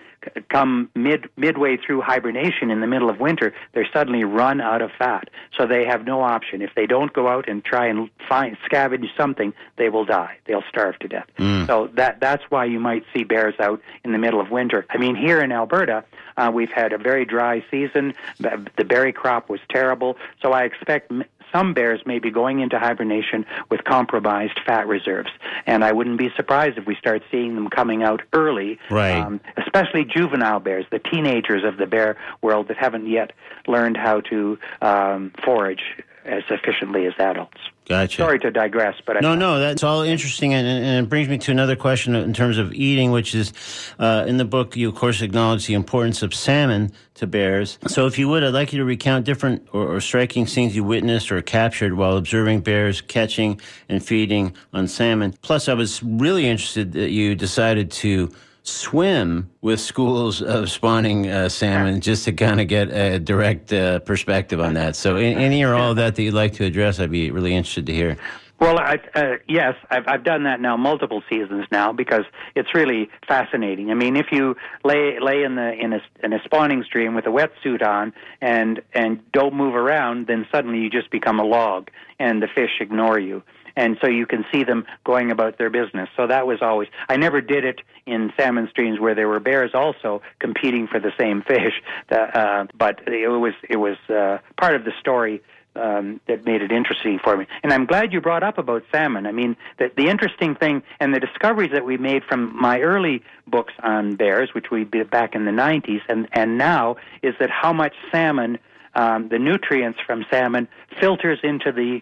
come 0.50 0.90
mid 0.96 1.30
midway 1.38 1.78
through 1.78 2.02
hibernation 2.02 2.72
in 2.72 2.82
the 2.82 2.88
middle 2.88 3.10
of 3.10 3.20
winter, 3.20 3.54
they're 3.74 3.88
suddenly 3.92 4.24
run 4.24 4.62
out 4.62 4.82
of 4.82 4.92
fat. 4.98 5.30
So 5.58 5.66
they 5.68 5.86
have 5.86 6.06
no 6.06 6.22
option. 6.22 6.62
If 6.62 6.72
they 6.76 6.86
don't 6.86 7.12
go 7.14 7.28
out 7.28 7.48
and 7.48 7.64
try 7.64 7.88
and 7.88 8.10
find 8.28 8.58
scavenge 8.70 9.10
something, 9.18 9.54
they 9.78 9.90
will 9.90 10.06
die. 10.06 10.38
They'll 10.46 10.64
starve 10.70 10.98
to 11.00 11.08
death. 11.08 11.28
So 11.68 11.90
that 11.94 12.20
that's 12.20 12.44
why 12.50 12.66
you 12.66 12.80
might 12.80 13.04
see 13.14 13.24
bears 13.24 13.56
out 13.60 13.82
in 14.04 14.12
the 14.12 14.18
middle 14.18 14.40
of 14.42 14.52
winter. 14.52 14.86
I 14.90 14.98
mean, 14.98 15.16
here 15.16 15.42
in 15.42 15.52
Alberta, 15.52 16.04
uh, 16.38 16.52
we've 16.54 16.72
had 16.72 16.94
a 16.94 16.98
very 16.98 17.26
dry 17.26 17.64
season. 17.70 18.14
The 18.40 18.66
the 18.78 18.86
berry 18.86 19.14
crop 19.14 19.50
was 19.50 19.60
terrible. 19.70 20.18
So 20.42 20.52
I 20.54 20.64
expect 20.64 21.12
m- 21.12 21.24
some 21.54 21.74
bears 21.74 22.02
may 22.06 22.20
be 22.20 22.32
going 22.32 22.60
into 22.60 22.80
hibernation 22.80 23.46
with 23.70 23.84
compromised 23.84 24.60
fat 24.66 24.88
reserves. 24.88 25.30
And 25.66 25.84
I 25.84 25.92
wouldn't 25.92 26.18
be 26.18 26.30
surprised 26.36 26.78
if 26.78 26.86
we 26.86 26.96
start 26.96 27.24
seeing 27.32 27.56
them 27.56 27.70
coming 27.70 28.04
out 28.04 28.22
early, 28.34 28.80
Right. 28.90 29.20
um, 29.20 29.40
especially 29.58 30.06
juvenile 30.06 30.60
bears, 30.60 30.86
the 30.92 31.00
teenagers 31.00 31.64
of 31.64 31.78
the 31.78 31.86
bear 31.86 32.18
world 32.42 32.68
that 32.68 32.78
haven't 32.78 33.08
yet 33.08 33.32
learned 33.68 33.98
how 33.98 34.22
to 34.22 34.58
um, 34.82 35.32
forage 35.46 35.84
as 36.26 36.44
efficiently 36.50 37.06
as 37.06 37.14
adults. 37.20 37.58
Gotcha. 37.86 38.18
Sorry 38.18 38.40
to 38.40 38.50
digress, 38.50 38.96
but 39.06 39.22
No, 39.22 39.34
I, 39.34 39.36
no, 39.36 39.60
that's 39.60 39.84
all 39.84 40.04
interesting, 40.04 40.54
and, 40.54 40.66
and 40.66 41.06
it 41.06 41.10
brings 41.10 41.28
me 41.28 41.38
to 41.40 41.52
another 41.52 41.76
question 41.76 42.16
in 42.16 42.34
terms 42.34 42.58
of 42.58 42.74
eating, 42.74 43.12
which 43.12 43.36
is 43.36 43.52
uh, 44.00 44.24
in 44.26 44.38
the 44.38 44.46
book. 44.46 44.78
You 44.78 44.90
of 44.90 44.96
course 44.96 45.22
acknowledge 45.22 45.68
the 45.68 45.74
importance 45.74 46.24
of 46.24 46.34
salmon 46.34 46.94
to 47.16 47.28
bears. 47.28 47.78
So, 47.88 48.08
if 48.08 48.18
you 48.18 48.30
would, 48.30 48.44
I'd 48.44 48.54
like 48.54 48.72
you 48.72 48.80
to 48.80 48.86
recount 48.86 49.26
different 49.26 49.68
or, 49.74 49.96
or 49.96 50.02
striking 50.02 50.48
scenes 50.48 50.76
you 50.76 50.84
witnessed 50.86 51.32
or 51.32 51.42
captured 51.42 51.96
while 51.96 52.16
observing 52.16 52.62
bears 52.62 53.02
catching 53.02 53.60
and 53.90 54.04
feeding 54.04 54.56
on 54.72 54.88
salmon. 54.88 55.34
Plus, 55.42 55.68
I 55.68 55.74
was 55.74 56.02
really 56.02 56.48
interested 56.48 56.94
that 56.94 57.12
you 57.12 57.36
decided 57.36 57.92
to 57.92 58.32
swim 58.64 59.50
with 59.62 59.80
schools 59.80 60.42
of 60.42 60.72
spawning 60.72 61.30
uh, 61.30 61.50
salmon 61.50 62.02
just 62.02 62.26
to 62.26 62.32
kind 62.32 62.60
of 62.60 62.68
get 62.68 62.90
a 62.90 63.20
direct 63.20 63.72
uh, 63.72 64.00
perspective 64.00 64.60
on 64.60 64.74
that. 64.74 64.96
So, 64.96 65.18
any 65.18 65.64
or 65.64 65.74
all 65.74 65.92
of 65.92 65.98
that 65.98 66.16
that 66.16 66.24
you'd 66.24 66.34
like 66.34 66.54
to 66.54 66.66
address, 66.66 67.00
I'd 67.00 67.12
be 67.12 67.30
really 67.30 67.54
interested 67.54 67.86
to 67.88 67.94
hear. 67.94 68.18
Well, 68.60 68.80
I, 68.80 68.98
uh, 69.14 69.24
yes, 69.46 69.76
I've, 69.92 70.08
I've 70.08 70.24
done 70.24 70.44
that 70.44 70.62
now 70.62 70.78
multiple 70.78 71.22
seasons 71.30 71.66
now 71.70 71.92
because 71.92 72.24
it's 72.56 72.74
really 72.74 73.10
fascinating. 73.28 73.92
I 73.92 73.94
mean, 73.94 74.16
if 74.16 74.28
you 74.32 74.56
lay 74.86 75.20
lay 75.20 75.44
in 75.44 75.56
the 75.56 75.74
in 75.74 75.92
a 75.92 76.00
in 76.24 76.32
a 76.32 76.42
spawning 76.46 76.84
stream 76.84 77.14
with 77.14 77.26
a 77.26 77.30
wetsuit 77.30 77.86
on 77.86 78.14
and 78.42 78.82
and 78.94 79.20
don't 79.34 79.54
move 79.54 79.76
around, 79.76 80.28
then 80.28 80.48
suddenly 80.50 80.80
you 80.80 80.90
just 80.90 81.12
become 81.12 81.42
a 81.42 81.44
log, 81.44 81.90
and 82.20 82.42
the 82.42 82.48
fish 82.48 82.80
ignore 82.80 83.20
you. 83.20 83.44
And 83.76 83.98
so 84.02 84.08
you 84.08 84.26
can 84.26 84.46
see 84.52 84.64
them 84.64 84.86
going 85.04 85.32
about 85.32 85.58
their 85.58 85.70
business. 85.70 86.10
So 86.16 86.28
that 86.28 86.46
was 86.46 86.62
always. 86.62 86.90
I 87.10 87.18
never 87.18 87.42
did 87.42 87.66
it 87.66 87.82
in 88.06 88.32
salmon 88.38 88.68
streams 88.70 89.00
where 89.00 89.16
there 89.16 89.28
were 89.28 89.40
bears 89.40 89.72
also 89.74 90.22
competing 90.40 90.88
for 90.88 91.00
the 91.00 91.12
same 91.20 91.42
fish. 91.42 91.74
Uh, 92.14 92.66
but 92.78 93.00
it 93.08 93.28
was 93.28 93.54
it 93.68 93.78
was 93.78 93.98
uh, 94.10 94.38
part 94.56 94.76
of 94.76 94.84
the 94.86 94.92
story 95.00 95.42
um, 95.76 96.20
that 96.28 96.46
made 96.46 96.62
it 96.62 96.72
interesting 96.72 97.20
for 97.24 97.36
me. 97.36 97.48
And 97.64 97.74
I'm 97.74 97.86
glad 97.86 98.14
you 98.14 98.22
brought 98.22 98.44
up 98.44 98.58
about 98.58 98.84
salmon. 98.92 99.26
I 99.26 99.32
mean, 99.32 99.56
the, 99.78 99.92
the 99.96 100.08
interesting 100.08 100.56
thing 100.56 100.84
and 101.00 101.14
the 101.14 101.20
discoveries 101.20 101.72
that 101.72 101.86
we 101.86 101.98
made 101.98 102.24
from 102.24 102.56
my 102.60 102.82
early 102.82 103.24
books 103.48 103.74
on 103.82 104.16
bears, 104.16 104.54
which 104.54 104.70
we 104.72 104.84
did 104.84 105.10
back 105.10 105.36
in 105.36 105.46
the 105.46 105.52
90s, 105.52 106.02
and, 106.08 106.28
and 106.34 106.58
now, 106.58 106.98
is 107.22 107.34
that 107.40 107.50
how 107.50 107.74
much 107.74 107.94
salmon, 108.12 108.60
um, 108.96 109.30
the 109.30 109.40
nutrients 109.40 110.00
from 110.06 110.26
salmon, 110.30 110.68
filters 111.00 111.40
into 111.44 111.72
the 111.72 112.02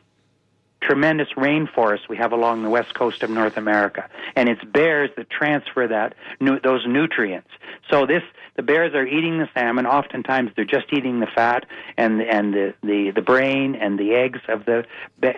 tremendous 0.81 1.29
rainforests 1.37 2.09
we 2.09 2.17
have 2.17 2.31
along 2.31 2.63
the 2.63 2.69
west 2.69 2.93
coast 2.93 3.23
of 3.23 3.29
North 3.29 3.57
America, 3.57 4.09
and 4.35 4.49
it's 4.49 4.63
bears 4.63 5.09
that 5.17 5.29
transfer 5.29 5.87
that 5.87 6.15
those 6.39 6.85
nutrients. 6.87 7.49
So 7.89 8.05
this 8.05 8.23
the 8.55 8.63
bears 8.63 8.93
are 8.93 9.05
eating 9.05 9.37
the 9.37 9.47
salmon. 9.53 9.85
Oftentimes 9.85 10.51
they're 10.55 10.65
just 10.65 10.91
eating 10.91 11.19
the 11.19 11.27
fat 11.27 11.65
and 11.97 12.21
and 12.21 12.53
the, 12.53 12.73
the, 12.83 13.11
the 13.11 13.21
brain 13.21 13.75
and 13.75 13.97
the 13.97 14.13
eggs 14.13 14.41
of 14.49 14.65
the 14.65 14.85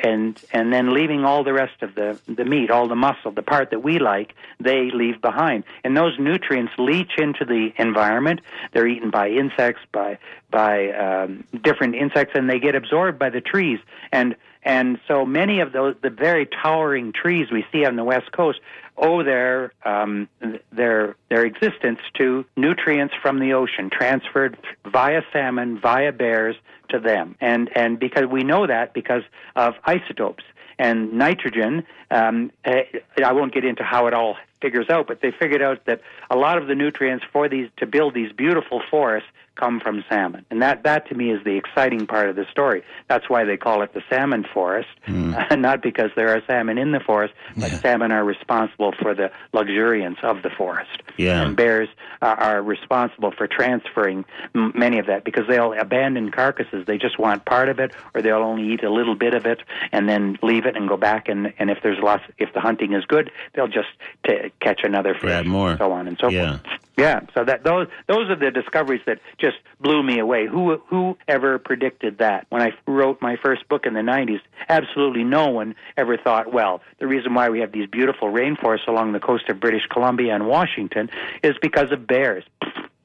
and 0.04 0.42
and 0.52 0.74
then 0.74 0.94
leaving 0.94 1.24
all 1.24 1.44
the 1.44 1.54
rest 1.54 1.82
of 1.82 1.96
the 1.96 2.20
the 2.28 2.46
meat, 2.46 2.72
all 2.72 2.88
the 2.88 2.96
muscle, 2.96 3.32
the 3.32 3.44
part 3.44 3.70
that 3.72 3.84
we 3.84 4.00
like, 4.00 4.34
they 4.60 4.92
leave 4.92 5.22
behind. 5.22 5.64
And 5.84 5.96
those 5.96 6.18
nutrients 6.18 6.74
leach 6.78 7.12
into 7.18 7.46
the 7.46 7.74
environment. 7.78 8.42
They're 8.74 8.88
eaten 8.88 9.10
by 9.10 9.30
insects, 9.30 9.82
by 9.92 10.18
by 10.50 10.92
um, 10.92 11.44
different 11.64 11.96
insects, 11.96 12.34
and 12.36 12.50
they 12.50 12.60
get 12.60 12.76
absorbed 12.76 13.20
by 13.20 13.30
the 13.30 13.42
trees 13.42 13.80
and 14.12 14.36
and 14.64 15.00
so 15.08 15.26
many 15.26 15.60
of 15.60 15.72
those, 15.74 15.96
the 16.02 16.10
very 16.10 16.46
towering 16.46 17.12
trees 17.12 17.52
we 17.52 17.66
see 17.72 17.86
on 17.86 17.96
the 17.96 18.04
west 18.04 18.32
coast, 18.32 18.60
owe 18.98 19.24
their 19.24 19.74
um, 19.84 20.30
their 20.72 21.16
their 21.30 21.46
existence 21.46 22.00
to 22.16 22.46
nutrients 22.56 23.14
from 23.22 23.40
the 23.40 23.54
ocean 23.54 23.90
transferred 23.90 24.58
via 24.86 25.22
salmon, 25.32 25.80
via 25.80 26.12
bears 26.12 26.56
to 26.90 27.00
them, 27.00 27.36
and 27.42 27.70
and 27.76 28.00
because 28.00 28.26
we 28.26 28.44
know 28.44 28.68
that 28.68 28.94
because 28.94 29.24
of 29.56 29.76
isotopes 29.86 30.44
and 30.80 31.14
nitrogen. 31.14 31.86
Um, 32.10 32.52
eh, 32.66 32.84
I 33.24 33.34
won't 33.34 33.54
get 33.54 33.66
into 33.66 33.84
how 33.84 34.08
it 34.08 34.14
all 34.14 34.38
figures 34.62 34.90
out, 34.90 35.08
but 35.08 35.22
they 35.22 35.32
figured 35.32 35.62
out 35.62 35.86
that 35.86 36.02
a 36.30 36.36
lot 36.36 36.58
of 36.58 36.68
the 36.68 36.76
nutrients 36.76 37.26
for 37.32 37.50
these 37.50 37.70
to 37.78 37.86
build 37.86 38.14
these 38.14 38.32
beautiful 38.32 38.82
forests 38.90 39.30
come 39.56 39.80
from 39.80 40.04
salmon. 40.10 40.46
And 40.50 40.62
that, 40.62 40.84
that 40.84 41.08
to 41.10 41.16
me 41.16 41.32
is 41.32 41.44
the 41.44 41.56
exciting 41.56 42.08
part 42.08 42.30
of 42.30 42.36
the 42.36 42.46
story. 42.52 42.84
That's 43.08 43.30
why 43.30 43.44
they 43.44 43.58
call 43.58 43.82
it 43.82 43.94
the 43.94 44.02
salmon 44.10 44.46
forest, 44.52 44.90
mm. 45.08 45.52
uh, 45.52 45.56
not 45.56 45.82
because 45.82 46.12
there 46.16 46.30
are 46.30 46.42
salmon 46.48 46.78
in 46.78 46.92
the 46.92 47.00
forest, 47.00 47.34
but 47.56 47.72
yeah. 47.72 47.80
salmon 47.80 48.12
are 48.12 48.24
responsible 48.24 48.94
for 49.00 49.14
the 49.14 49.32
luxuriance 49.54 50.18
of 50.24 50.42
the 50.42 50.50
forest. 50.50 51.02
Yeah. 51.18 51.44
And 51.44 51.56
bears 51.56 51.90
uh, 52.22 52.36
are 52.38 52.62
responsible 52.64 53.32
for 53.32 53.48
transferring 53.48 54.26
m- 54.56 54.72
many 54.76 54.98
of 54.98 55.06
that 55.06 55.24
because 55.24 55.48
they'll 55.48 55.74
abandon 55.74 56.32
carcasses. 56.32 56.86
They 56.88 56.98
just 56.98 57.20
want 57.20 57.46
part 57.46 57.70
of 57.70 57.80
it, 57.80 57.94
or 58.16 58.22
they'll 58.22 58.38
only 58.38 58.74
eat 58.74 58.84
a 58.84 58.92
little 58.92 59.16
bit 59.16 59.34
of 59.34 59.46
it 59.46 59.62
and 59.92 60.10
then 60.10 60.40
leave 60.42 60.66
it 60.66 60.76
and 60.76 60.90
go 60.90 60.98
back. 60.98 61.30
And, 61.30 61.54
and 61.60 61.70
if 61.70 61.80
there's 61.84 62.00
lots, 62.00 62.24
if 62.40 62.54
the 62.54 62.60
hunting 62.60 62.94
is 62.94 63.06
good, 63.06 63.32
they'll 63.54 63.68
just 63.68 63.90
t- 64.26 64.52
catch 64.60 64.82
another 64.84 65.14
fish, 65.14 65.22
Grab 65.22 65.46
more. 65.46 65.78
so 65.78 65.92
on 65.92 66.08
and 66.08 66.18
so 66.20 66.30
yeah. 66.30 66.58
forth. 66.58 66.80
Yeah, 66.96 67.22
so 67.34 67.44
that 67.44 67.64
those 67.64 67.88
those 68.08 68.30
are 68.30 68.36
the 68.36 68.52
discoveries 68.52 69.02
that 69.08 69.20
just 69.40 69.58
blew 69.80 70.04
me 70.04 70.20
away. 70.20 70.46
Who 70.46 70.78
who 70.88 71.18
ever 71.28 71.58
predicted 71.58 72.20
that? 72.20 72.46
When 72.50 72.62
I 72.62 72.74
wrote 72.86 73.20
my 73.20 73.36
first 73.44 73.68
book 73.68 73.88
in 73.88 73.96
the 73.96 74.02
90s, 74.02 74.42
absolutely 74.70 75.24
no 75.24 75.50
one 75.50 75.76
ever 75.98 76.18
thought, 76.18 76.54
well, 76.54 76.82
the 77.00 77.08
reason 77.08 77.34
why 77.34 77.50
we 77.50 77.62
have 77.62 77.72
these 77.72 77.88
beautiful 77.88 78.32
rainforests 78.32 78.88
along 78.88 79.14
the 79.14 79.20
coast 79.20 79.50
of 79.50 79.60
British 79.60 79.88
Columbia 79.88 80.36
and 80.36 80.46
Washington 80.48 81.10
is 81.42 81.56
because 81.62 81.92
of 81.92 82.06
bears. 82.06 82.44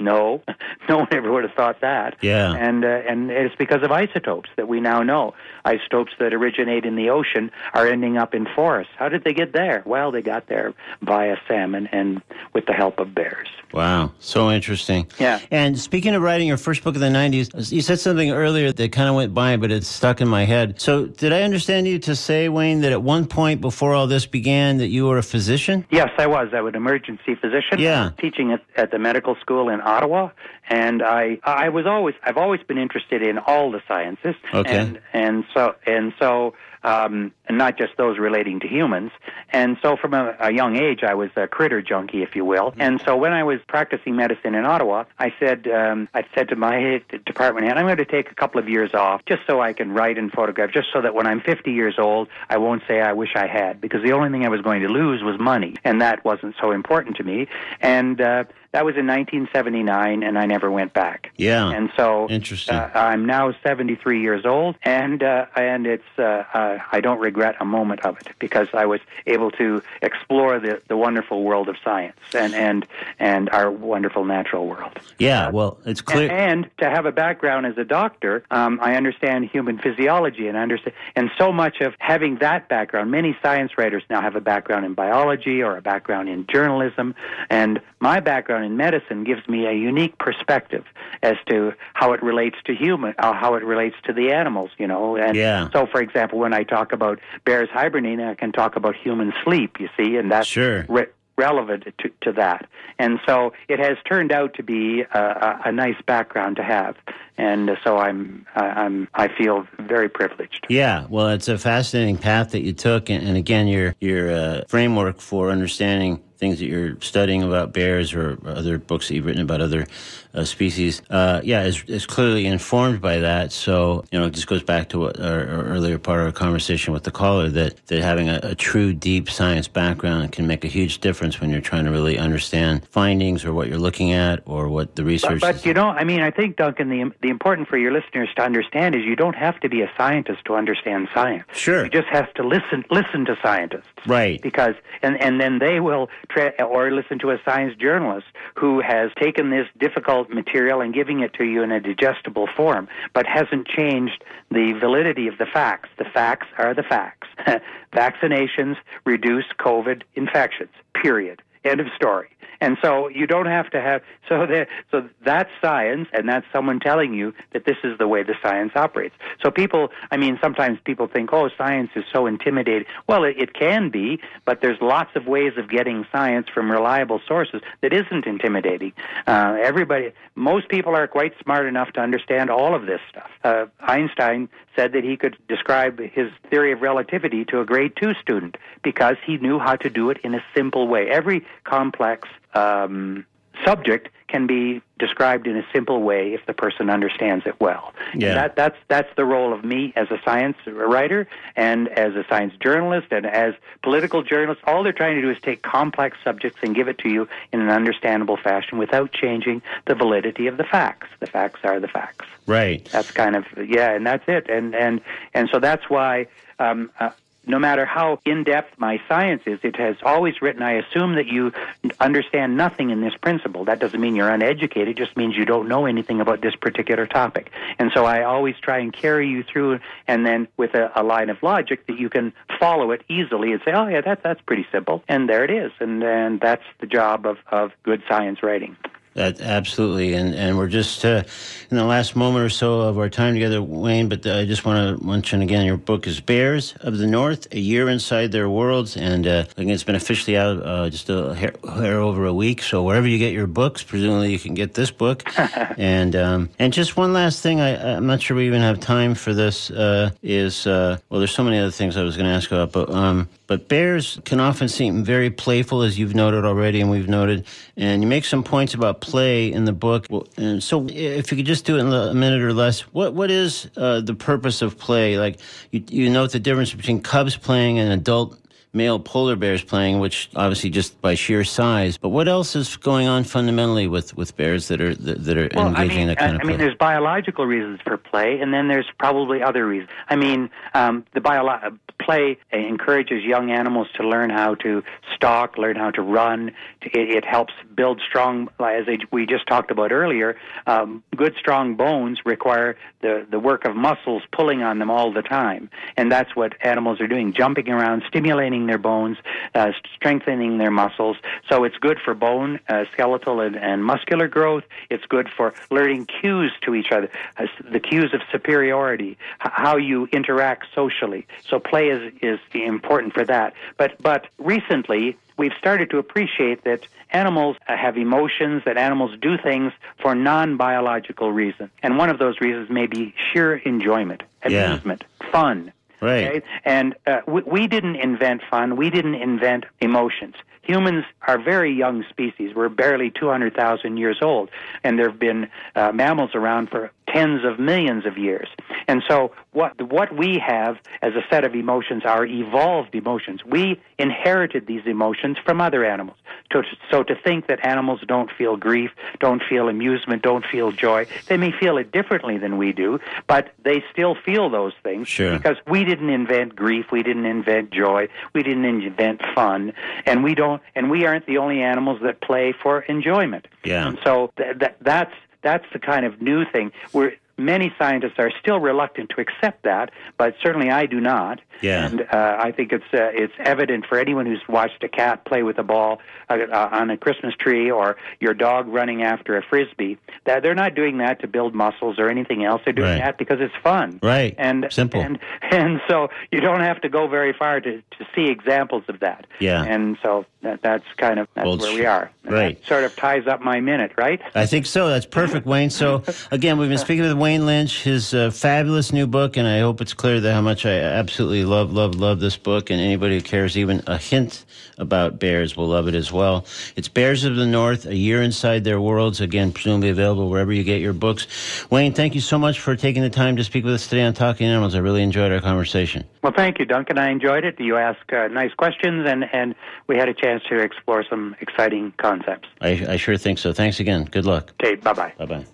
No, 0.00 0.42
no 0.88 0.98
one 0.98 1.08
ever 1.12 1.32
would 1.32 1.44
have 1.44 1.54
thought 1.54 1.80
that. 1.80 2.16
Yeah. 2.20 2.54
And 2.54 2.84
uh, 2.84 2.88
and 2.88 3.30
it's 3.30 3.54
because 3.56 3.82
of 3.82 3.90
isotopes 3.92 4.50
that 4.56 4.68
we 4.68 4.80
now 4.80 5.02
know. 5.02 5.34
Isotopes 5.64 6.12
that 6.18 6.32
originate 6.32 6.84
in 6.84 6.96
the 6.96 7.10
ocean 7.10 7.50
are 7.74 7.86
ending 7.86 8.16
up 8.16 8.34
in 8.34 8.46
forests. 8.54 8.92
How 8.96 9.08
did 9.08 9.24
they 9.24 9.32
get 9.32 9.52
there? 9.52 9.82
Well, 9.84 10.10
they 10.10 10.22
got 10.22 10.48
there 10.48 10.74
via 11.02 11.36
salmon 11.46 11.88
and 11.92 12.22
with 12.54 12.66
the 12.66 12.72
help 12.72 12.98
of 12.98 13.14
bears. 13.14 13.48
Wow, 13.72 14.12
so 14.18 14.50
interesting. 14.50 15.08
Yeah. 15.18 15.40
And 15.50 15.78
speaking 15.78 16.14
of 16.14 16.22
writing 16.22 16.48
your 16.48 16.56
first 16.56 16.82
book 16.82 16.94
in 16.94 17.00
the 17.00 17.08
90s, 17.08 17.70
you 17.70 17.82
said 17.82 18.00
something 18.00 18.30
earlier 18.30 18.72
that 18.72 18.92
kind 18.92 19.08
of 19.08 19.14
went 19.14 19.34
by, 19.34 19.56
but 19.56 19.70
it's 19.70 19.86
stuck 19.86 20.20
in 20.20 20.28
my 20.28 20.46
head. 20.46 20.80
So, 20.80 21.06
did 21.06 21.32
I 21.32 21.42
understand 21.42 21.86
you 21.86 21.98
to 22.00 22.16
say, 22.16 22.48
Wayne, 22.48 22.80
that 22.80 22.92
at 22.92 23.02
one 23.02 23.26
point 23.26 23.60
before 23.60 23.94
all 23.94 24.06
this 24.06 24.24
began, 24.24 24.78
that 24.78 24.88
you 24.88 25.06
were 25.06 25.18
a 25.18 25.22
physician? 25.22 25.86
Yes, 25.90 26.10
I 26.16 26.26
was. 26.26 26.48
I 26.54 26.62
was 26.62 26.70
an 26.70 26.76
emergency 26.76 27.34
physician. 27.34 27.78
Yeah. 27.78 28.10
Teaching 28.18 28.52
at, 28.52 28.62
at 28.76 28.90
the 28.90 28.98
medical 28.98 29.36
school 29.36 29.68
in 29.68 29.80
Ottawa, 29.88 30.30
and 30.68 31.02
I 31.02 31.38
I 31.42 31.70
was 31.70 31.86
always 31.86 32.14
I've 32.22 32.36
always 32.36 32.62
been 32.62 32.78
interested 32.78 33.26
in 33.26 33.38
all 33.38 33.70
the 33.70 33.80
sciences. 33.88 34.34
Okay. 34.52 34.76
And 34.76 35.00
and 35.12 35.44
so 35.54 35.74
and 35.86 36.12
so 36.20 36.54
um, 36.82 37.32
and 37.48 37.58
not 37.58 37.78
just 37.78 37.96
those 37.96 38.18
relating 38.18 38.60
to 38.60 38.68
humans. 38.68 39.10
And 39.50 39.76
so 39.82 39.96
from 39.96 40.14
a, 40.14 40.36
a 40.38 40.52
young 40.52 40.76
age, 40.76 41.02
I 41.02 41.14
was 41.14 41.30
a 41.36 41.48
critter 41.48 41.82
junkie, 41.82 42.22
if 42.22 42.36
you 42.36 42.44
will. 42.44 42.74
And 42.78 43.00
so 43.04 43.16
when 43.16 43.32
I 43.32 43.42
was 43.42 43.60
practicing 43.66 44.16
medicine 44.16 44.54
in 44.54 44.64
Ottawa, 44.64 45.04
I 45.18 45.32
said, 45.40 45.66
um, 45.68 46.08
I 46.14 46.24
said 46.34 46.48
to 46.48 46.56
my 46.56 47.02
department 47.26 47.66
head, 47.66 47.76
I'm 47.78 47.86
going 47.86 47.96
to 47.96 48.04
take 48.04 48.30
a 48.30 48.34
couple 48.34 48.60
of 48.60 48.68
years 48.68 48.94
off 48.94 49.22
just 49.26 49.42
so 49.46 49.60
I 49.60 49.72
can 49.72 49.92
write 49.92 50.18
and 50.18 50.30
photograph, 50.30 50.70
just 50.72 50.88
so 50.92 51.00
that 51.00 51.14
when 51.14 51.26
I'm 51.26 51.40
50 51.40 51.72
years 51.72 51.94
old, 51.98 52.28
I 52.48 52.58
won't 52.58 52.82
say 52.86 53.00
I 53.00 53.12
wish 53.12 53.30
I 53.34 53.46
had, 53.46 53.80
because 53.80 54.02
the 54.02 54.12
only 54.12 54.30
thing 54.30 54.44
I 54.44 54.48
was 54.48 54.60
going 54.60 54.82
to 54.82 54.88
lose 54.88 55.22
was 55.22 55.40
money, 55.40 55.74
and 55.84 56.00
that 56.02 56.24
wasn't 56.24 56.54
so 56.60 56.70
important 56.70 57.16
to 57.16 57.24
me. 57.24 57.48
And 57.80 58.20
uh, 58.20 58.44
that 58.72 58.84
was 58.84 58.96
in 58.96 59.06
1979, 59.06 60.22
and 60.22 60.38
I 60.38 60.44
never 60.44 60.70
went 60.70 60.92
back. 60.92 61.32
Yeah. 61.36 61.70
And 61.70 61.90
so 61.96 62.28
interesting. 62.28 62.76
Uh, 62.76 62.90
I'm 62.94 63.24
now 63.24 63.54
73 63.62 64.20
years 64.20 64.44
old, 64.44 64.76
and 64.82 65.22
uh, 65.22 65.46
and 65.56 65.86
it's 65.86 66.04
uh, 66.18 66.44
uh, 66.52 66.78
I 66.92 67.00
don't 67.00 67.18
regret 67.18 67.37
a 67.60 67.64
moment 67.64 68.00
of 68.04 68.16
it 68.18 68.28
because 68.38 68.68
I 68.72 68.86
was 68.86 69.00
able 69.26 69.50
to 69.52 69.82
explore 70.02 70.58
the, 70.58 70.80
the 70.88 70.96
wonderful 70.96 71.42
world 71.42 71.68
of 71.68 71.76
science 71.84 72.16
and 72.34 72.54
and 72.54 72.86
and 73.18 73.50
our 73.50 73.70
wonderful 73.70 74.24
natural 74.24 74.66
world. 74.66 74.98
Yeah. 75.18 75.50
Well, 75.50 75.78
it's 75.84 76.00
clear. 76.00 76.30
And, 76.30 76.64
and 76.64 76.70
to 76.78 76.90
have 76.90 77.06
a 77.06 77.12
background 77.12 77.66
as 77.66 77.76
a 77.78 77.84
doctor, 77.84 78.44
um, 78.50 78.78
I 78.82 78.96
understand 78.96 79.46
human 79.46 79.78
physiology 79.78 80.48
and 80.48 80.56
understand 80.56 80.94
and 81.16 81.30
so 81.38 81.52
much 81.52 81.80
of 81.80 81.94
having 81.98 82.38
that 82.38 82.68
background. 82.68 83.10
Many 83.10 83.36
science 83.42 83.72
writers 83.78 84.02
now 84.10 84.20
have 84.20 84.36
a 84.36 84.40
background 84.40 84.84
in 84.84 84.94
biology 84.94 85.62
or 85.62 85.76
a 85.76 85.82
background 85.82 86.28
in 86.28 86.46
journalism, 86.46 87.14
and 87.50 87.80
my 88.00 88.20
background 88.20 88.38
background 88.38 88.64
in 88.64 88.76
medicine 88.76 89.24
gives 89.24 89.46
me 89.48 89.66
a 89.66 89.72
unique 89.72 90.16
perspective 90.18 90.84
as 91.22 91.36
to 91.46 91.72
how 91.94 92.12
it 92.12 92.22
relates 92.22 92.56
to 92.64 92.74
human, 92.74 93.14
uh, 93.18 93.32
how 93.32 93.54
it 93.54 93.64
relates 93.64 93.96
to 94.04 94.12
the 94.12 94.32
animals, 94.32 94.70
you 94.78 94.86
know. 94.86 95.16
And 95.16 95.36
yeah. 95.36 95.68
so, 95.72 95.86
for 95.86 96.00
example, 96.00 96.38
when 96.38 96.54
I 96.54 96.62
talk 96.62 96.92
about 96.92 97.18
bears 97.44 97.68
hibernating, 97.72 98.24
I 98.24 98.34
can 98.34 98.52
talk 98.52 98.76
about 98.76 98.96
human 98.96 99.32
sleep, 99.44 99.78
you 99.80 99.88
see, 99.96 100.16
and 100.16 100.30
that's 100.30 100.46
sure. 100.46 100.86
Re- 100.88 101.06
relevant 101.36 101.84
to, 101.84 102.10
to 102.22 102.32
that. 102.32 102.68
And 102.98 103.20
so 103.26 103.52
it 103.68 103.78
has 103.78 103.96
turned 104.06 104.32
out 104.32 104.54
to 104.54 104.62
be 104.62 105.02
a, 105.02 105.18
a, 105.18 105.60
a 105.66 105.72
nice 105.72 106.00
background 106.04 106.56
to 106.56 106.64
have. 106.64 106.96
And 107.38 107.70
so 107.84 107.98
I'm, 107.98 108.44
I'm, 108.56 109.08
I 109.14 109.28
feel 109.28 109.66
very 109.78 110.08
privileged. 110.08 110.66
Yeah, 110.68 111.06
well, 111.08 111.28
it's 111.28 111.46
a 111.46 111.56
fascinating 111.56 112.18
path 112.18 112.50
that 112.50 112.62
you 112.62 112.72
took, 112.72 113.08
and, 113.10 113.26
and 113.26 113.36
again, 113.36 113.68
your 113.68 113.94
your 114.00 114.30
uh, 114.30 114.64
framework 114.66 115.20
for 115.20 115.50
understanding 115.50 116.20
things 116.38 116.60
that 116.60 116.66
you're 116.66 117.00
studying 117.00 117.42
about 117.42 117.72
bears 117.72 118.14
or 118.14 118.38
other 118.46 118.78
books 118.78 119.08
that 119.08 119.14
you've 119.14 119.26
written 119.26 119.42
about 119.42 119.60
other 119.60 119.86
uh, 120.34 120.44
species, 120.44 121.02
uh, 121.10 121.40
yeah, 121.42 121.64
is, 121.64 121.82
is 121.88 122.06
clearly 122.06 122.46
informed 122.46 123.00
by 123.00 123.18
that. 123.18 123.50
So, 123.50 124.04
you 124.12 124.20
know, 124.20 124.26
it 124.26 124.34
just 124.34 124.46
goes 124.46 124.62
back 124.62 124.88
to 124.90 125.00
what 125.00 125.20
our, 125.20 125.40
our 125.40 125.64
earlier 125.64 125.98
part 125.98 126.20
of 126.20 126.26
our 126.26 126.32
conversation 126.32 126.92
with 126.92 127.02
the 127.02 127.10
caller 127.10 127.48
that, 127.50 127.84
that 127.88 128.02
having 128.02 128.28
a, 128.28 128.38
a, 128.42 128.54
true 128.54 128.92
deep 128.92 129.30
science 129.30 129.66
background 129.66 130.32
can 130.32 130.46
make 130.46 130.64
a 130.64 130.68
huge 130.68 131.00
difference 131.00 131.40
when 131.40 131.50
you're 131.50 131.60
trying 131.60 131.84
to 131.86 131.90
really 131.90 132.18
understand 132.18 132.86
findings 132.86 133.44
or 133.44 133.52
what 133.52 133.68
you're 133.68 133.78
looking 133.78 134.12
at 134.12 134.40
or 134.46 134.68
what 134.68 134.94
the 134.94 135.04
research 135.04 135.40
But, 135.40 135.56
but 135.56 135.66
you 135.66 135.74
know, 135.74 135.88
I 135.88 136.04
mean, 136.04 136.20
I 136.20 136.30
think, 136.30 136.56
Duncan, 136.56 136.88
the, 136.88 137.12
the 137.20 137.27
important 137.28 137.68
for 137.68 137.76
your 137.76 137.92
listeners 137.92 138.28
to 138.36 138.42
understand 138.42 138.94
is 138.94 139.02
you 139.04 139.16
don't 139.16 139.36
have 139.36 139.58
to 139.60 139.68
be 139.68 139.82
a 139.82 139.90
scientist 139.96 140.44
to 140.46 140.54
understand 140.54 141.08
science. 141.14 141.44
Sure. 141.52 141.84
You 141.84 141.90
just 141.90 142.08
have 142.08 142.32
to 142.34 142.42
listen, 142.46 142.84
listen 142.90 143.24
to 143.26 143.36
scientists. 143.42 143.84
Right. 144.06 144.40
Because, 144.40 144.74
and, 145.02 145.20
and 145.22 145.40
then 145.40 145.58
they 145.58 145.80
will, 145.80 146.08
tra- 146.30 146.54
or 146.62 146.90
listen 146.90 147.18
to 147.20 147.30
a 147.30 147.38
science 147.44 147.74
journalist 147.76 148.26
who 148.54 148.80
has 148.80 149.10
taken 149.20 149.50
this 149.50 149.66
difficult 149.78 150.30
material 150.30 150.80
and 150.80 150.94
giving 150.94 151.20
it 151.20 151.34
to 151.34 151.44
you 151.44 151.62
in 151.62 151.72
a 151.72 151.80
digestible 151.80 152.48
form, 152.56 152.88
but 153.14 153.26
hasn't 153.26 153.66
changed 153.66 154.22
the 154.50 154.74
validity 154.80 155.28
of 155.28 155.38
the 155.38 155.46
facts. 155.46 155.88
The 155.98 156.04
facts 156.04 156.46
are 156.58 156.74
the 156.74 156.82
facts. 156.82 157.28
Vaccinations 157.92 158.76
reduce 159.04 159.46
COVID 159.58 160.02
infections, 160.14 160.70
period 160.94 161.42
End 161.64 161.80
of 161.80 161.86
story. 161.94 162.28
And 162.60 162.76
so 162.82 163.08
you 163.08 163.26
don't 163.26 163.46
have 163.46 163.70
to 163.70 163.80
have 163.80 164.02
so 164.28 164.46
that 164.46 164.68
so 164.90 165.08
that's 165.24 165.50
science, 165.60 166.08
and 166.12 166.28
that's 166.28 166.46
someone 166.52 166.80
telling 166.80 167.14
you 167.14 167.32
that 167.52 167.64
this 167.64 167.76
is 167.84 167.96
the 167.98 168.08
way 168.08 168.22
the 168.22 168.34
science 168.42 168.72
operates. 168.74 169.14
So 169.42 169.50
people, 169.50 169.90
I 170.10 170.16
mean, 170.16 170.38
sometimes 170.42 170.78
people 170.84 171.06
think, 171.06 171.32
oh, 171.32 171.48
science 171.56 171.90
is 171.94 172.04
so 172.12 172.26
intimidating. 172.26 172.86
Well, 173.06 173.24
it, 173.24 173.36
it 173.38 173.54
can 173.54 173.90
be, 173.90 174.20
but 174.44 174.60
there's 174.60 174.80
lots 174.80 175.10
of 175.14 175.26
ways 175.26 175.52
of 175.56 175.70
getting 175.70 176.06
science 176.10 176.48
from 176.52 176.70
reliable 176.70 177.20
sources 177.26 177.62
that 177.80 177.92
isn't 177.92 178.26
intimidating. 178.26 178.92
Uh, 179.26 179.56
everybody, 179.62 180.12
most 180.34 180.68
people 180.68 180.96
are 180.96 181.06
quite 181.06 181.34
smart 181.42 181.66
enough 181.66 181.92
to 181.92 182.00
understand 182.00 182.50
all 182.50 182.74
of 182.74 182.86
this 182.86 183.00
stuff. 183.08 183.30
Uh, 183.44 183.66
Einstein 183.80 184.48
said 184.74 184.92
that 184.92 185.04
he 185.04 185.16
could 185.16 185.36
describe 185.48 185.98
his 185.98 186.30
theory 186.50 186.72
of 186.72 186.82
relativity 186.82 187.44
to 187.44 187.60
a 187.60 187.64
grade 187.64 187.92
two 187.96 188.14
student 188.14 188.56
because 188.82 189.16
he 189.24 189.36
knew 189.38 189.58
how 189.58 189.76
to 189.76 189.90
do 189.90 190.10
it 190.10 190.18
in 190.22 190.34
a 190.34 190.44
simple 190.54 190.86
way. 190.86 191.08
Every 191.08 191.44
complex 191.64 192.28
um, 192.54 193.26
subject 193.64 194.08
can 194.28 194.46
be 194.46 194.82
described 194.98 195.46
in 195.46 195.56
a 195.56 195.64
simple 195.72 196.02
way 196.02 196.34
if 196.34 196.44
the 196.46 196.52
person 196.52 196.90
understands 196.90 197.46
it 197.46 197.58
well. 197.60 197.94
Yeah. 198.14 198.34
That, 198.34 198.56
that's 198.56 198.76
that's 198.88 199.08
the 199.16 199.24
role 199.24 199.52
of 199.52 199.64
me 199.64 199.92
as 199.96 200.10
a 200.10 200.20
science 200.24 200.56
writer 200.66 201.26
and 201.56 201.88
as 201.88 202.14
a 202.14 202.24
science 202.28 202.52
journalist 202.60 203.08
and 203.10 203.24
as 203.24 203.54
political 203.82 204.22
journalists. 204.22 204.62
All 204.66 204.82
they're 204.82 204.92
trying 204.92 205.16
to 205.16 205.22
do 205.22 205.30
is 205.30 205.38
take 205.40 205.62
complex 205.62 206.18
subjects 206.22 206.58
and 206.62 206.74
give 206.74 206.88
it 206.88 206.98
to 206.98 207.08
you 207.08 207.26
in 207.52 207.60
an 207.60 207.70
understandable 207.70 208.36
fashion 208.36 208.76
without 208.76 209.12
changing 209.12 209.62
the 209.86 209.94
validity 209.94 210.46
of 210.46 210.58
the 210.58 210.64
facts. 210.64 211.08
The 211.20 211.26
facts 211.26 211.60
are 211.64 211.80
the 211.80 211.88
facts. 211.88 212.26
Right. 212.46 212.84
That's 212.92 213.10
kind 213.10 213.34
of 213.34 213.46
yeah, 213.66 213.92
and 213.92 214.06
that's 214.06 214.24
it. 214.28 214.50
And 214.50 214.74
and 214.74 215.00
and 215.34 215.48
so 215.50 215.58
that's 215.58 215.88
why. 215.88 216.26
Um, 216.60 216.90
uh, 216.98 217.10
no 217.48 217.58
matter 217.58 217.84
how 217.84 218.20
in 218.24 218.44
depth 218.44 218.78
my 218.78 219.00
science 219.08 219.42
is, 219.46 219.58
it 219.62 219.76
has 219.76 219.96
always 220.02 220.40
written, 220.40 220.62
I 220.62 220.74
assume 220.74 221.14
that 221.16 221.26
you 221.26 221.52
understand 221.98 222.56
nothing 222.56 222.90
in 222.90 223.00
this 223.00 223.14
principle. 223.20 223.64
That 223.64 223.80
doesn't 223.80 224.00
mean 224.00 224.14
you're 224.14 224.30
uneducated, 224.30 224.88
it 224.88 224.96
just 224.96 225.16
means 225.16 225.36
you 225.36 225.44
don't 225.44 225.68
know 225.68 225.86
anything 225.86 226.20
about 226.20 226.40
this 226.40 226.54
particular 226.54 227.06
topic. 227.06 227.50
And 227.78 227.90
so 227.94 228.04
I 228.04 228.22
always 228.22 228.56
try 228.60 228.78
and 228.78 228.92
carry 228.92 229.28
you 229.28 229.42
through, 229.42 229.80
and 230.06 230.24
then 230.24 230.48
with 230.56 230.74
a, 230.74 230.92
a 230.94 231.02
line 231.02 231.30
of 231.30 231.42
logic 231.42 231.86
that 231.86 231.98
you 231.98 232.10
can 232.10 232.32
follow 232.60 232.90
it 232.90 233.02
easily 233.08 233.52
and 233.52 233.60
say, 233.64 233.72
oh, 233.72 233.86
yeah, 233.86 234.02
that, 234.02 234.22
that's 234.22 234.40
pretty 234.42 234.66
simple. 234.70 235.02
And 235.08 235.28
there 235.28 235.44
it 235.44 235.50
is. 235.50 235.72
And, 235.80 236.02
and 236.02 236.40
that's 236.40 236.64
the 236.80 236.86
job 236.86 237.26
of, 237.26 237.38
of 237.50 237.72
good 237.82 238.02
science 238.08 238.42
writing. 238.42 238.76
That 239.18 239.40
absolutely, 239.40 240.14
and 240.14 240.32
and 240.32 240.56
we're 240.56 240.68
just 240.68 241.04
uh, 241.04 241.24
in 241.72 241.76
the 241.76 241.84
last 241.84 242.14
moment 242.14 242.44
or 242.44 242.48
so 242.50 242.82
of 242.82 242.98
our 242.98 243.08
time 243.08 243.34
together, 243.34 243.60
Wayne. 243.60 244.08
But 244.08 244.24
I 244.24 244.44
just 244.44 244.64
want 244.64 244.96
to 244.96 245.04
mention 245.04 245.42
again, 245.42 245.66
your 245.66 245.76
book 245.76 246.06
is 246.06 246.20
"Bears 246.20 246.74
of 246.82 246.98
the 246.98 247.06
North: 247.08 247.48
A 247.50 247.58
Year 247.58 247.88
Inside 247.88 248.30
Their 248.30 248.48
Worlds," 248.48 248.96
and 248.96 249.26
uh, 249.26 249.44
again, 249.56 249.70
it's 249.70 249.82
been 249.82 249.96
officially 249.96 250.36
out 250.36 250.64
uh, 250.64 250.88
just 250.88 251.10
a 251.10 251.34
hair, 251.34 251.52
hair, 251.64 251.98
over 251.98 252.26
a 252.26 252.32
week. 252.32 252.62
So 252.62 252.84
wherever 252.84 253.08
you 253.08 253.18
get 253.18 253.32
your 253.32 253.48
books, 253.48 253.82
presumably 253.82 254.30
you 254.30 254.38
can 254.38 254.54
get 254.54 254.74
this 254.74 254.92
book. 254.92 255.24
and 255.76 256.14
um, 256.14 256.50
and 256.60 256.72
just 256.72 256.96
one 256.96 257.12
last 257.12 257.42
thing, 257.42 257.60
I, 257.60 257.96
I'm 257.96 258.06
not 258.06 258.22
sure 258.22 258.36
we 258.36 258.46
even 258.46 258.60
have 258.60 258.78
time 258.78 259.16
for 259.16 259.34
this. 259.34 259.68
Uh, 259.68 260.10
is 260.22 260.64
uh, 260.64 260.98
well, 261.10 261.18
there's 261.18 261.34
so 261.34 261.42
many 261.42 261.58
other 261.58 261.72
things 261.72 261.96
I 261.96 262.04
was 262.04 262.16
going 262.16 262.28
to 262.28 262.36
ask 262.36 262.52
about, 262.52 262.70
but 262.70 262.88
um, 262.94 263.28
but 263.48 263.66
bears 263.66 264.20
can 264.26 264.40
often 264.40 264.68
seem 264.68 265.02
very 265.02 265.30
playful, 265.30 265.80
as 265.82 265.98
you've 265.98 266.14
noted 266.14 266.44
already, 266.44 266.82
and 266.82 266.90
we've 266.90 267.08
noted. 267.08 267.46
And 267.76 268.02
you 268.02 268.08
make 268.08 268.26
some 268.26 268.44
points 268.44 268.74
about 268.74 269.00
play 269.00 269.50
in 269.50 269.64
the 269.64 269.72
book. 269.72 270.06
And 270.36 270.62
so, 270.62 270.86
if 270.88 271.32
you 271.32 271.38
could 271.38 271.46
just 271.46 271.64
do 271.64 271.76
it 271.76 271.80
in 271.80 271.92
a 271.92 272.14
minute 272.14 272.42
or 272.42 272.52
less, 272.52 272.80
what 272.92 273.14
what 273.14 273.30
is 273.30 273.68
uh, 273.76 274.02
the 274.02 274.14
purpose 274.14 274.60
of 274.60 274.78
play? 274.78 275.18
Like 275.18 275.40
you, 275.70 275.82
you 275.88 276.10
note 276.10 276.32
the 276.32 276.38
difference 276.38 276.74
between 276.74 277.00
cubs 277.00 277.36
playing 277.36 277.78
and 277.78 277.90
adult 277.90 278.38
male 278.72 278.98
polar 278.98 279.36
bears 279.36 279.62
playing, 279.62 279.98
which 279.98 280.30
obviously 280.36 280.70
just 280.70 281.00
by 281.00 281.14
sheer 281.14 281.44
size. 281.44 281.96
But 281.96 282.10
what 282.10 282.28
else 282.28 282.54
is 282.54 282.76
going 282.76 283.06
on 283.06 283.24
fundamentally 283.24 283.86
with, 283.86 284.16
with 284.16 284.36
bears 284.36 284.68
that 284.68 284.80
are 284.80 284.94
that, 284.94 285.24
that 285.24 285.36
are 285.36 285.48
well, 285.54 285.68
engaging 285.68 285.90
I 285.90 285.96
mean, 285.96 286.06
that 286.08 286.18
kind 286.18 286.32
I, 286.32 286.34
of 286.34 286.40
I 286.40 286.42
play? 286.44 286.48
mean, 286.50 286.58
there's 286.58 286.76
biological 286.76 287.46
reasons 287.46 287.80
for 287.82 287.96
play, 287.96 288.40
and 288.40 288.52
then 288.52 288.68
there's 288.68 288.90
probably 288.98 289.42
other 289.42 289.66
reasons. 289.66 289.90
I 290.08 290.16
mean, 290.16 290.50
um, 290.74 291.04
the 291.14 291.20
bio- 291.20 291.78
play 292.00 292.38
encourages 292.52 293.24
young 293.24 293.50
animals 293.50 293.88
to 293.96 294.06
learn 294.06 294.30
how 294.30 294.54
to 294.56 294.82
stalk, 295.14 295.58
learn 295.58 295.76
how 295.76 295.90
to 295.90 296.02
run. 296.02 296.52
It, 296.82 297.16
it 297.16 297.24
helps 297.24 297.52
build 297.74 298.00
strong, 298.08 298.48
as 298.60 298.86
we 299.10 299.26
just 299.26 299.46
talked 299.46 299.70
about 299.70 299.92
earlier. 299.92 300.36
Um, 300.66 301.02
good, 301.16 301.34
strong 301.38 301.74
bones 301.74 302.20
require 302.24 302.76
the 303.00 303.26
the 303.30 303.38
work 303.38 303.64
of 303.64 303.76
muscles 303.76 304.22
pulling 304.32 304.62
on 304.62 304.78
them 304.78 304.90
all 304.90 305.12
the 305.12 305.22
time, 305.22 305.70
and 305.96 306.10
that's 306.10 306.34
what 306.36 306.54
animals 306.64 307.00
are 307.00 307.06
doing: 307.06 307.32
jumping 307.32 307.68
around, 307.68 308.02
stimulating 308.08 308.57
their 308.66 308.78
bones, 308.78 309.18
uh, 309.54 309.72
strengthening 309.94 310.58
their 310.58 310.70
muscles. 310.70 311.16
So 311.48 311.64
it's 311.64 311.76
good 311.76 311.98
for 312.04 312.14
bone, 312.14 312.60
uh, 312.68 312.84
skeletal, 312.92 313.40
and, 313.40 313.56
and, 313.56 313.84
muscular 313.84 314.28
growth. 314.28 314.64
It's 314.90 315.04
good 315.06 315.28
for 315.34 315.54
learning 315.70 316.06
cues 316.06 316.52
to 316.62 316.74
each 316.74 316.92
other, 316.92 317.10
uh, 317.38 317.46
the 317.70 317.80
cues 317.80 318.12
of 318.12 318.20
superiority, 318.30 319.16
h- 319.44 319.52
how 319.54 319.76
you 319.76 320.08
interact 320.12 320.66
socially. 320.74 321.26
So 321.48 321.58
play 321.58 321.88
is 321.88 322.12
is 322.20 322.38
important 322.52 323.14
for 323.14 323.24
that. 323.24 323.54
But 323.76 324.00
but 324.02 324.26
recently 324.38 325.16
we've 325.36 325.54
started 325.58 325.90
to 325.90 325.98
appreciate 325.98 326.64
that 326.64 326.86
animals 327.10 327.56
have 327.64 327.96
emotions, 327.96 328.62
that 328.64 328.76
animals 328.76 329.12
do 329.20 329.38
things 329.38 329.72
for 330.02 330.14
non 330.14 330.56
biological 330.56 331.32
reasons. 331.32 331.70
And 331.82 331.96
one 331.96 332.10
of 332.10 332.18
those 332.18 332.40
reasons 332.40 332.68
may 332.68 332.86
be 332.86 333.14
sheer 333.32 333.56
enjoyment, 333.56 334.22
amusement, 334.42 335.04
yeah. 335.22 335.30
fun. 335.30 335.72
Right. 336.00 336.26
Okay? 336.28 336.46
And 336.64 336.94
uh, 337.06 337.20
we, 337.26 337.42
we 337.42 337.66
didn't 337.66 337.96
invent 337.96 338.42
fun, 338.50 338.76
we 338.76 338.90
didn't 338.90 339.16
invent 339.16 339.64
emotions. 339.80 340.34
Humans 340.62 341.06
are 341.26 341.38
very 341.38 341.72
young 341.72 342.04
species. 342.10 342.54
We're 342.54 342.68
barely 342.68 343.10
200,000 343.10 343.96
years 343.96 344.18
old, 344.20 344.50
and 344.84 344.98
there 344.98 345.08
have 345.08 345.18
been 345.18 345.48
uh, 345.74 345.92
mammals 345.92 346.34
around 346.34 346.68
for 346.68 346.90
tens 347.12 347.44
of 347.44 347.58
millions 347.58 348.06
of 348.06 348.18
years. 348.18 348.48
And 348.86 349.02
so, 349.08 349.32
what 349.52 349.80
what 349.90 350.14
we 350.16 350.38
have 350.44 350.76
as 351.02 351.14
a 351.14 351.22
set 351.30 351.44
of 351.44 351.54
emotions 351.54 352.04
are 352.04 352.24
evolved 352.24 352.94
emotions. 352.94 353.44
We 353.44 353.80
inherited 353.98 354.66
these 354.66 354.82
emotions 354.86 355.38
from 355.44 355.60
other 355.60 355.84
animals. 355.84 356.16
So, 356.52 356.62
so 356.90 357.02
to 357.02 357.14
think 357.14 357.46
that 357.48 357.64
animals 357.64 358.00
don't 358.06 358.30
feel 358.30 358.56
grief, 358.56 358.90
don't 359.20 359.42
feel 359.42 359.68
amusement, 359.68 360.22
don't 360.22 360.44
feel 360.46 360.72
joy, 360.72 361.06
they 361.26 361.36
may 361.36 361.52
feel 361.52 361.76
it 361.76 361.92
differently 361.92 362.38
than 362.38 362.56
we 362.56 362.72
do, 362.72 363.00
but 363.26 363.52
they 363.64 363.84
still 363.92 364.14
feel 364.14 364.48
those 364.48 364.72
things 364.82 365.08
sure. 365.08 365.36
because 365.36 365.56
we 365.66 365.84
didn't 365.84 366.10
invent 366.10 366.56
grief, 366.56 366.86
we 366.90 367.02
didn't 367.02 367.26
invent 367.26 367.70
joy, 367.70 368.08
we 368.34 368.42
didn't 368.42 368.64
invent 368.64 369.20
fun, 369.34 369.72
and 370.06 370.24
we 370.24 370.34
don't, 370.34 370.62
and 370.74 370.90
we 370.90 371.04
aren't 371.04 371.26
the 371.26 371.38
only 371.38 371.60
animals 371.60 372.00
that 372.02 372.20
play 372.20 372.54
for 372.62 372.80
enjoyment. 372.82 373.46
Yeah. 373.64 373.88
And 373.88 373.98
so 374.02 374.32
th- 374.36 374.58
th- 374.58 374.74
that's 374.80 375.14
that's 375.42 375.64
the 375.72 375.78
kind 375.78 376.04
of 376.04 376.20
new 376.20 376.44
thing. 376.44 376.72
Where 376.92 377.14
many 377.38 377.72
scientists 377.78 378.18
are 378.18 378.30
still 378.40 378.58
reluctant 378.58 379.10
to 379.10 379.20
accept 379.20 379.62
that, 379.62 379.90
but 380.18 380.34
certainly 380.42 380.70
I 380.70 380.86
do 380.86 381.00
not. 381.00 381.40
Yeah. 381.62 381.86
And 381.86 382.02
uh, 382.02 382.36
I 382.38 382.52
think 382.52 382.72
it's 382.72 382.84
uh, 382.92 383.10
it's 383.12 383.32
evident 383.38 383.86
for 383.86 383.98
anyone 383.98 384.26
who's 384.26 384.42
watched 384.48 384.82
a 384.84 384.88
cat 384.88 385.24
play 385.24 385.42
with 385.42 385.58
a 385.58 385.62
ball 385.62 386.00
uh, 386.28 386.38
uh, 386.52 386.68
on 386.72 386.90
a 386.90 386.96
Christmas 386.96 387.34
tree 387.38 387.70
or 387.70 387.96
your 388.20 388.34
dog 388.34 388.68
running 388.68 389.02
after 389.02 389.36
a 389.36 389.42
frisbee 389.42 389.98
that 390.24 390.42
they're 390.42 390.54
not 390.54 390.74
doing 390.74 390.98
that 390.98 391.20
to 391.20 391.26
build 391.26 391.54
muscles 391.54 391.98
or 391.98 392.08
anything 392.08 392.44
else. 392.44 392.62
They're 392.64 392.72
doing 392.72 392.90
right. 392.90 393.00
that 393.00 393.18
because 393.18 393.38
it's 393.40 393.54
fun. 393.62 393.98
Right. 394.02 394.34
And 394.38 394.66
simple. 394.70 395.00
And 395.00 395.18
and 395.50 395.80
so 395.88 396.08
you 396.30 396.40
don't 396.40 396.60
have 396.60 396.80
to 396.82 396.88
go 396.88 397.08
very 397.08 397.32
far 397.32 397.60
to 397.60 397.78
to 397.78 398.06
see 398.14 398.26
examples 398.28 398.84
of 398.88 399.00
that. 399.00 399.26
Yeah. 399.40 399.64
And 399.64 399.96
so 400.02 400.26
that, 400.42 400.62
that's 400.62 400.84
kind 400.96 401.18
of 401.18 401.28
that's 401.34 401.46
well, 401.46 401.58
where 401.58 401.74
we 401.74 401.86
are. 401.86 402.10
And 402.24 402.34
right. 402.34 402.66
sort 402.66 402.84
of 402.84 402.94
ties 402.94 403.26
up 403.26 403.40
my 403.40 403.60
minute, 403.60 403.92
right? 403.96 404.20
I 404.34 404.46
think 404.46 404.66
so. 404.66 404.88
That's 404.88 405.06
perfect, 405.06 405.46
Wayne. 405.46 405.70
So 405.70 406.04
again, 406.30 406.58
we've 406.58 406.68
been 406.68 406.78
speaking 406.78 407.04
with 407.04 407.14
Wayne 407.14 407.27
Lynch, 407.36 407.82
his 407.82 408.14
uh, 408.14 408.30
fabulous 408.30 408.90
new 408.90 409.06
book, 409.06 409.36
and 409.36 409.46
I 409.46 409.60
hope 409.60 409.82
it's 409.82 409.92
clear 409.92 410.20
that 410.20 410.32
how 410.32 410.40
much 410.40 410.64
I 410.64 410.78
absolutely 410.78 411.44
love, 411.44 411.72
love, 411.72 411.96
love 411.96 412.20
this 412.20 412.38
book. 412.38 412.70
And 412.70 412.80
anybody 412.80 413.16
who 413.16 413.20
cares 413.20 413.58
even 413.58 413.82
a 413.86 413.98
hint 413.98 414.46
about 414.78 415.18
bears 415.18 415.54
will 415.54 415.66
love 415.66 415.88
it 415.88 415.94
as 415.94 416.10
well. 416.10 416.46
It's 416.76 416.88
Bears 416.88 417.24
of 417.24 417.36
the 417.36 417.44
North: 417.44 417.84
A 417.84 417.94
Year 417.94 418.22
Inside 418.22 418.64
Their 418.64 418.80
Worlds. 418.80 419.20
Again, 419.20 419.52
presumably 419.52 419.90
available 419.90 420.30
wherever 420.30 420.52
you 420.52 420.64
get 420.64 420.80
your 420.80 420.94
books. 420.94 421.26
Wayne, 421.70 421.92
thank 421.92 422.14
you 422.14 422.22
so 422.22 422.38
much 422.38 422.60
for 422.60 422.74
taking 422.76 423.02
the 423.02 423.10
time 423.10 423.36
to 423.36 423.44
speak 423.44 423.64
with 423.64 423.74
us 423.74 423.86
today 423.86 424.02
on 424.02 424.14
Talking 424.14 424.46
Animals. 424.46 424.74
I 424.74 424.78
really 424.78 425.02
enjoyed 425.02 425.30
our 425.30 425.40
conversation. 425.40 426.04
Well, 426.22 426.32
thank 426.34 426.58
you, 426.58 426.64
Duncan. 426.64 426.96
I 426.96 427.10
enjoyed 427.10 427.44
it. 427.44 427.60
You 427.60 427.76
asked 427.76 428.10
uh, 428.12 428.28
nice 428.28 428.54
questions, 428.54 429.06
and, 429.06 429.24
and 429.32 429.54
we 429.86 429.96
had 429.96 430.08
a 430.08 430.14
chance 430.14 430.42
to 430.48 430.58
explore 430.60 431.04
some 431.08 431.36
exciting 431.40 431.92
concepts. 431.98 432.48
I, 432.60 432.86
I 432.88 432.96
sure 432.96 433.18
think 433.18 433.38
so. 433.38 433.52
Thanks 433.52 433.80
again. 433.80 434.04
Good 434.04 434.24
luck. 434.24 434.54
Okay, 434.62 434.76
bye-bye. 434.76 435.14
bye 435.18 435.26
bye. 435.26 435.44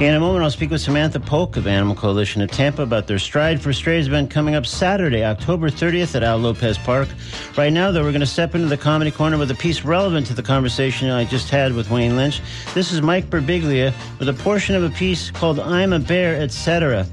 In 0.00 0.14
a 0.14 0.18
moment, 0.18 0.42
I'll 0.42 0.50
speak 0.50 0.70
with 0.70 0.80
Samantha 0.80 1.20
Polk 1.20 1.58
of 1.58 1.66
Animal 1.66 1.94
Coalition 1.94 2.40
of 2.40 2.50
Tampa 2.50 2.80
about 2.80 3.06
their 3.06 3.18
Stride 3.18 3.60
for 3.60 3.70
Strays 3.74 4.06
event 4.06 4.30
coming 4.30 4.54
up 4.54 4.64
Saturday, 4.64 5.26
October 5.26 5.68
30th 5.68 6.14
at 6.14 6.22
Al 6.22 6.38
Lopez 6.38 6.78
Park. 6.78 7.06
Right 7.54 7.70
now, 7.70 7.90
though, 7.90 8.02
we're 8.02 8.10
going 8.10 8.20
to 8.20 8.26
step 8.26 8.54
into 8.54 8.66
the 8.66 8.78
Comedy 8.78 9.10
Corner 9.10 9.36
with 9.36 9.50
a 9.50 9.54
piece 9.54 9.84
relevant 9.84 10.26
to 10.28 10.32
the 10.32 10.42
conversation 10.42 11.10
I 11.10 11.26
just 11.26 11.50
had 11.50 11.74
with 11.74 11.90
Wayne 11.90 12.16
Lynch. 12.16 12.40
This 12.72 12.92
is 12.92 13.02
Mike 13.02 13.28
Birbiglia 13.28 13.92
with 14.18 14.30
a 14.30 14.32
portion 14.32 14.74
of 14.74 14.82
a 14.84 14.88
piece 14.88 15.30
called 15.30 15.60
I'm 15.60 15.92
a 15.92 15.98
Bear, 15.98 16.40
etc. 16.40 17.06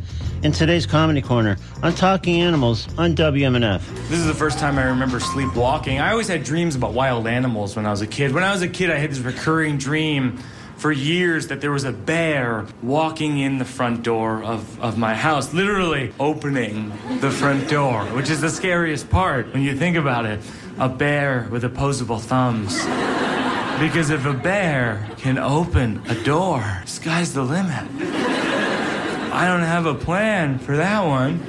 in 0.44 0.54
today's 0.54 0.86
Comedy 0.86 1.22
Corner 1.22 1.58
on 1.84 1.94
Talking 1.94 2.40
Animals 2.40 2.88
on 2.98 3.18
WMNF. 3.18 3.82
This 4.08 4.20
is 4.20 4.28
the 4.28 4.34
first 4.34 4.60
time 4.60 4.78
I 4.80 4.86
remember 4.86 5.20
sleepwalking. 5.20 6.00
I 6.00 6.12
always 6.12 6.30
had 6.30 6.46
dreams 6.46 6.78
about 6.78 6.94
wild 6.94 7.28
animals 7.28 7.76
when 7.76 7.86
I 7.86 7.92
was 7.92 8.02
a 8.02 8.08
kid. 8.08 8.34
When 8.34 8.46
I 8.46 8.54
was 8.54 8.62
a 8.62 8.70
kid, 8.70 8.90
I 8.92 8.98
had 8.98 9.12
this 9.12 9.20
recurring 9.20 9.78
dream 9.78 10.40
for 10.78 10.92
years 10.92 11.48
that 11.48 11.60
there 11.60 11.72
was 11.72 11.84
a 11.84 11.92
bear 11.92 12.66
walking 12.82 13.40
in 13.40 13.58
the 13.58 13.66
front 13.66 14.04
door 14.04 14.44
of, 14.44 14.80
of 14.80 14.98
my 14.98 15.16
house, 15.16 15.54
literally 15.54 16.14
opening 16.20 16.90
the 17.20 17.32
front 17.32 17.68
door, 17.68 18.06
which 18.06 18.30
is 18.30 18.42
the 18.42 18.50
scariest 18.50 19.10
part 19.10 19.52
when 19.54 19.64
you 19.64 19.76
think 19.76 19.98
about 19.98 20.26
it. 20.26 20.40
A 20.80 20.88
bear 20.88 21.48
with 21.50 21.64
opposable 21.64 22.20
thumbs. 22.20 22.78
Because 23.80 24.12
if 24.12 24.26
a 24.26 24.34
bear 24.34 25.08
can 25.18 25.38
open 25.38 26.04
a 26.08 26.24
door, 26.24 26.84
sky's 26.86 27.34
the 27.34 27.44
limit. 27.44 27.86
I 29.34 29.46
don't 29.48 29.62
have 29.62 29.86
a 29.86 29.96
plan 29.96 30.60
for 30.60 30.78
that 30.78 31.06
one. 31.06 31.40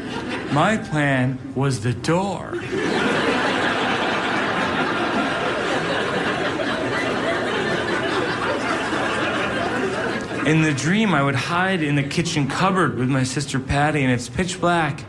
My 0.53 0.79
plan 0.79 1.39
was 1.55 1.81
the 1.81 1.93
door. 1.93 2.53
In 10.49 10.63
the 10.63 10.73
dream, 10.73 11.13
I 11.13 11.23
would 11.23 11.35
hide 11.35 11.83
in 11.83 11.95
the 11.95 12.03
kitchen 12.03 12.49
cupboard 12.49 12.97
with 12.97 13.11
my 13.11 13.23
sister 13.23 13.61
Patty, 13.61 14.03
and 14.03 14.11
it's 14.11 14.31
pitch 14.31 14.59
black, 14.59 15.05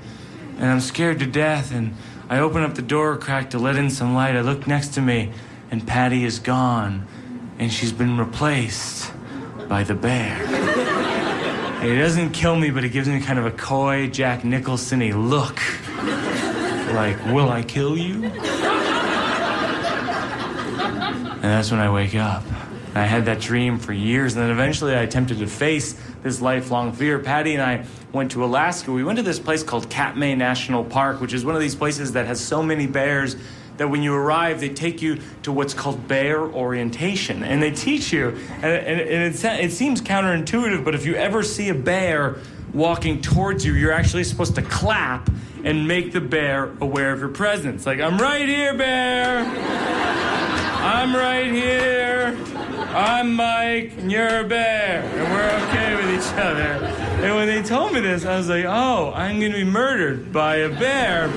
and 0.58 0.66
I'm 0.66 0.82
scared 0.82 1.20
to 1.20 1.26
death. 1.26 1.72
And 1.72 1.96
I 2.28 2.40
open 2.40 2.62
up 2.62 2.76
the 2.76 2.82
door 2.82 3.16
crack 3.16 3.52
to 3.52 3.58
let 3.58 3.78
in 3.78 3.90
some 3.90 4.14
light. 4.14 4.36
I 4.36 4.42
look 4.42 4.68
next 4.68 4.90
to 4.96 5.02
me, 5.02 5.32
and 5.72 5.88
Patty 5.88 6.26
is 6.26 6.40
gone, 6.40 7.08
and 7.58 7.72
she's 7.72 7.94
been 7.94 8.18
replaced 8.18 9.14
by 9.70 9.84
the 9.86 9.96
bear. 9.96 10.44
And 10.44 11.84
he 11.90 11.98
doesn't 11.98 12.32
kill 12.32 12.58
me, 12.58 12.70
but 12.70 12.84
he 12.84 12.90
gives 12.90 13.08
me 13.08 13.22
kind 13.22 13.40
of 13.40 13.46
a 13.46 13.52
coy 13.52 14.08
Jack 14.08 14.44
Nicholson 14.44 15.30
look. 15.30 15.62
Like, 16.94 17.26
will 17.28 17.48
I 17.48 17.64
kill 17.66 17.98
you? 17.98 18.30
And 21.42 21.54
that's 21.54 21.72
when 21.72 21.80
I 21.80 21.90
wake 21.90 22.16
up. 22.16 22.44
I 22.96 23.04
had 23.04 23.26
that 23.26 23.40
dream 23.40 23.78
for 23.78 23.94
years, 23.94 24.36
and 24.36 24.44
then 24.44 24.52
eventually 24.52 24.96
I 24.96 25.02
attempted 25.02 25.40
to 25.40 25.48
face 25.48 25.96
this 26.24 26.42
lifelong 26.42 26.92
fear. 26.92 27.20
Patty 27.20 27.54
and 27.54 27.62
I 27.62 27.86
went 28.12 28.32
to 28.32 28.44
Alaska. 28.44 28.92
We 28.92 29.04
went 29.04 29.18
to 29.18 29.24
this 29.24 29.40
place 29.40 29.62
called 29.62 29.90
Katmai 29.90 30.34
National 30.34 30.84
Park, 30.84 31.22
which 31.22 31.34
is 31.34 31.46
one 31.46 31.56
of 31.56 31.62
these 31.62 31.76
places 31.76 32.14
that 32.14 32.26
has 32.26 32.40
so 32.40 32.64
many 32.64 32.88
bears 32.88 33.36
that 33.78 33.88
when 33.90 34.02
you 34.02 34.14
arrive, 34.14 34.60
they 34.60 34.70
take 34.70 35.02
you 35.02 35.20
to 35.44 35.52
what's 35.52 35.74
called 35.74 36.08
bear 36.08 36.42
orientation. 36.42 37.44
And 37.44 37.64
they 37.64 37.72
teach 37.72 38.12
you, 38.12 38.30
and, 38.56 38.66
and, 38.66 39.00
and 39.00 39.36
it, 39.36 39.46
it 39.46 39.72
seems 39.72 40.02
counterintuitive, 40.02 40.84
but 40.84 40.96
if 40.96 41.06
you 41.06 41.16
ever 41.16 41.44
see 41.44 41.70
a 41.70 41.76
bear 41.76 42.38
walking 42.74 43.22
towards 43.22 43.66
you, 43.66 43.74
you're 43.74 43.94
actually 43.94 44.24
supposed 44.24 44.56
to 44.56 44.62
clap 44.62 45.30
and 45.64 45.88
make 45.88 46.12
the 46.12 46.22
bear 46.22 46.72
aware 46.82 47.12
of 47.14 47.20
your 47.20 47.30
presence. 47.30 47.86
Like, 47.86 48.00
I'm 48.00 48.18
right 48.18 48.48
here, 48.48 48.78
bear. 48.78 49.40
I'm 50.82 51.16
right 51.16 51.52
here. 51.52 52.59
I'm 52.92 53.36
Mike, 53.36 53.92
and 54.00 54.12
you're 54.12 54.40
a 54.40 54.44
bear, 54.44 55.04
and 55.04 55.32
we're 55.32 55.68
okay 55.68 55.96
with 55.96 56.10
each 56.10 56.34
other. 56.34 56.84
And 57.24 57.36
when 57.36 57.46
they 57.46 57.62
told 57.62 57.94
me 57.94 58.00
this, 58.00 58.26
I 58.26 58.36
was 58.36 58.50
like, 58.50 58.66
oh, 58.66 59.14
I'm 59.14 59.40
gonna 59.40 59.54
be 59.54 59.64
murdered 59.64 60.34
by 60.34 60.56
a 60.56 60.70
bear. 60.70 61.28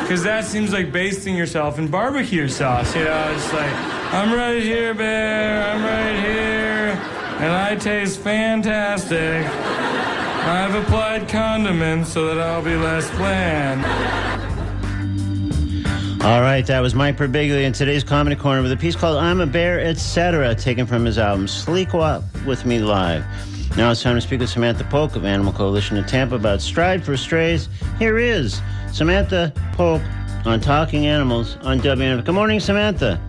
Because 0.00 0.22
that 0.22 0.46
seems 0.46 0.72
like 0.72 0.90
basting 0.90 1.36
yourself 1.36 1.78
in 1.78 1.88
barbecue 1.88 2.48
sauce, 2.48 2.96
you 2.96 3.04
know? 3.04 3.32
It's 3.34 3.52
like, 3.52 3.72
I'm 4.14 4.32
right 4.32 4.62
here, 4.62 4.94
bear, 4.94 5.66
I'm 5.66 5.82
right 5.82 6.24
here, 6.24 6.98
and 7.44 7.52
I 7.52 7.76
taste 7.76 8.20
fantastic. 8.20 9.44
I've 9.44 10.74
applied 10.74 11.28
condiments 11.28 12.10
so 12.14 12.34
that 12.34 12.40
I'll 12.40 12.62
be 12.62 12.76
less 12.76 13.10
bland. 13.10 13.84
All 16.22 16.40
right, 16.40 16.66
that 16.66 16.80
was 16.80 16.96
Mike 16.96 17.16
Birbiglia 17.16 17.62
in 17.62 17.72
today's 17.72 18.02
Comedy 18.02 18.34
Corner 18.34 18.60
with 18.60 18.72
a 18.72 18.76
piece 18.76 18.96
called 18.96 19.18
I'm 19.18 19.40
a 19.40 19.46
Bear, 19.46 19.78
etc., 19.78 20.52
taken 20.56 20.84
from 20.84 21.04
his 21.04 21.16
album 21.16 21.46
Sleepwalk 21.46 22.44
With 22.44 22.66
Me 22.66 22.80
Live. 22.80 23.24
Now 23.76 23.92
it's 23.92 24.02
time 24.02 24.16
to 24.16 24.20
speak 24.20 24.40
with 24.40 24.50
Samantha 24.50 24.82
Polk 24.82 25.14
of 25.14 25.24
Animal 25.24 25.52
Coalition 25.52 25.96
in 25.96 26.04
Tampa 26.06 26.34
about 26.34 26.60
Stride 26.60 27.04
for 27.04 27.16
Strays. 27.16 27.68
Here 28.00 28.18
is 28.18 28.60
Samantha 28.92 29.52
Polk 29.74 30.02
on 30.44 30.58
Talking 30.58 31.06
Animals 31.06 31.56
on 31.58 31.78
WMNF. 31.78 32.24
Good 32.24 32.34
morning, 32.34 32.58
Samantha. 32.58 33.20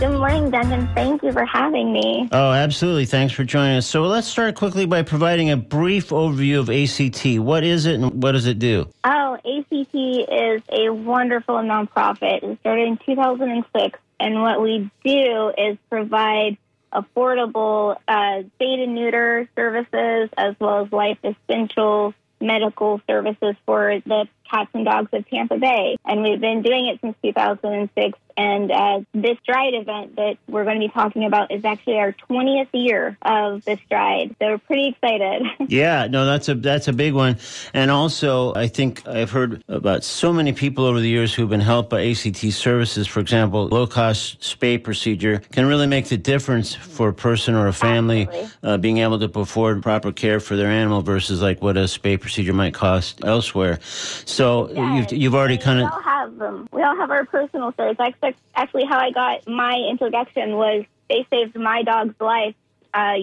Good 0.00 0.18
morning, 0.18 0.50
Duncan. 0.50 0.92
Thank 0.92 1.22
you 1.22 1.30
for 1.30 1.44
having 1.44 1.92
me. 1.92 2.28
Oh, 2.32 2.50
absolutely. 2.50 3.06
Thanks 3.06 3.32
for 3.32 3.44
joining 3.44 3.76
us. 3.76 3.86
So 3.86 4.02
let's 4.02 4.26
start 4.26 4.56
quickly 4.56 4.86
by 4.86 5.02
providing 5.02 5.50
a 5.50 5.56
brief 5.56 6.08
overview 6.08 6.58
of 6.58 6.68
ACT. 6.68 7.38
What 7.38 7.62
is 7.62 7.86
it 7.86 7.94
and 7.94 8.20
what 8.20 8.32
does 8.32 8.46
it 8.46 8.58
do? 8.58 8.88
Oh, 9.04 9.34
ACT 9.34 9.94
is 9.94 10.62
a 10.68 10.90
wonderful 10.92 11.54
nonprofit. 11.56 12.42
It 12.42 12.58
started 12.60 12.88
in 12.88 12.98
2006, 13.06 13.98
and 14.18 14.42
what 14.42 14.60
we 14.60 14.90
do 15.04 15.52
is 15.56 15.78
provide 15.88 16.58
affordable 16.92 17.96
uh, 18.08 18.42
spay 18.58 18.82
and 18.82 18.96
neuter 18.96 19.48
services 19.54 20.28
as 20.36 20.56
well 20.58 20.84
as 20.84 20.92
life 20.92 21.18
essentials 21.22 22.14
medical 22.40 23.00
services 23.06 23.54
for 23.64 24.00
the 24.04 24.28
cats 24.50 24.70
and 24.74 24.84
dogs 24.84 25.08
of 25.12 25.28
Tampa 25.28 25.58
Bay. 25.58 25.96
And 26.04 26.22
we've 26.22 26.40
been 26.40 26.62
doing 26.62 26.86
it 26.86 27.00
since 27.00 27.16
2006. 27.22 28.18
And 28.36 28.72
uh, 28.72 29.00
this 29.12 29.38
Stride 29.42 29.74
event 29.74 30.16
that 30.16 30.38
we're 30.48 30.64
going 30.64 30.80
to 30.80 30.86
be 30.86 30.92
talking 30.92 31.24
about 31.24 31.52
is 31.52 31.64
actually 31.64 31.98
our 31.98 32.12
20th 32.12 32.68
year 32.72 33.16
of 33.22 33.64
the 33.64 33.78
Stride. 33.86 34.34
So 34.40 34.48
we're 34.48 34.58
pretty 34.58 34.88
excited. 34.88 35.42
yeah, 35.68 36.08
no, 36.08 36.24
that's 36.26 36.48
a 36.48 36.54
that's 36.56 36.88
a 36.88 36.92
big 36.92 37.14
one. 37.14 37.38
And 37.72 37.92
also, 37.92 38.52
I 38.54 38.66
think 38.66 39.06
I've 39.06 39.30
heard 39.30 39.62
about 39.68 40.02
so 40.02 40.32
many 40.32 40.52
people 40.52 40.84
over 40.84 40.98
the 40.98 41.08
years 41.08 41.32
who've 41.32 41.48
been 41.48 41.60
helped 41.60 41.90
by 41.90 42.10
ACT 42.10 42.52
services. 42.52 43.06
For 43.06 43.20
example, 43.20 43.68
low 43.68 43.86
cost 43.86 44.40
spay 44.40 44.82
procedure 44.82 45.38
can 45.52 45.66
really 45.66 45.86
make 45.86 46.08
the 46.08 46.16
difference 46.16 46.74
for 46.74 47.10
a 47.10 47.14
person 47.14 47.54
or 47.54 47.68
a 47.68 47.72
family 47.72 48.28
uh, 48.64 48.78
being 48.78 48.98
able 48.98 49.20
to 49.20 49.38
afford 49.38 49.80
proper 49.82 50.10
care 50.10 50.40
for 50.40 50.56
their 50.56 50.68
animal 50.68 51.02
versus 51.02 51.40
like 51.40 51.62
what 51.62 51.76
a 51.76 51.84
spay 51.84 52.20
procedure 52.20 52.52
might 52.52 52.74
cost 52.74 53.24
elsewhere. 53.24 53.78
So 53.82 54.33
yes, 54.72 55.10
you've, 55.12 55.22
you've 55.22 55.34
already 55.34 55.58
kind 55.58 55.80
of. 55.80 55.84
We 55.84 55.90
all 55.90 56.02
have 56.02 56.36
them. 56.38 56.68
We 56.72 56.82
all 56.82 56.96
have 56.96 57.10
our 57.10 57.24
personal 57.24 57.72
stories. 57.72 57.96
That's 57.98 58.38
actually 58.54 58.84
how 58.84 58.98
I 58.98 59.10
got 59.10 59.46
my 59.48 59.76
introduction. 59.90 60.56
Was 60.56 60.84
they 61.08 61.26
saved 61.30 61.56
my 61.56 61.82
dog's 61.82 62.18
life 62.20 62.54
uh, 62.92 63.18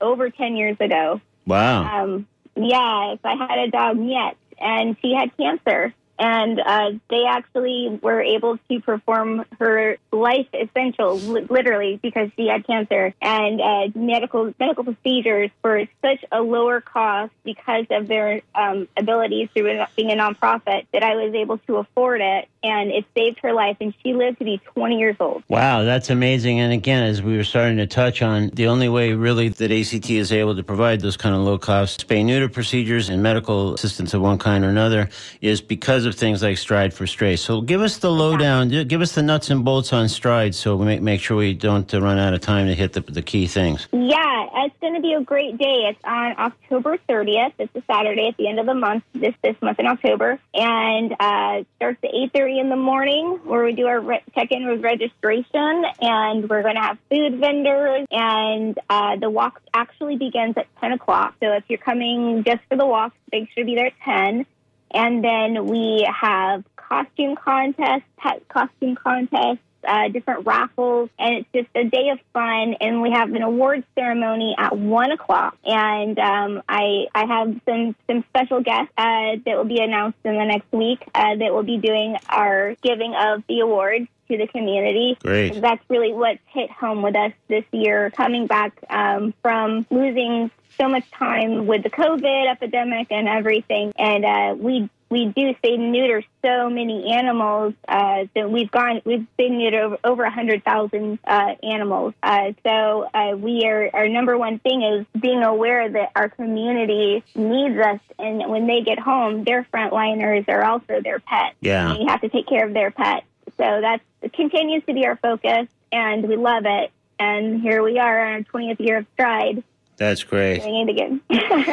over 0.00 0.30
ten 0.30 0.56
years 0.56 0.76
ago. 0.80 1.20
Wow. 1.46 2.02
Um, 2.02 2.26
yeah, 2.56 3.16
I 3.22 3.34
had 3.34 3.58
a 3.58 3.70
dog 3.70 3.98
Miette, 3.98 4.36
and 4.58 4.96
she 5.02 5.14
had 5.14 5.36
cancer 5.36 5.94
and 6.18 6.60
uh, 6.60 6.90
they 7.10 7.24
actually 7.28 7.98
were 8.02 8.20
able 8.20 8.58
to 8.70 8.80
perform 8.80 9.44
her 9.58 9.96
life 10.12 10.46
essential, 10.54 11.18
li- 11.18 11.46
literally, 11.48 11.98
because 12.02 12.30
she 12.36 12.46
had 12.46 12.66
cancer 12.66 13.14
and 13.20 13.60
uh, 13.60 13.88
medical 13.94 14.54
medical 14.58 14.84
procedures 14.84 15.50
for 15.62 15.84
such 16.02 16.24
a 16.32 16.40
lower 16.40 16.80
cost 16.80 17.32
because 17.44 17.86
of 17.90 18.08
their 18.08 18.40
um, 18.54 18.88
abilities 18.96 19.48
through 19.54 19.84
being 19.96 20.10
a 20.10 20.14
nonprofit 20.14 20.86
that 20.92 21.02
I 21.02 21.16
was 21.16 21.34
able 21.34 21.58
to 21.58 21.76
afford 21.76 22.20
it, 22.20 22.48
and 22.66 22.90
it 22.90 23.04
saved 23.16 23.38
her 23.42 23.52
life, 23.52 23.76
and 23.80 23.94
she 24.02 24.14
lived 24.14 24.38
to 24.38 24.44
be 24.44 24.60
20 24.74 24.98
years 24.98 25.16
old. 25.20 25.42
Wow, 25.48 25.84
that's 25.84 26.10
amazing! 26.10 26.60
And 26.60 26.72
again, 26.72 27.02
as 27.02 27.22
we 27.22 27.36
were 27.36 27.44
starting 27.44 27.76
to 27.78 27.86
touch 27.86 28.22
on, 28.22 28.50
the 28.50 28.66
only 28.66 28.88
way 28.88 29.12
really 29.12 29.48
that 29.48 29.70
ACT 29.70 30.10
is 30.10 30.32
able 30.32 30.56
to 30.56 30.62
provide 30.62 31.00
those 31.00 31.16
kind 31.16 31.34
of 31.34 31.42
low 31.42 31.58
cost 31.58 32.06
spay 32.06 32.24
neuter 32.24 32.48
procedures 32.48 33.08
and 33.08 33.22
medical 33.22 33.74
assistance 33.74 34.14
of 34.14 34.22
one 34.22 34.38
kind 34.38 34.64
or 34.64 34.68
another 34.68 35.08
is 35.40 35.60
because 35.60 36.04
of 36.06 36.14
things 36.14 36.42
like 36.42 36.58
Stride 36.58 36.92
for 36.92 37.06
stray 37.06 37.36
So 37.36 37.60
give 37.60 37.80
us 37.80 37.98
the 37.98 38.10
lowdown, 38.10 38.68
give 38.68 39.00
us 39.00 39.12
the 39.12 39.22
nuts 39.22 39.50
and 39.50 39.64
bolts 39.64 39.92
on 39.92 40.08
Stride 40.08 40.54
so 40.54 40.76
we 40.76 40.86
make, 40.86 41.02
make 41.02 41.20
sure 41.20 41.36
we 41.36 41.54
don't 41.54 41.92
uh, 41.92 42.00
run 42.00 42.18
out 42.18 42.34
of 42.34 42.40
time 42.40 42.66
to 42.66 42.74
hit 42.74 42.92
the, 42.92 43.00
the 43.00 43.22
key 43.22 43.46
things. 43.46 43.88
Yeah, 43.92 44.64
it's 44.64 44.74
going 44.80 44.94
to 44.94 45.00
be 45.00 45.12
a 45.12 45.20
great 45.20 45.58
day. 45.58 45.88
It's 45.88 46.00
on 46.04 46.32
October 46.38 46.98
30th. 47.08 47.52
It's 47.58 47.74
a 47.74 47.82
Saturday 47.86 48.28
at 48.28 48.36
the 48.36 48.48
end 48.48 48.58
of 48.58 48.66
the 48.66 48.74
month, 48.74 49.04
this, 49.12 49.34
this 49.42 49.56
month 49.60 49.78
in 49.78 49.86
October. 49.86 50.38
And 50.54 51.12
uh, 51.18 51.64
starts 51.76 51.98
at 52.02 52.10
8.30 52.10 52.55
in 52.58 52.68
the 52.68 52.76
morning 52.76 53.40
where 53.44 53.64
we 53.64 53.72
do 53.72 53.86
our 53.86 54.00
re- 54.00 54.22
check-in 54.34 54.66
with 54.66 54.82
registration. 54.82 55.84
And 56.00 56.48
we're 56.48 56.62
going 56.62 56.76
to 56.76 56.80
have 56.80 56.98
food 57.10 57.38
vendors. 57.38 58.06
And 58.10 58.78
uh, 58.88 59.16
the 59.16 59.30
walk 59.30 59.60
actually 59.74 60.16
begins 60.16 60.56
at 60.56 60.66
10 60.80 60.92
o'clock. 60.92 61.34
So 61.42 61.52
if 61.52 61.64
you're 61.68 61.78
coming 61.78 62.44
just 62.44 62.60
for 62.68 62.76
the 62.76 62.86
walk, 62.86 63.14
make 63.32 63.50
sure 63.52 63.64
to 63.64 63.66
be 63.66 63.74
there 63.74 63.86
at 63.86 64.00
10. 64.04 64.46
And 64.92 65.24
then 65.24 65.66
we 65.66 66.08
have 66.08 66.64
costume 66.76 67.36
contests, 67.36 68.04
pet 68.16 68.46
costume 68.48 68.94
contests, 68.94 69.58
uh, 69.86 70.08
different 70.08 70.46
raffles, 70.46 71.10
and 71.18 71.36
it's 71.36 71.48
just 71.54 71.68
a 71.74 71.84
day 71.84 72.10
of 72.10 72.18
fun. 72.32 72.74
And 72.80 73.02
we 73.02 73.10
have 73.12 73.32
an 73.32 73.42
awards 73.42 73.84
ceremony 73.94 74.54
at 74.58 74.76
one 74.76 75.10
o'clock, 75.12 75.56
and 75.64 76.18
um, 76.18 76.62
I 76.68 77.06
I 77.14 77.26
have 77.26 77.60
some 77.68 77.94
some 78.06 78.24
special 78.28 78.62
guests 78.62 78.92
uh, 78.98 79.36
that 79.44 79.56
will 79.56 79.64
be 79.64 79.80
announced 79.80 80.18
in 80.24 80.36
the 80.36 80.44
next 80.44 80.70
week 80.72 81.02
uh, 81.14 81.36
that 81.36 81.52
will 81.52 81.62
be 81.62 81.78
doing 81.78 82.16
our 82.28 82.74
giving 82.82 83.14
of 83.14 83.42
the 83.48 83.60
awards. 83.60 84.08
to 84.28 84.36
the 84.36 84.48
community. 84.48 85.16
Great. 85.22 85.60
That's 85.60 85.82
really 85.88 86.12
what's 86.12 86.40
hit 86.48 86.68
home 86.68 87.02
with 87.02 87.16
us 87.16 87.32
this 87.46 87.64
year, 87.70 88.10
coming 88.10 88.48
back 88.48 88.72
um, 88.90 89.32
from 89.40 89.86
losing 89.88 90.50
so 90.78 90.88
much 90.88 91.08
time 91.12 91.66
with 91.66 91.82
the 91.82 91.90
COVID 91.90 92.50
epidemic 92.50 93.06
and 93.10 93.28
everything. 93.28 93.92
And 93.96 94.24
uh, 94.24 94.54
we 94.58 94.90
we 95.08 95.26
do 95.26 95.54
spay 95.54 95.74
and 95.74 95.92
neuter 95.92 96.22
so 96.42 96.68
many 96.68 97.12
animals 97.12 97.74
uh, 97.88 98.24
that 98.34 98.50
we've 98.50 98.70
gone 98.70 99.00
we've 99.04 99.26
spayed 99.34 99.52
and 99.52 99.60
neutered 99.60 99.82
over, 99.82 99.98
over 100.04 100.22
100,000 100.24 101.18
uh, 101.24 101.54
animals. 101.62 102.14
Uh, 102.22 102.52
so 102.64 103.08
uh, 103.14 103.36
we 103.36 103.64
are 103.64 103.90
our 103.92 104.08
number 104.08 104.36
one 104.36 104.58
thing 104.58 104.82
is 104.82 105.20
being 105.20 105.42
aware 105.42 105.88
that 105.88 106.10
our 106.16 106.28
community 106.28 107.22
needs 107.34 107.78
us, 107.78 108.00
and 108.18 108.50
when 108.50 108.66
they 108.66 108.82
get 108.82 108.98
home, 108.98 109.44
their 109.44 109.66
frontliners 109.72 110.48
are 110.48 110.64
also 110.64 111.00
their 111.02 111.20
pets. 111.20 111.56
Yeah. 111.60 111.90
And 111.90 112.00
you 112.00 112.08
have 112.08 112.20
to 112.22 112.28
take 112.28 112.48
care 112.48 112.66
of 112.66 112.74
their 112.74 112.90
pets. 112.90 113.26
So 113.56 113.80
that 113.80 114.00
continues 114.32 114.84
to 114.86 114.92
be 114.92 115.06
our 115.06 115.16
focus, 115.16 115.68
and 115.92 116.28
we 116.28 116.36
love 116.36 116.64
it. 116.66 116.90
And 117.18 117.62
here 117.62 117.82
we 117.82 117.98
are 117.98 118.26
on 118.26 118.32
our 118.34 118.40
20th 118.40 118.80
year 118.80 118.98
of 118.98 119.06
Stride. 119.14 119.62
That's 119.96 120.24
great. 120.24 120.62
Doing 120.62 120.88
it 120.88 120.90
again. 120.90 121.20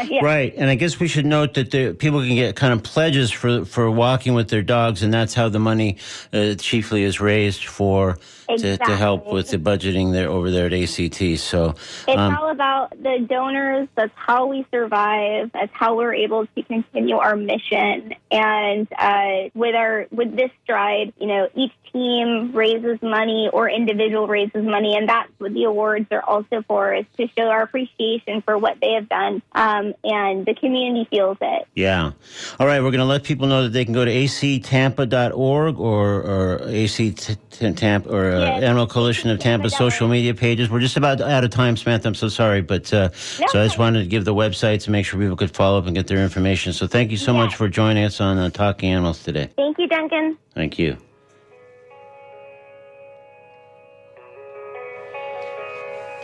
yeah. 0.10 0.24
Right, 0.24 0.54
and 0.56 0.70
I 0.70 0.76
guess 0.76 1.00
we 1.00 1.08
should 1.08 1.26
note 1.26 1.56
that 1.56 1.72
the 1.72 1.94
people 1.94 2.22
can 2.22 2.36
get 2.36 2.56
kind 2.56 2.72
of 2.72 2.82
pledges 2.84 3.32
for 3.32 3.66
for 3.66 3.92
walking 3.92 4.34
with 4.34 4.50
their 4.50 4.62
dogs, 4.62 5.04
and 5.04 5.14
that's 5.14 5.34
how 5.34 5.50
the 5.50 5.60
money 5.60 5.98
uh, 6.32 6.56
chiefly 6.56 7.04
is 7.04 7.20
raised 7.20 7.66
for 7.66 8.18
to, 8.48 8.78
to 8.78 8.96
help 8.96 9.32
with 9.32 9.50
the 9.50 9.58
budgeting 9.58 10.12
there 10.12 10.30
over 10.30 10.52
there 10.52 10.68
at 10.68 10.74
ACT. 10.74 11.40
So, 11.40 11.76
It's 12.08 12.18
um, 12.18 12.36
all 12.36 12.50
about 12.50 12.92
the 12.92 13.26
donors. 13.28 13.88
That's 13.96 14.14
how 14.16 14.48
we 14.48 14.66
survive. 14.72 15.52
That's 15.54 15.72
how 15.74 15.96
we're 15.96 16.14
able 16.14 16.46
to 16.46 16.64
continue 16.64 17.18
our 17.18 17.36
mission. 17.36 18.14
And 18.32 18.88
uh, 18.98 19.50
with 19.54 19.76
our 19.76 20.08
with 20.12 20.36
this 20.36 20.52
stride, 20.64 21.14
you 21.20 21.28
know, 21.28 21.50
each 21.56 21.74
team 21.94 22.52
raises 22.54 23.02
money 23.02 23.50
or 23.54 23.70
individual 23.70 24.28
raises 24.28 24.64
money, 24.66 24.96
and 24.96 25.08
that's 25.08 25.32
what 25.38 25.54
the 25.54 25.64
awards 25.64 26.08
are 26.12 26.22
also 26.24 26.64
for, 26.68 26.94
is 26.94 27.06
to 27.18 27.28
show 27.38 27.44
our 27.44 27.62
appreciation 27.62 28.42
for 28.42 28.58
what 28.58 28.78
they 28.82 28.94
have 28.94 29.08
done, 29.08 29.42
um, 29.54 29.94
and 30.04 30.46
the 30.46 30.56
community 30.56 31.08
feels 31.10 31.38
it. 31.40 31.68
yeah. 31.76 32.12
All 32.60 32.66
right, 32.68 32.82
we're 32.82 32.92
going 32.92 33.00
to 33.00 33.06
let 33.06 33.24
people 33.24 33.48
know 33.48 33.64
that 33.64 33.70
they 33.70 33.86
can 33.86 33.94
go 33.94 34.04
to 34.04 34.12
actampa.org 34.12 35.80
or 35.80 36.22
or 36.22 36.68
AC 36.68 37.12
T- 37.12 37.36
T- 37.52 37.74
Tampa 37.74 38.10
or 38.10 38.32
uh, 38.32 38.40
Yes. 38.44 38.64
Animal 38.64 38.88
Coalition 38.88 39.30
of 39.30 39.40
Tampa 39.40 39.70
social 39.70 40.08
media 40.08 40.34
pages. 40.34 40.70
We're 40.70 40.80
just 40.80 40.98
about 40.98 41.22
out 41.22 41.44
of 41.44 41.50
time, 41.52 41.78
Samantha. 41.78 42.08
I'm 42.08 42.16
so 42.16 42.28
sorry, 42.28 42.62
but 42.62 42.92
uh, 42.94 43.10
so 43.12 43.62
I 43.62 43.66
just 43.66 43.78
wanted 43.78 44.00
to 44.00 44.06
give 44.08 44.26
the 44.26 44.34
websites 44.34 44.84
to 44.86 44.92
make 44.92 45.06
sure 45.06 45.20
people 45.20 45.36
could 45.36 45.52
follow 45.52 45.78
up 45.78 45.86
and 45.86 45.96
get 45.96 46.08
their 46.08 46.24
information. 46.24 46.74
So 46.74 46.88
thank 46.88 47.12
you 47.12 47.18
so 47.18 47.34
much 47.34 47.56
for 47.56 47.70
joining 47.70 48.04
us 48.04 48.20
on 48.20 48.38
uh, 48.38 48.50
Talking 48.50 48.90
Animals 48.92 49.24
today. 49.24 49.50
Thank 49.56 49.78
you, 49.78 49.88
Duncan. 49.88 50.38
Thank 50.56 50.80
you. 50.80 50.98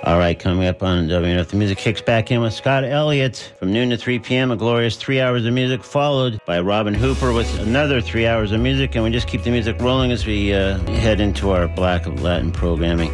All 0.10 0.18
right, 0.18 0.40
coming 0.40 0.68
up 0.68 0.82
on 0.82 1.08
WMNF, 1.08 1.50
the 1.50 1.56
music 1.56 1.78
kicks 1.78 2.02
back 2.02 2.32
in 2.32 2.42
with 2.42 2.52
Scott 2.52 2.84
Elliott 2.84 3.54
from 3.60 3.72
noon 3.72 3.92
to 3.92 3.98
3 3.98 4.18
p.m. 4.18 4.50
A 4.50 4.56
glorious 4.56 4.96
three 4.96 5.22
hours 5.22 5.46
of 5.46 5.54
music, 5.54 5.84
followed 5.84 6.44
by 6.48 6.60
Robin 6.62 6.96
Hooper 6.96 7.32
with 7.32 7.60
another 7.60 8.02
three 8.02 8.26
hours 8.26 8.52
of 8.52 8.60
music. 8.60 8.96
And 8.96 9.04
we 9.04 9.12
just 9.12 9.28
keep 9.28 9.44
the 9.44 9.52
music 9.52 9.80
rolling 9.80 10.12
as 10.12 10.26
we 10.26 10.52
uh, 10.52 10.80
head 10.94 11.20
into 11.20 11.52
our 11.52 11.68
Black 11.68 12.08
Latin 12.08 12.52
programming. 12.52 13.12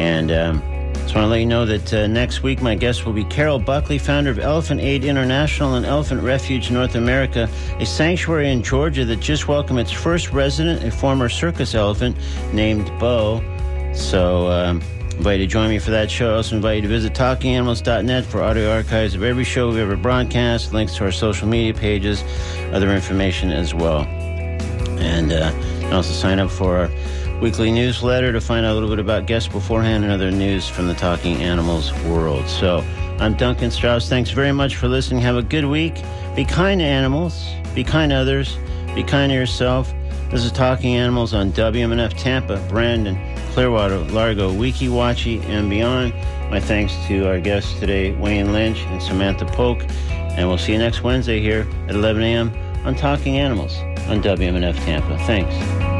And 0.00 0.32
um, 0.32 0.60
just 0.94 1.14
want 1.14 1.26
to 1.26 1.28
let 1.28 1.38
you 1.38 1.46
know 1.46 1.64
that 1.64 1.94
uh, 1.94 2.08
next 2.08 2.42
week 2.42 2.60
my 2.60 2.74
guest 2.74 3.06
will 3.06 3.12
be 3.12 3.22
Carol 3.26 3.60
Buckley, 3.60 3.98
founder 3.98 4.32
of 4.32 4.40
Elephant 4.40 4.80
Aid 4.80 5.04
International 5.04 5.76
and 5.76 5.86
Elephant 5.86 6.24
Refuge 6.24 6.72
North 6.72 6.96
America, 6.96 7.48
a 7.78 7.86
sanctuary 7.86 8.50
in 8.50 8.64
Georgia 8.64 9.04
that 9.04 9.20
just 9.20 9.46
welcomed 9.46 9.78
its 9.78 9.92
first 9.92 10.32
resident, 10.32 10.82
a 10.82 10.90
former 10.90 11.28
circus 11.28 11.76
elephant 11.76 12.16
named 12.52 12.86
Bo. 12.98 13.40
So, 13.94 14.48
um, 14.48 14.82
invite 15.22 15.38
you 15.38 15.46
to 15.46 15.52
join 15.52 15.68
me 15.68 15.78
for 15.78 15.92
that 15.92 16.10
show. 16.10 16.32
I 16.32 16.36
also 16.38 16.56
invite 16.56 16.76
you 16.78 16.82
to 16.82 16.88
visit 16.88 17.12
talkinganimals.net 17.14 18.24
for 18.24 18.42
audio 18.42 18.72
archives 18.72 19.14
of 19.14 19.22
every 19.22 19.44
show 19.44 19.68
we've 19.68 19.78
ever 19.78 19.94
broadcast, 19.94 20.72
links 20.72 20.96
to 20.96 21.04
our 21.04 21.12
social 21.12 21.46
media 21.46 21.72
pages, 21.72 22.24
other 22.72 22.92
information 22.92 23.52
as 23.52 23.72
well. 23.72 24.00
And 24.98 25.30
uh, 25.30 25.52
you 25.76 25.82
can 25.82 25.92
also 25.92 26.12
sign 26.12 26.40
up 26.40 26.50
for 26.50 26.76
our 26.76 27.40
weekly 27.40 27.70
newsletter 27.70 28.32
to 28.32 28.40
find 28.40 28.66
out 28.66 28.72
a 28.72 28.74
little 28.74 28.88
bit 28.88 28.98
about 28.98 29.26
guests 29.26 29.48
beforehand 29.48 30.02
and 30.02 30.12
other 30.12 30.32
news 30.32 30.68
from 30.68 30.88
the 30.88 30.94
Talking 30.94 31.36
Animals 31.36 31.92
world. 32.02 32.48
So 32.48 32.78
I'm 33.20 33.34
Duncan 33.34 33.70
Strauss. 33.70 34.08
Thanks 34.08 34.30
very 34.30 34.50
much 34.50 34.74
for 34.74 34.88
listening. 34.88 35.20
Have 35.20 35.36
a 35.36 35.42
good 35.42 35.66
week. 35.66 36.02
Be 36.34 36.44
kind 36.44 36.80
to 36.80 36.84
animals, 36.84 37.48
be 37.76 37.84
kind 37.84 38.10
to 38.10 38.16
others, 38.16 38.58
be 38.96 39.04
kind 39.04 39.30
to 39.30 39.36
yourself. 39.36 39.94
This 40.32 40.44
is 40.44 40.50
Talking 40.50 40.96
Animals 40.96 41.32
on 41.32 41.52
WMNF 41.52 42.18
Tampa, 42.18 42.56
Brandon, 42.68 43.31
Clearwater, 43.52 43.98
Largo, 43.98 44.50
Weeki 44.50 44.88
Wachee, 44.88 45.44
and 45.44 45.68
beyond. 45.68 46.14
My 46.50 46.58
thanks 46.58 46.94
to 47.06 47.28
our 47.28 47.38
guests 47.38 47.78
today, 47.78 48.12
Wayne 48.12 48.52
Lynch 48.52 48.78
and 48.86 49.02
Samantha 49.02 49.44
Polk. 49.44 49.84
And 50.10 50.48
we'll 50.48 50.58
see 50.58 50.72
you 50.72 50.78
next 50.78 51.02
Wednesday 51.02 51.40
here 51.40 51.66
at 51.86 51.94
11 51.94 52.22
a.m. 52.22 52.52
on 52.86 52.94
Talking 52.94 53.36
Animals 53.38 53.76
on 54.08 54.22
WMNF 54.22 54.76
Tampa. 54.84 55.18
Thanks. 55.26 55.91